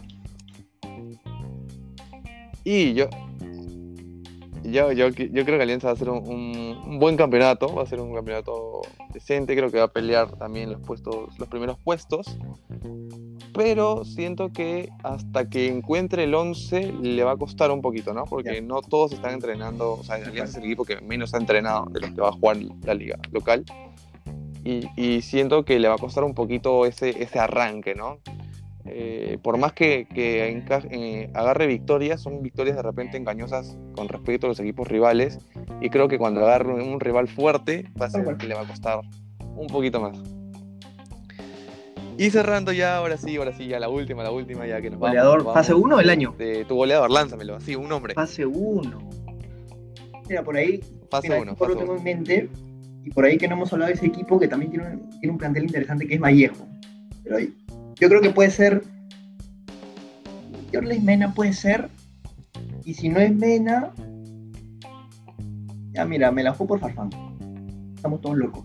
Y 2.64 2.94
yo, 2.94 3.08
yo, 4.72 4.91
yo, 4.91 5.09
yo 5.09 5.45
creo 5.45 5.57
que 5.57 5.63
Alianza 5.63 5.88
va 5.88 5.93
a 5.93 5.97
ser 5.97 6.09
un, 6.09 6.18
un- 6.28 6.78
un 6.88 6.99
buen 6.99 7.18
campeonato, 7.18 7.74
va 7.74 7.84
a 7.84 7.86
ser 7.86 7.99
un 7.99 8.13
campeonato 8.13 8.82
decente, 9.13 9.55
creo 9.55 9.72
que 9.72 9.78
va 9.80 9.86
a 9.86 9.91
pelear 9.91 10.32
también 10.38 10.72
los 10.72 10.82
puestos, 10.82 11.38
los 11.39 11.47
primeros 11.47 11.78
puestos. 11.80 12.38
Pero 13.53 14.03
siento 14.03 14.51
que 14.51 14.89
hasta 15.03 15.49
que 15.49 15.68
encuentre 15.68 16.26
el 16.26 16.36
11 16.36 16.91
le 17.01 17.24
va 17.24 17.32
a 17.32 17.38
costar 17.38 17.72
un 17.72 17.82
poquito, 17.82 18.13
¿no? 18.13 18.26
Porque 18.26 18.55
Ya. 18.55 18.61
no 18.61 18.82
todos 18.82 19.13
están 19.13 19.34
entrenando, 19.34 19.93
o 19.93 20.03
sea, 20.03 20.16
Alianza 20.16 20.43
es 20.43 20.55
el 20.57 20.63
equipo 20.66 20.84
que 20.84 20.99
menos 21.01 21.34
ha 21.34 21.38
entrenado 21.38 21.86
de 21.91 22.01
los 22.01 22.09
que 22.11 22.22
va 22.22 22.30
a 22.30 22.34
jugar 22.34 22.57
la 22.84 22.93
liga 22.93 23.18
local. 23.32 23.63
Y, 24.66 24.88
y 24.97 25.22
siento 25.22 25.63
que 25.63 25.80
le 25.80 25.88
va 25.88 25.93
a 25.95 25.97
costar 25.99 26.24
un 26.24 26.34
poquito 26.34 26.86
ese, 26.86 27.22
ese 27.24 27.39
arranque, 27.39 27.95
¿no? 27.95 28.18
Eh, 28.88 29.40
por 29.42 29.58
más 29.58 29.74
que, 29.74 30.08
eh, 30.16 31.30
agarre 31.34 31.68
victorias, 31.68 32.22
son 32.22 32.42
victorias 32.44 32.76
de 32.76 32.84
repente 32.84 33.18
engañosas 33.18 33.78
con 33.96 34.08
respecto 34.08 34.48
a 34.48 34.50
los 34.50 34.60
equipos 34.60 34.88
rivales. 34.88 35.40
Y 35.82 35.90
creo 35.90 36.08
que 36.08 36.18
cuando 36.18 36.42
agarre 36.42 36.74
un, 36.74 36.82
un 36.82 37.00
rival 37.00 37.28
fuerte, 37.28 37.86
va 38.00 38.06
a 38.06 38.10
ser 38.10 38.38
que 38.38 38.48
le 38.48 38.54
va 38.56 38.62
a 38.62 38.68
costar 38.68 39.00
un 39.56 39.68
poquito 39.68 40.00
más. 40.00 40.18
Y 42.18 42.30
cerrando 42.30 42.72
ya, 42.72 42.96
ahora 42.98 43.18
sí, 43.18 43.36
ahora 43.36 43.52
sí, 43.52 43.68
ya 43.68 43.80
la 43.80 43.90
última, 43.90 44.24
la 44.24 44.32
última, 44.32 44.66
ya 44.66 44.80
que 44.82 44.90
nos 44.90 45.00
Goleador, 45.00 45.40
vamos, 45.40 45.54
fase 45.54 45.74
vamos. 45.74 45.86
1 45.88 45.98
del 45.98 46.10
año. 46.10 46.36
De 46.38 46.64
tu 46.64 46.76
goleador, 46.76 47.12
lánzamelo, 47.12 47.56
así, 47.56 47.76
un 47.76 47.90
nombre. 47.90 48.14
Fase 48.14 48.46
1. 48.46 49.10
Mira, 50.30 50.42
por 50.44 50.56
ahí, 50.56 50.80
Fase 51.12 51.28
mira, 51.28 51.42
1, 51.42 51.56
por 51.56 51.68
lo 51.70 51.74
fase 51.76 51.86
tengo 51.86 51.94
1. 52.00 52.00
en 52.00 52.04
mente, 52.18 52.50
y 53.04 53.10
por 53.10 53.26
ahí 53.26 53.38
que 53.38 53.48
no 53.50 53.56
hemos 53.56 53.74
hablado 53.74 53.90
de 53.90 53.96
ese 53.96 54.06
equipo 54.06 54.40
que 54.40 54.48
también 54.48 54.72
tiene 54.72 54.88
un, 54.88 55.10
tiene 55.20 55.32
un 55.34 55.38
plantel 55.38 55.64
interesante 55.66 56.08
que 56.08 56.16
es 56.16 56.22
Vallejo. 56.22 56.66
Pero 57.24 57.36
ahí- 57.38 57.54
yo 58.00 58.10
creo 58.10 58.22
que 58.22 58.30
puede 58.32 58.50
ser. 58.52 58.84
Yorles 60.72 61.02
Mena 61.04 61.34
puede 61.34 61.54
ser. 61.54 61.89
Y 62.84 62.93
si 62.93 63.10
no 63.10 63.20
es 63.20 63.34
Mena. 63.34 63.91
Ya 65.93 66.06
mira, 66.06 66.32
me 66.32 66.43
la 66.43 66.52
juego 66.52 66.68
por 66.68 66.80
Farfán. 66.80 67.10
Estamos 67.96 68.22
todos 68.22 68.38
locos. 68.38 68.64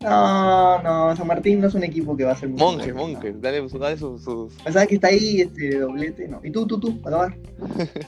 No, 0.00 0.82
no, 0.82 1.16
San 1.16 1.26
Martín 1.26 1.60
no 1.60 1.68
es 1.68 1.74
un 1.74 1.82
equipo 1.82 2.16
que 2.16 2.24
va 2.24 2.32
a 2.32 2.36
ser 2.36 2.48
Monjes, 2.50 2.94
monjes, 2.94 3.40
dale, 3.40 3.66
dale 3.66 3.96
sus, 3.96 4.22
sus- 4.22 4.54
no. 4.64 4.72
¿Sabes 4.72 4.88
que 4.88 4.94
está 4.96 5.08
ahí 5.08 5.40
este 5.40 5.78
doblete? 5.78 6.28
No. 6.28 6.40
¿Y 6.44 6.50
tú, 6.50 6.66
tú, 6.66 6.78
tú? 6.78 7.00
Para 7.00 7.24
acabar. 7.24 7.38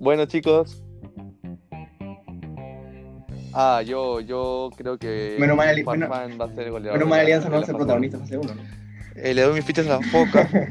Bueno, 0.00 0.26
chicos. 0.26 0.82
Ah, 3.52 3.82
yo, 3.86 4.20
yo 4.20 4.70
creo 4.76 4.98
que 4.98 5.36
Menos 5.38 5.56
mal, 5.56 5.68
Ali- 5.68 5.84
menos- 5.84 6.08
Farfán 6.08 6.38
va 6.40 6.44
a 6.46 6.54
ser 6.54 6.70
goleador. 6.70 6.98
Menos 6.98 7.08
mal 7.08 7.20
Alianza 7.20 7.48
no 7.48 7.56
va 7.56 7.62
a 7.62 7.66
ser 7.66 7.76
protagonista 7.76 8.18
fase 8.18 8.36
1, 8.36 8.54
¿no? 8.54 8.62
Eh, 9.16 9.34
le 9.34 9.42
doy 9.42 9.54
mis 9.54 9.64
fichas 9.64 9.86
a 9.86 10.00
la 10.00 10.02
foca. 10.02 10.48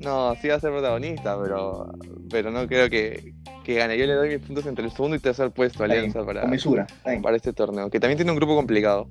no, 0.00 0.34
sí 0.36 0.48
va 0.48 0.54
a 0.54 0.60
ser 0.60 0.70
protagonista, 0.70 1.40
pero, 1.40 1.92
pero 2.30 2.50
no 2.50 2.66
creo 2.66 2.88
que, 2.88 3.34
que 3.64 3.74
gane. 3.74 3.98
Yo 3.98 4.06
le 4.06 4.14
doy 4.14 4.28
mis 4.30 4.38
puntos 4.38 4.66
entre 4.66 4.84
el 4.84 4.90
segundo 4.92 5.16
y 5.16 5.18
tercer 5.18 5.50
puesto 5.50 5.82
a 5.82 5.86
Alianza 5.86 6.24
para, 6.24 6.46
bien. 6.46 7.22
para 7.22 7.36
este 7.36 7.52
torneo, 7.52 7.90
que 7.90 8.00
también 8.00 8.16
tiene 8.16 8.32
un 8.32 8.38
grupo 8.38 8.56
complicado. 8.56 9.08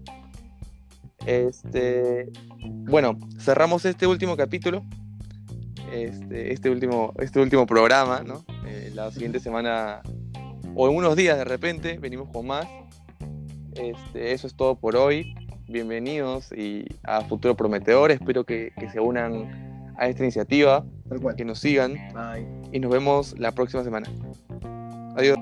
Este, 1.25 2.31
bueno, 2.63 3.17
cerramos 3.39 3.85
este 3.85 4.07
último 4.07 4.37
capítulo, 4.37 4.83
este, 5.91 6.53
este 6.53 6.69
último, 6.69 7.13
este 7.19 7.39
último 7.39 7.65
programa, 7.65 8.21
¿no? 8.25 8.45
Eh, 8.67 8.91
la 8.93 9.11
siguiente 9.11 9.39
semana 9.39 10.01
o 10.75 10.89
en 10.89 10.95
unos 10.95 11.15
días 11.15 11.37
de 11.37 11.45
repente 11.45 11.97
venimos 11.99 12.29
con 12.31 12.47
más. 12.47 12.67
Este, 13.75 14.33
eso 14.33 14.47
es 14.47 14.55
todo 14.55 14.75
por 14.75 14.95
hoy. 14.95 15.33
Bienvenidos 15.68 16.51
y 16.51 16.86
a 17.03 17.22
Futuro 17.22 17.55
Prometedor. 17.55 18.11
Espero 18.11 18.43
que, 18.43 18.72
que 18.80 18.89
se 18.89 18.99
unan 18.99 19.93
a 19.97 20.07
esta 20.07 20.24
iniciativa, 20.24 20.86
Tal 21.09 21.20
cual. 21.20 21.36
que 21.36 21.45
nos 21.45 21.59
sigan 21.59 21.93
Bye. 22.13 22.45
y 22.72 22.80
nos 22.80 22.91
vemos 22.91 23.36
la 23.39 23.51
próxima 23.51 23.84
semana. 23.84 24.07
Adiós. 25.16 25.38